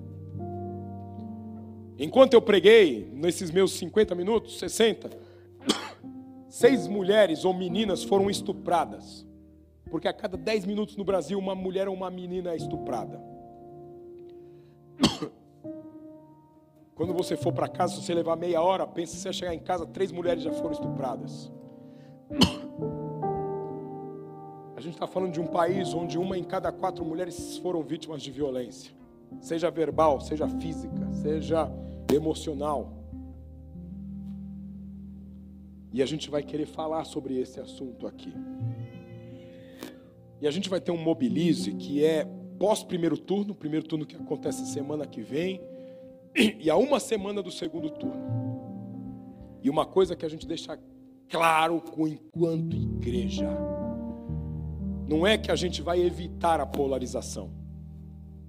[1.97, 5.09] Enquanto eu preguei, nesses meus 50 minutos, 60,
[6.49, 9.25] seis mulheres ou meninas foram estupradas.
[9.89, 13.21] Porque a cada 10 minutos no Brasil, uma mulher ou uma menina é estuprada.
[17.03, 19.59] Quando você for para casa, se você levar meia hora, pense se você chegar em
[19.59, 21.51] casa, três mulheres já foram estupradas.
[24.73, 28.21] A gente está falando de um país onde uma em cada quatro mulheres foram vítimas
[28.21, 28.93] de violência,
[29.41, 31.69] seja verbal, seja física, seja
[32.09, 32.93] emocional.
[35.91, 38.33] E a gente vai querer falar sobre esse assunto aqui.
[40.39, 42.23] E a gente vai ter um mobilize que é
[42.57, 45.72] pós primeiro turno, primeiro turno que acontece semana que vem
[46.35, 48.33] e a uma semana do segundo turno.
[49.61, 50.77] E uma coisa que a gente deixa
[51.29, 53.49] claro enquanto igreja,
[55.07, 57.51] não é que a gente vai evitar a polarização,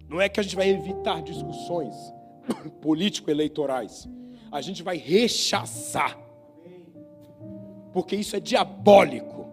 [0.09, 1.95] não é que a gente vai evitar discussões
[2.83, 4.09] político-eleitorais,
[4.51, 6.19] a gente vai rechaçar,
[7.93, 9.45] porque isso é diabólico.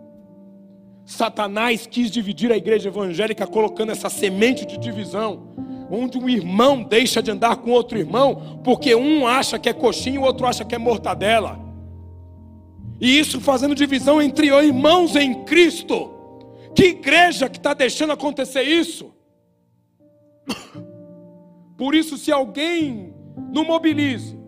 [1.05, 7.21] Satanás quis dividir a igreja evangélica colocando essa semente de divisão onde um irmão deixa
[7.21, 10.63] de andar com outro irmão, porque um acha que é coxinha e o outro acha
[10.63, 11.59] que é mortadela.
[12.99, 16.11] E isso fazendo divisão entre irmãos em Cristo.
[16.73, 19.13] Que igreja que está deixando acontecer isso?
[21.75, 23.13] Por isso, se alguém
[23.51, 24.39] não mobilize,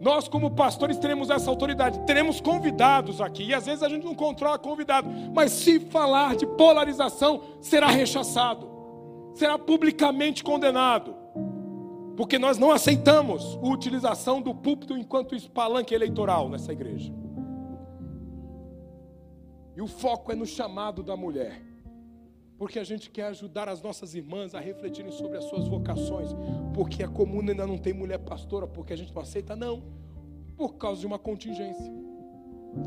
[0.00, 4.14] nós, como pastores, teremos essa autoridade, teremos convidados aqui, e às vezes a gente não
[4.14, 8.67] controla convidado, mas se falar de polarização, será rechaçado
[9.38, 11.14] será publicamente condenado.
[12.16, 17.14] Porque nós não aceitamos a utilização do púlpito enquanto espalanque eleitoral nessa igreja.
[19.76, 21.62] E o foco é no chamado da mulher.
[22.58, 26.30] porque a gente quer ajudar as nossas irmãs a refletirem sobre as suas vocações,
[26.74, 29.80] porque a comuna ainda não tem mulher pastora, porque a gente não aceita, não,
[30.56, 31.92] por causa de uma contingência.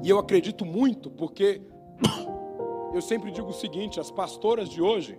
[0.03, 1.61] E eu acredito muito, porque
[2.93, 5.17] eu sempre digo o seguinte: as pastoras de hoje,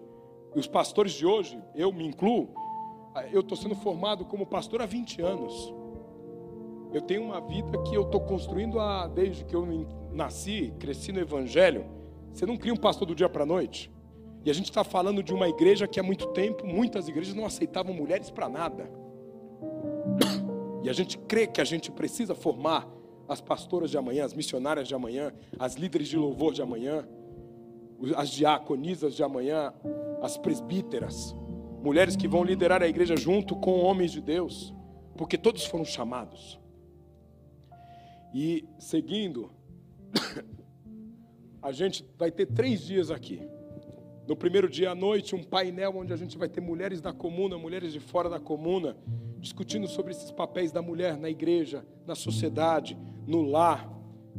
[0.54, 2.48] e os pastores de hoje, eu me incluo,
[3.30, 5.74] eu estou sendo formado como pastor há 20 anos.
[6.92, 9.66] Eu tenho uma vida que eu estou construindo há, desde que eu
[10.12, 11.86] nasci, cresci no Evangelho.
[12.32, 13.90] Você não cria um pastor do dia para a noite.
[14.44, 17.46] E a gente está falando de uma igreja que há muito tempo, muitas igrejas não
[17.46, 18.90] aceitavam mulheres para nada.
[20.82, 22.88] E a gente crê que a gente precisa formar
[23.28, 27.08] as pastoras de amanhã, as missionárias de amanhã, as líderes de louvor de amanhã,
[28.16, 29.72] as diaconisas de amanhã,
[30.22, 31.34] as presbíteras,
[31.82, 34.74] mulheres que vão liderar a igreja junto com homens de Deus,
[35.16, 36.60] porque todos foram chamados.
[38.34, 39.50] E seguindo,
[41.60, 43.40] a gente vai ter três dias aqui.
[44.26, 47.58] No primeiro dia à noite, um painel onde a gente vai ter mulheres da comuna,
[47.58, 48.96] mulheres de fora da comuna,
[49.38, 52.96] discutindo sobre esses papéis da mulher na igreja, na sociedade,
[53.26, 53.90] no lar.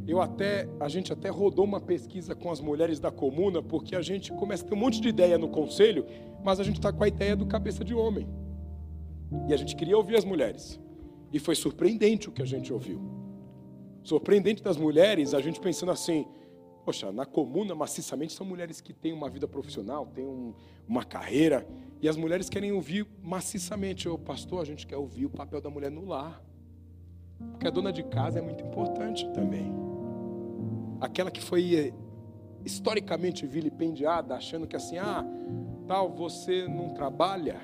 [0.07, 4.01] Eu até, a gente até rodou uma pesquisa com as mulheres da comuna, porque a
[4.01, 6.05] gente começa a ter um monte de ideia no conselho,
[6.43, 8.27] mas a gente está com a ideia do cabeça de homem.
[9.47, 10.79] E a gente queria ouvir as mulheres.
[11.31, 13.01] E foi surpreendente o que a gente ouviu.
[14.03, 16.25] Surpreendente das mulheres, a gente pensando assim,
[16.83, 20.53] poxa, na comuna, maciçamente, são mulheres que têm uma vida profissional, têm um,
[20.87, 21.65] uma carreira,
[22.01, 25.69] e as mulheres querem ouvir maciçamente, ô pastor, a gente quer ouvir o papel da
[25.69, 26.43] mulher no lar.
[27.51, 29.73] Porque a dona de casa é muito importante também.
[30.99, 31.93] Aquela que foi eh,
[32.65, 35.25] historicamente vilipendiada, achando que assim, ah,
[35.87, 37.61] tal, você não trabalha,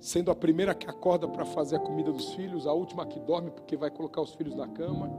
[0.00, 3.50] sendo a primeira que acorda para fazer a comida dos filhos, a última que dorme
[3.50, 5.10] porque vai colocar os filhos na cama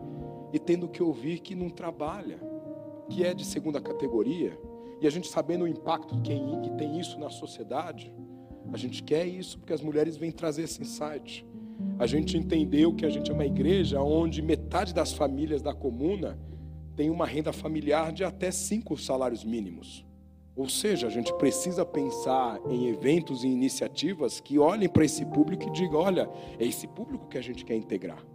[0.54, 2.40] e tendo que ouvir que não trabalha,
[3.10, 4.58] que é de segunda categoria,
[5.02, 8.14] e a gente sabendo o impacto que tem isso na sociedade,
[8.72, 11.46] a gente quer isso porque as mulheres vêm trazer esse insight.
[11.98, 16.38] A gente entendeu que a gente é uma igreja onde metade das famílias da comuna
[16.96, 20.06] tem uma renda familiar de até cinco salários mínimos.
[20.56, 25.68] Ou seja, a gente precisa pensar em eventos e iniciativas que olhem para esse público
[25.68, 28.26] e digam: olha, é esse público que a gente quer integrar.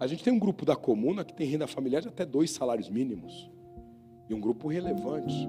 [0.00, 2.88] A gente tem um grupo da comuna que tem renda familiar de até dois salários
[2.88, 3.50] mínimos.
[4.28, 5.48] E um grupo relevante.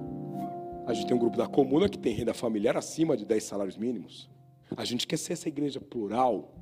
[0.86, 3.78] A gente tem um grupo da comuna que tem renda familiar acima de 10 salários
[3.78, 4.30] mínimos.
[4.78, 6.54] A gente quer ser essa igreja plural,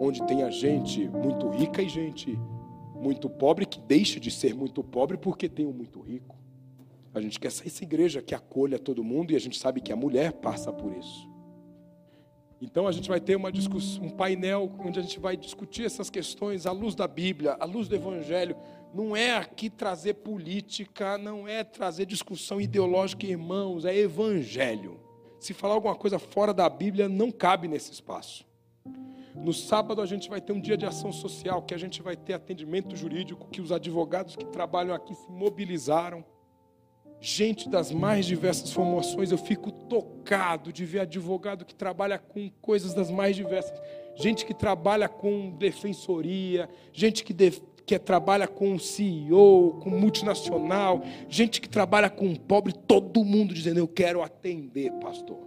[0.00, 2.38] onde tenha gente muito rica e gente
[2.94, 6.36] muito pobre que deixe de ser muito pobre porque tem um muito rico.
[7.12, 9.92] A gente quer ser essa igreja que acolha todo mundo e a gente sabe que
[9.92, 11.28] a mulher passa por isso.
[12.60, 13.50] Então a gente vai ter uma
[14.00, 17.88] um painel onde a gente vai discutir essas questões à luz da Bíblia, à luz
[17.88, 18.56] do Evangelho.
[18.92, 24.98] Não é aqui trazer política, não é trazer discussão ideológica, irmãos, é Evangelho.
[25.38, 28.46] Se falar alguma coisa fora da Bíblia, não cabe nesse espaço.
[29.34, 32.16] No sábado a gente vai ter um dia de ação social, que a gente vai
[32.16, 36.24] ter atendimento jurídico, que os advogados que trabalham aqui se mobilizaram
[37.24, 39.32] gente das mais diversas formações.
[39.32, 43.80] Eu fico tocado de ver advogado que trabalha com coisas das mais diversas.
[44.14, 47.50] Gente que trabalha com defensoria, gente que, de,
[47.86, 53.88] que trabalha com CEO, com multinacional, gente que trabalha com pobre, todo mundo dizendo: Eu
[53.88, 55.38] quero atender, pastor.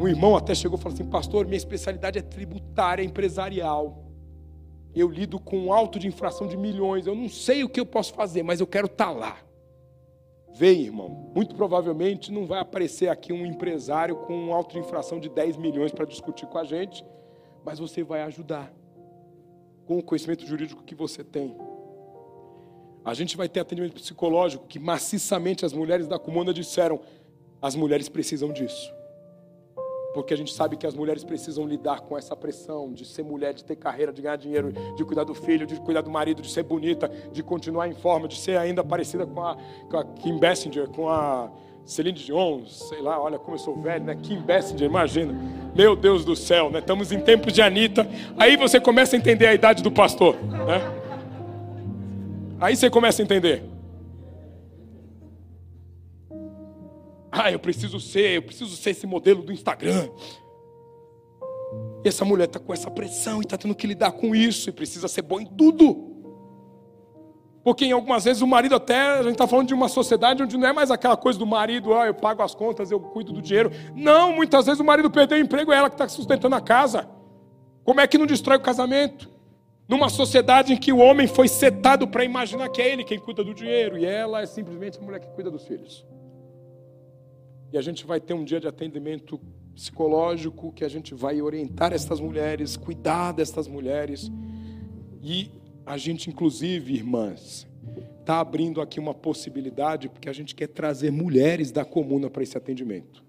[0.00, 4.04] Um irmão até chegou e falou assim: Pastor, minha especialidade é tributária empresarial.
[4.94, 7.06] Eu lido com auto de infração de milhões.
[7.06, 9.38] Eu não sei o que eu posso fazer, mas eu quero estar tá lá.
[10.54, 11.30] Vem, irmão.
[11.34, 15.56] Muito provavelmente não vai aparecer aqui um empresário com um auto de infração de 10
[15.56, 17.04] milhões para discutir com a gente,
[17.64, 18.72] mas você vai ajudar
[19.86, 21.56] com o conhecimento jurídico que você tem.
[23.04, 27.00] A gente vai ter atendimento psicológico que maciçamente as mulheres da comuna disseram:
[27.60, 28.92] as mulheres precisam disso
[30.14, 33.54] porque a gente sabe que as mulheres precisam lidar com essa pressão de ser mulher,
[33.54, 36.50] de ter carreira, de ganhar dinheiro, de cuidar do filho, de cuidar do marido, de
[36.50, 39.56] ser bonita, de continuar em forma, de ser ainda parecida com a,
[39.90, 41.50] com a Kim Bessinger, com a
[41.84, 44.16] Celine Dion, sei lá, olha como eu sou velho, né?
[44.22, 45.34] Kim Bessinger, imagina.
[45.74, 46.78] Meu Deus do céu, né?
[46.78, 48.06] Estamos em tempos de Anitta.
[48.36, 50.80] Aí você começa a entender a idade do pastor, né?
[52.60, 53.71] Aí você começa a entender.
[57.32, 60.10] Ah, eu preciso ser, eu preciso ser esse modelo do Instagram.
[62.04, 64.72] E essa mulher está com essa pressão e está tendo que lidar com isso e
[64.72, 66.12] precisa ser bom em tudo.
[67.64, 70.58] Porque em algumas vezes o marido até, a gente está falando de uma sociedade onde
[70.58, 73.40] não é mais aquela coisa do marido, ah, eu pago as contas, eu cuido do
[73.40, 73.70] dinheiro.
[73.94, 77.08] Não, muitas vezes o marido perdeu o emprego, é ela que está sustentando a casa.
[77.84, 79.30] Como é que não destrói o casamento?
[79.88, 83.42] Numa sociedade em que o homem foi setado para imaginar que é ele quem cuida
[83.44, 86.04] do dinheiro e ela é simplesmente a mulher que cuida dos filhos.
[87.72, 89.40] E a gente vai ter um dia de atendimento
[89.74, 94.30] psicológico que a gente vai orientar essas mulheres, cuidar dessas mulheres.
[95.22, 95.50] E
[95.86, 97.66] a gente, inclusive, irmãs,
[98.20, 102.56] está abrindo aqui uma possibilidade, porque a gente quer trazer mulheres da comuna para esse
[102.58, 103.24] atendimento.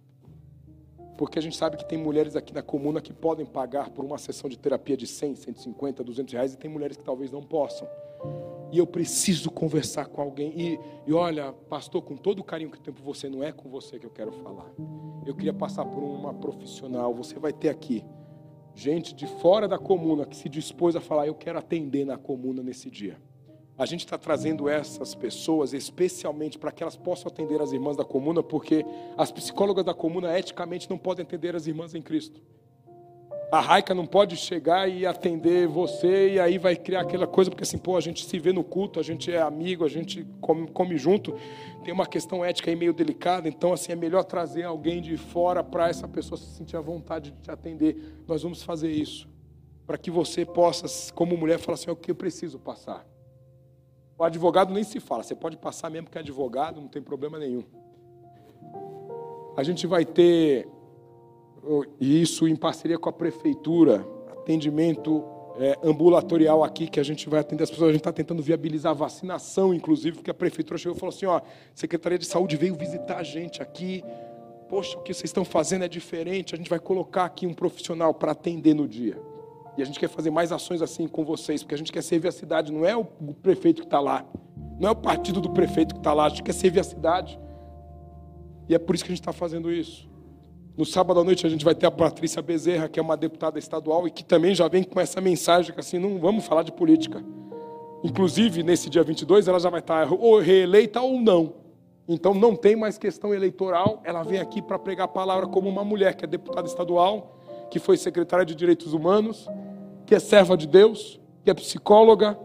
[1.18, 4.18] Porque a gente sabe que tem mulheres aqui na comuna que podem pagar por uma
[4.18, 7.88] sessão de terapia de 100, 150, 200 reais, e tem mulheres que talvez não possam.
[8.72, 10.52] E eu preciso conversar com alguém.
[10.60, 13.70] E, e olha, pastor, com todo o carinho que tenho por você, não é com
[13.70, 14.72] você que eu quero falar.
[15.26, 17.14] Eu queria passar por uma profissional.
[17.14, 18.04] Você vai ter aqui
[18.74, 22.64] gente de fora da comuna que se dispôs a falar: eu quero atender na comuna
[22.64, 23.18] nesse dia.
[23.76, 28.06] A gente está trazendo essas pessoas especialmente para que elas possam atender as irmãs da
[28.06, 28.86] comuna, porque
[29.18, 32.42] as psicólogas da comuna eticamente não podem atender as irmãs em Cristo.
[33.54, 37.62] A Raica não pode chegar e atender você e aí vai criar aquela coisa, porque
[37.62, 40.68] assim, pô, a gente se vê no culto, a gente é amigo, a gente come,
[40.72, 41.36] come junto.
[41.84, 45.64] Tem uma questão ética aí meio delicada, então assim, é melhor trazer alguém de fora
[45.64, 47.96] para essa pessoa se sentir à vontade de te atender.
[48.28, 49.30] Nós vamos fazer isso.
[49.86, 53.06] Para que você possa, como mulher, falar assim, é o que eu preciso passar.
[54.18, 57.38] O advogado nem se fala, você pode passar mesmo que é advogado, não tem problema
[57.38, 57.64] nenhum.
[59.56, 60.68] A gente vai ter,
[62.00, 65.24] isso em parceria com a prefeitura, atendimento
[65.58, 67.90] é, ambulatorial aqui, que a gente vai atender as pessoas.
[67.90, 71.26] A gente está tentando viabilizar a vacinação, inclusive, porque a prefeitura chegou e falou assim:
[71.26, 71.42] ó,
[71.74, 74.04] Secretaria de Saúde veio visitar a gente aqui.
[74.70, 76.56] Poxa, o que vocês estão fazendo é diferente.
[76.56, 79.20] A gente vai colocar aqui um profissional para atender no dia.
[79.78, 82.28] E a gente quer fazer mais ações assim com vocês, porque a gente quer servir
[82.28, 84.24] a cidade, não é o prefeito que está lá,
[84.80, 87.40] não é o partido do prefeito que está lá, a gente quer servir a cidade.
[88.70, 90.13] E é por isso que a gente está fazendo isso.
[90.76, 93.60] No sábado à noite a gente vai ter a Patrícia Bezerra, que é uma deputada
[93.60, 96.72] estadual e que também já vem com essa mensagem que assim, não vamos falar de
[96.72, 97.24] política.
[98.04, 101.54] Inclusive, nesse dia 22, ela já vai estar ou reeleita ou não.
[102.08, 105.84] Então não tem mais questão eleitoral, ela vem aqui para pregar a palavra como uma
[105.84, 109.48] mulher que é deputada estadual, que foi secretária de Direitos Humanos,
[110.08, 112.38] que é serva de Deus, que é psicóloga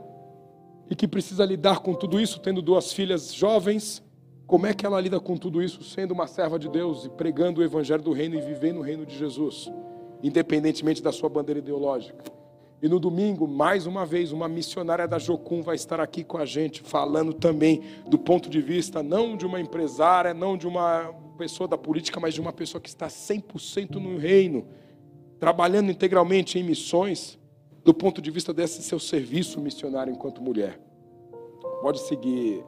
[0.90, 4.02] e que precisa lidar com tudo isso, tendo duas filhas jovens.
[4.48, 7.60] Como é que ela lida com tudo isso, sendo uma serva de Deus e pregando
[7.60, 9.70] o evangelho do reino e vivendo o reino de Jesus,
[10.22, 12.24] independentemente da sua bandeira ideológica?
[12.80, 16.46] E no domingo, mais uma vez, uma missionária da Jocum vai estar aqui com a
[16.46, 21.68] gente, falando também do ponto de vista não de uma empresária, não de uma pessoa
[21.68, 24.66] da política, mas de uma pessoa que está 100% no reino
[25.38, 27.38] trabalhando integralmente em missões,
[27.84, 30.80] do ponto de vista desse seu serviço missionário enquanto mulher.
[31.82, 32.64] Pode seguir.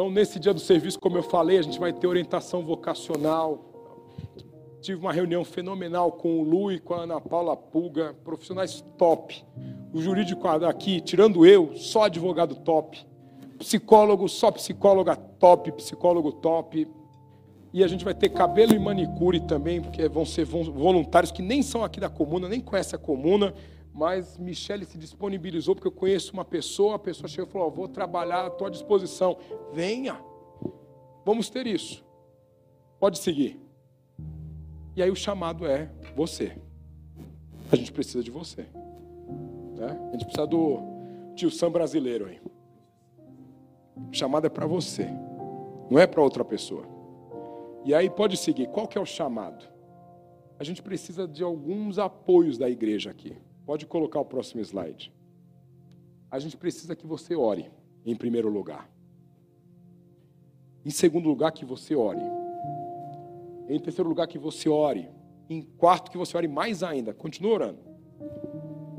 [0.00, 3.70] Então, nesse dia do serviço, como eu falei, a gente vai ter orientação vocacional.
[4.80, 9.44] Tive uma reunião fenomenal com o Lu e com a Ana Paula Pulga, profissionais top.
[9.92, 12.98] O jurídico aqui, tirando eu, só advogado top.
[13.58, 16.88] Psicólogo, só psicóloga top, psicólogo top
[17.70, 21.62] e a gente vai ter cabelo e manicure também, porque vão ser voluntários que nem
[21.62, 23.52] são aqui da comuna, nem conhecem a comuna,
[23.92, 27.70] mas Michele se disponibilizou, porque eu conheço uma pessoa, a pessoa chegou e falou: oh,
[27.70, 29.36] vou trabalhar à tua disposição.
[29.72, 30.20] Venha,
[31.24, 32.04] vamos ter isso.
[32.98, 33.60] Pode seguir.
[34.94, 36.56] E aí o chamado é você.
[37.72, 38.62] A gente precisa de você.
[39.76, 40.08] Né?
[40.08, 40.78] A gente precisa do
[41.34, 42.40] tio Sam brasileiro aí.
[44.10, 45.06] O chamado é para você,
[45.90, 46.84] não é para outra pessoa.
[47.84, 48.68] E aí pode seguir.
[48.68, 49.64] Qual que é o chamado?
[50.58, 53.36] A gente precisa de alguns apoios da igreja aqui.
[53.70, 55.12] Pode colocar o próximo slide.
[56.28, 57.70] A gente precisa que você ore,
[58.04, 58.90] em primeiro lugar.
[60.84, 62.18] Em segundo lugar, que você ore.
[63.68, 65.08] Em terceiro lugar, que você ore.
[65.48, 67.14] Em quarto, que você ore mais ainda.
[67.14, 67.78] Continua orando.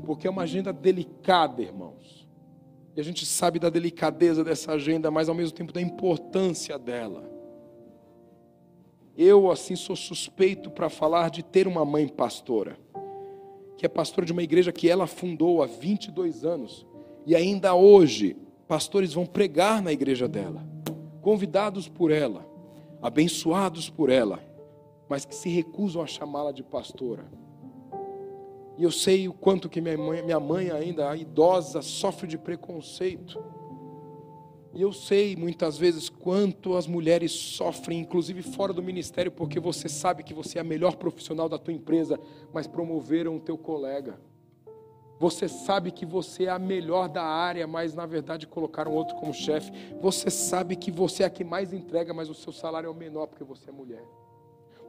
[0.06, 2.26] Porque é uma agenda delicada, irmãos.
[2.96, 7.30] E a gente sabe da delicadeza dessa agenda, mas ao mesmo tempo da importância dela.
[9.18, 12.78] Eu, assim, sou suspeito para falar de ter uma mãe pastora,
[13.82, 16.86] que é pastora de uma igreja que ela fundou há 22 anos,
[17.26, 18.36] e ainda hoje,
[18.68, 20.64] pastores vão pregar na igreja dela,
[21.20, 22.46] convidados por ela,
[23.02, 24.38] abençoados por ela,
[25.08, 27.24] mas que se recusam a chamá-la de pastora.
[28.78, 33.42] E eu sei o quanto que minha mãe, minha mãe ainda, idosa, sofre de preconceito
[34.74, 39.86] e eu sei muitas vezes quanto as mulheres sofrem, inclusive fora do ministério, porque você
[39.86, 42.18] sabe que você é a melhor profissional da tua empresa,
[42.54, 44.18] mas promoveram o teu colega.
[45.20, 49.34] Você sabe que você é a melhor da área, mas na verdade colocaram outro como
[49.34, 49.70] chefe.
[50.00, 52.94] Você sabe que você é a que mais entrega, mas o seu salário é o
[52.94, 54.02] menor porque você é mulher.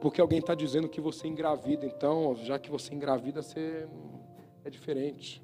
[0.00, 3.86] Porque alguém está dizendo que você engravida, então, já que você engravida, você
[4.64, 5.43] é diferente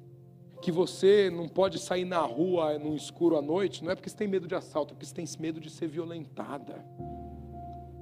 [0.61, 4.15] que você não pode sair na rua no escuro à noite, não é porque você
[4.15, 6.85] tem medo de assalto, é porque você tem medo de ser violentada.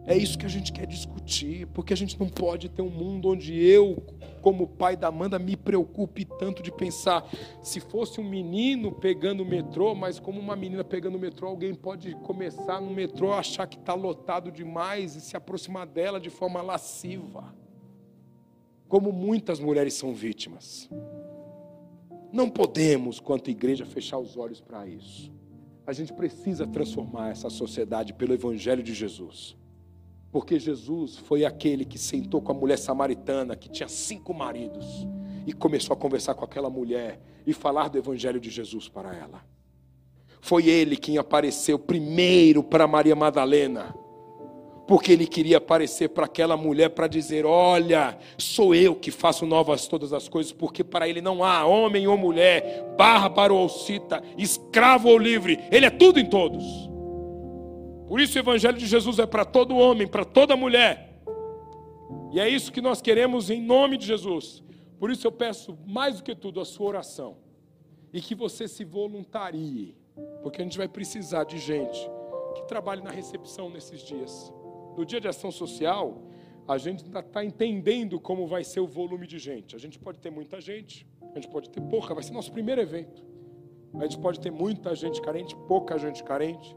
[0.06, 3.30] É isso que a gente quer discutir, porque a gente não pode ter um mundo
[3.30, 4.04] onde eu,
[4.42, 7.30] como pai da Amanda, me preocupe tanto de pensar
[7.62, 11.76] se fosse um menino pegando o metrô, mas como uma menina pegando o metrô, alguém
[11.76, 16.60] pode começar no metrô achar que está lotado demais e se aproximar dela de forma
[16.62, 17.54] lasciva.
[18.88, 20.90] Como muitas mulheres são vítimas.
[22.32, 25.32] Não podemos, quanto igreja, fechar os olhos para isso.
[25.86, 29.58] A gente precisa transformar essa sociedade pelo Evangelho de Jesus.
[30.32, 35.08] Porque Jesus foi aquele que sentou com a mulher samaritana, que tinha cinco maridos,
[35.48, 39.44] e começou a conversar com aquela mulher e falar do Evangelho de Jesus para ela.
[40.40, 43.94] Foi ele quem apareceu primeiro para Maria Madalena
[44.90, 49.88] porque ele queria aparecer para aquela mulher para dizer: Olha, sou eu que faço novas
[49.88, 55.10] todas as coisas, porque para ele não há homem ou mulher, bárbaro ou cita, escravo
[55.10, 56.64] ou livre, ele é tudo em todos.
[58.08, 61.22] Por isso o Evangelho de Jesus é para todo homem, para toda mulher,
[62.32, 64.64] e é isso que nós queremos em nome de Jesus.
[64.98, 67.38] Por isso eu peço mais do que tudo a sua oração
[68.12, 69.96] e que você se voluntarie,
[70.42, 72.10] porque a gente vai precisar de gente
[72.56, 74.52] que trabalhe na recepção nesses dias
[74.98, 76.24] no dia de ação social,
[76.68, 79.76] a gente ainda está entendendo como vai ser o volume de gente.
[79.76, 82.80] A gente pode ter muita gente, a gente pode ter pouca, vai ser nosso primeiro
[82.80, 83.26] evento.
[83.96, 86.76] A gente pode ter muita gente carente, pouca gente carente.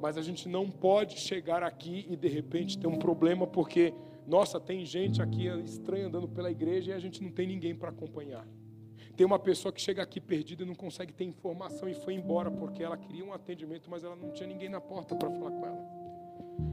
[0.00, 3.92] Mas a gente não pode chegar aqui e de repente ter um problema porque,
[4.26, 7.90] nossa, tem gente aqui estranha andando pela igreja e a gente não tem ninguém para
[7.90, 8.46] acompanhar.
[9.14, 12.50] Tem uma pessoa que chega aqui perdida e não consegue ter informação e foi embora
[12.50, 15.66] porque ela queria um atendimento, mas ela não tinha ninguém na porta para falar com
[15.66, 15.97] ela.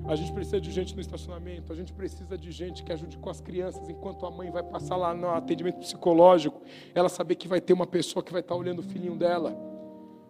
[0.07, 3.29] A gente precisa de gente no estacionamento, a gente precisa de gente que ajude com
[3.29, 6.61] as crianças enquanto a mãe vai passar lá no atendimento psicológico,
[6.93, 9.57] ela saber que vai ter uma pessoa que vai estar olhando o filhinho dela.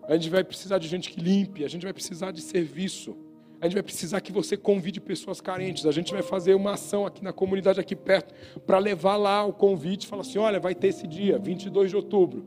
[0.08, 3.17] A gente vai precisar de gente que limpe, a gente vai precisar de serviço.
[3.59, 5.85] A gente vai precisar que você convide pessoas carentes.
[5.85, 8.34] A gente vai fazer uma ação aqui na comunidade aqui perto
[8.66, 11.95] para levar lá o convite e falar assim: "Olha, vai ter esse dia, 22 de
[11.95, 12.45] outubro.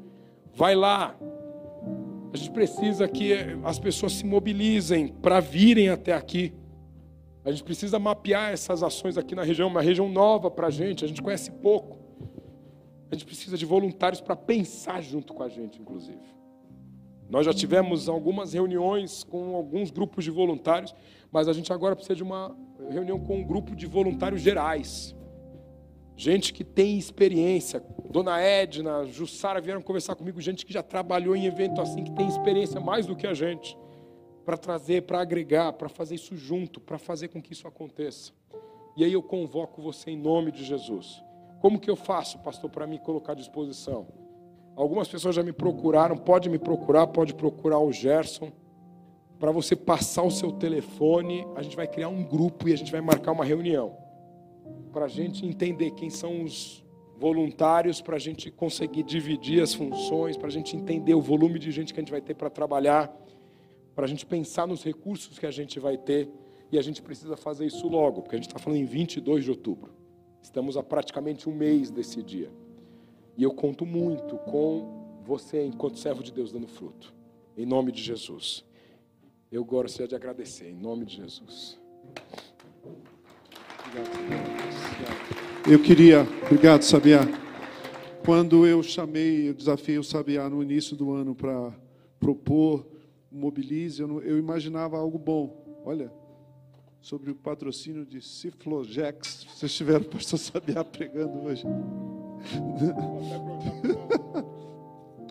[0.54, 1.16] Vai lá,
[2.32, 3.32] a gente precisa que
[3.64, 6.52] as pessoas se mobilizem para virem até aqui.
[7.48, 11.02] A gente precisa mapear essas ações aqui na região, uma região nova para a gente,
[11.02, 11.96] a gente conhece pouco.
[13.10, 16.20] A gente precisa de voluntários para pensar junto com a gente, inclusive.
[17.26, 20.94] Nós já tivemos algumas reuniões com alguns grupos de voluntários,
[21.32, 22.54] mas a gente agora precisa de uma
[22.90, 25.16] reunião com um grupo de voluntários gerais.
[26.18, 27.82] Gente que tem experiência.
[28.10, 32.28] Dona Edna, Jussara vieram conversar comigo, gente que já trabalhou em evento assim, que tem
[32.28, 33.74] experiência mais do que a gente
[34.48, 38.32] para trazer, para agregar, para fazer isso junto, para fazer com que isso aconteça.
[38.96, 41.22] E aí eu convoco você em nome de Jesus.
[41.60, 44.06] Como que eu faço, pastor, para me colocar à disposição?
[44.74, 48.50] Algumas pessoas já me procuraram, pode me procurar, pode procurar o Gerson.
[49.38, 52.90] Para você passar o seu telefone, a gente vai criar um grupo e a gente
[52.90, 53.98] vai marcar uma reunião.
[54.94, 56.82] Para a gente entender quem são os
[57.18, 61.70] voluntários, para a gente conseguir dividir as funções, para a gente entender o volume de
[61.70, 63.14] gente que a gente vai ter para trabalhar
[63.98, 66.30] para a gente pensar nos recursos que a gente vai ter
[66.70, 69.50] e a gente precisa fazer isso logo, porque a gente está falando em 22 de
[69.50, 69.92] outubro.
[70.40, 72.48] Estamos a praticamente um mês desse dia.
[73.36, 77.12] E eu conto muito com você, enquanto servo de Deus, dando fruto.
[77.56, 78.64] Em nome de Jesus.
[79.50, 81.76] Eu gostaria de agradecer, em nome de Jesus.
[85.68, 87.22] Eu queria, obrigado, Sabiá.
[88.24, 91.72] Quando eu chamei, eu desafiei o Sabiá no início do ano para
[92.20, 92.86] propor
[93.30, 95.82] mobilize, eu, não, eu imaginava algo bom.
[95.84, 96.12] Olha,
[97.00, 101.64] sobre o patrocínio de Ciflogex, vocês tiveram o pastor Sabiá pregando hoje.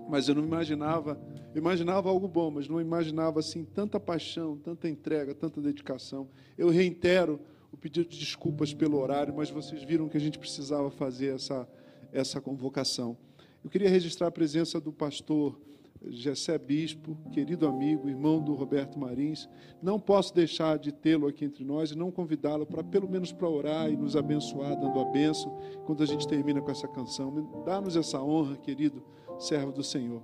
[0.10, 1.20] mas eu não imaginava,
[1.54, 6.30] imaginava algo bom, mas não imaginava assim tanta paixão, tanta entrega, tanta dedicação.
[6.58, 7.40] Eu reitero
[7.72, 11.68] o pedido de desculpas pelo horário, mas vocês viram que a gente precisava fazer essa
[12.12, 13.18] essa convocação.
[13.64, 15.60] Eu queria registrar a presença do pastor
[16.06, 19.50] Gessé Bispo, querido amigo, irmão do Roberto Marins.
[19.82, 23.50] Não posso deixar de tê-lo aqui entre nós e não convidá-lo para, pelo menos, para
[23.50, 27.64] orar e nos abençoar, dando a benção, quando a gente termina com essa canção.
[27.66, 29.04] Dá-nos essa honra, querido
[29.40, 30.22] servo do Senhor.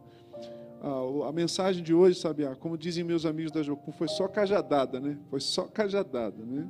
[1.28, 5.18] a mensagem de hoje, sabe, como dizem meus amigos da Jocum, foi só cajadada, né?
[5.30, 6.68] Foi só cajadada, né?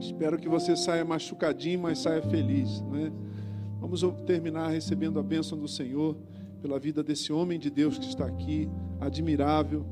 [0.00, 3.12] Espero que você saia machucadinho, mas saia feliz, né?
[3.80, 6.16] Vamos terminar recebendo a bênção do Senhor
[6.64, 8.66] pela vida desse homem de Deus que está aqui,
[8.98, 9.84] admirável,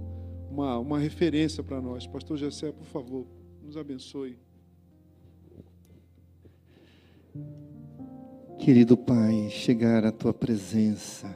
[0.51, 2.07] uma, uma referência para nós.
[2.07, 3.27] Pastor Jessé, por favor,
[3.63, 4.39] nos abençoe.
[8.59, 11.31] Querido Pai, chegar à tua presença,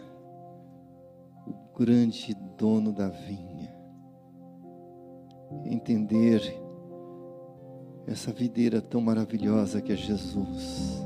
[1.47, 3.77] o grande dono da vinha,
[5.67, 6.41] entender
[8.07, 10.99] essa videira tão maravilhosa que é Jesus.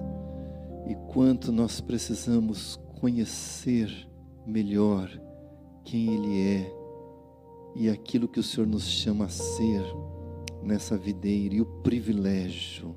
[0.86, 4.08] E quanto nós precisamos conhecer
[4.46, 5.10] melhor
[5.84, 6.80] quem Ele é
[7.74, 9.82] e aquilo que o Senhor nos chama a ser
[10.62, 12.96] nessa videira e o privilégio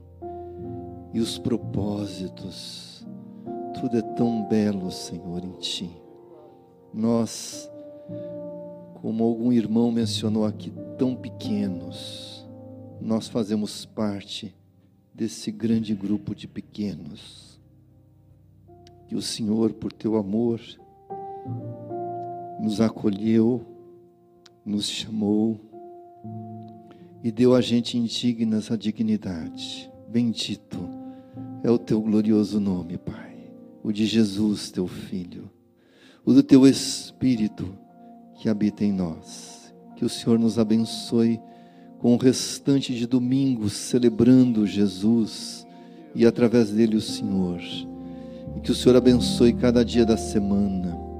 [1.13, 3.05] e os propósitos.
[3.79, 5.89] Tudo é tão belo, Senhor, em Ti.
[6.93, 7.69] Nós,
[8.95, 12.47] como algum irmão mencionou aqui, tão pequenos,
[12.99, 14.55] nós fazemos parte
[15.13, 17.59] desse grande grupo de pequenos.
[19.07, 20.59] Que o Senhor, por Teu amor,
[22.59, 23.65] nos acolheu,
[24.65, 25.59] nos chamou
[27.23, 29.91] e deu a gente indignas a dignidade.
[30.09, 30.79] Bendito
[31.63, 33.35] é o teu glorioso nome, Pai,
[33.81, 35.49] o de Jesus, teu Filho,
[36.25, 37.77] o do teu Espírito
[38.35, 39.73] que habita em nós.
[39.95, 41.39] Que o Senhor nos abençoe
[41.99, 45.65] com o restante de domingos celebrando Jesus
[46.13, 47.61] e através dele o Senhor.
[48.57, 51.12] E que o Senhor abençoe cada dia da semana.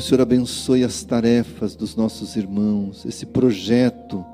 [0.00, 4.24] O Senhor abençoe as tarefas dos nossos irmãos, esse projeto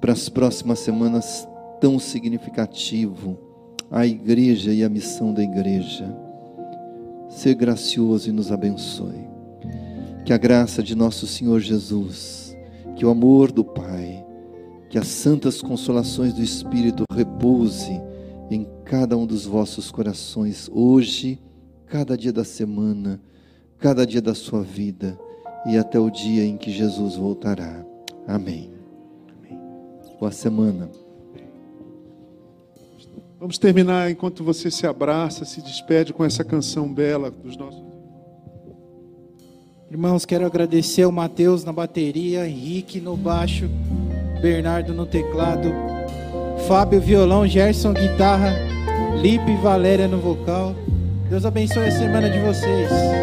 [0.00, 1.44] para as próximas semanas
[1.80, 3.36] tão significativo,
[3.90, 6.06] a igreja e a missão da igreja.
[7.28, 9.26] Ser gracioso e nos abençoe.
[10.24, 12.56] Que a graça de nosso Senhor Jesus,
[12.94, 14.24] que o amor do Pai,
[14.88, 18.00] que as santas consolações do Espírito repouse
[18.48, 21.40] em cada um dos vossos corações, hoje,
[21.88, 23.20] cada dia da semana,
[23.82, 25.18] cada dia da sua vida
[25.66, 27.84] e até o dia em que Jesus voltará.
[28.26, 28.72] Amém
[30.22, 30.88] ou a semana.
[33.40, 37.82] Vamos terminar enquanto você se abraça, se despede com essa canção bela dos nossos.
[39.90, 43.68] Irmãos, quero agradecer ao Mateus na bateria, Henrique no baixo,
[44.40, 45.68] Bernardo no teclado,
[46.68, 48.54] Fábio violão, Gerson guitarra,
[49.20, 50.72] Lipe e Valéria no vocal.
[51.28, 53.21] Deus abençoe a semana de vocês.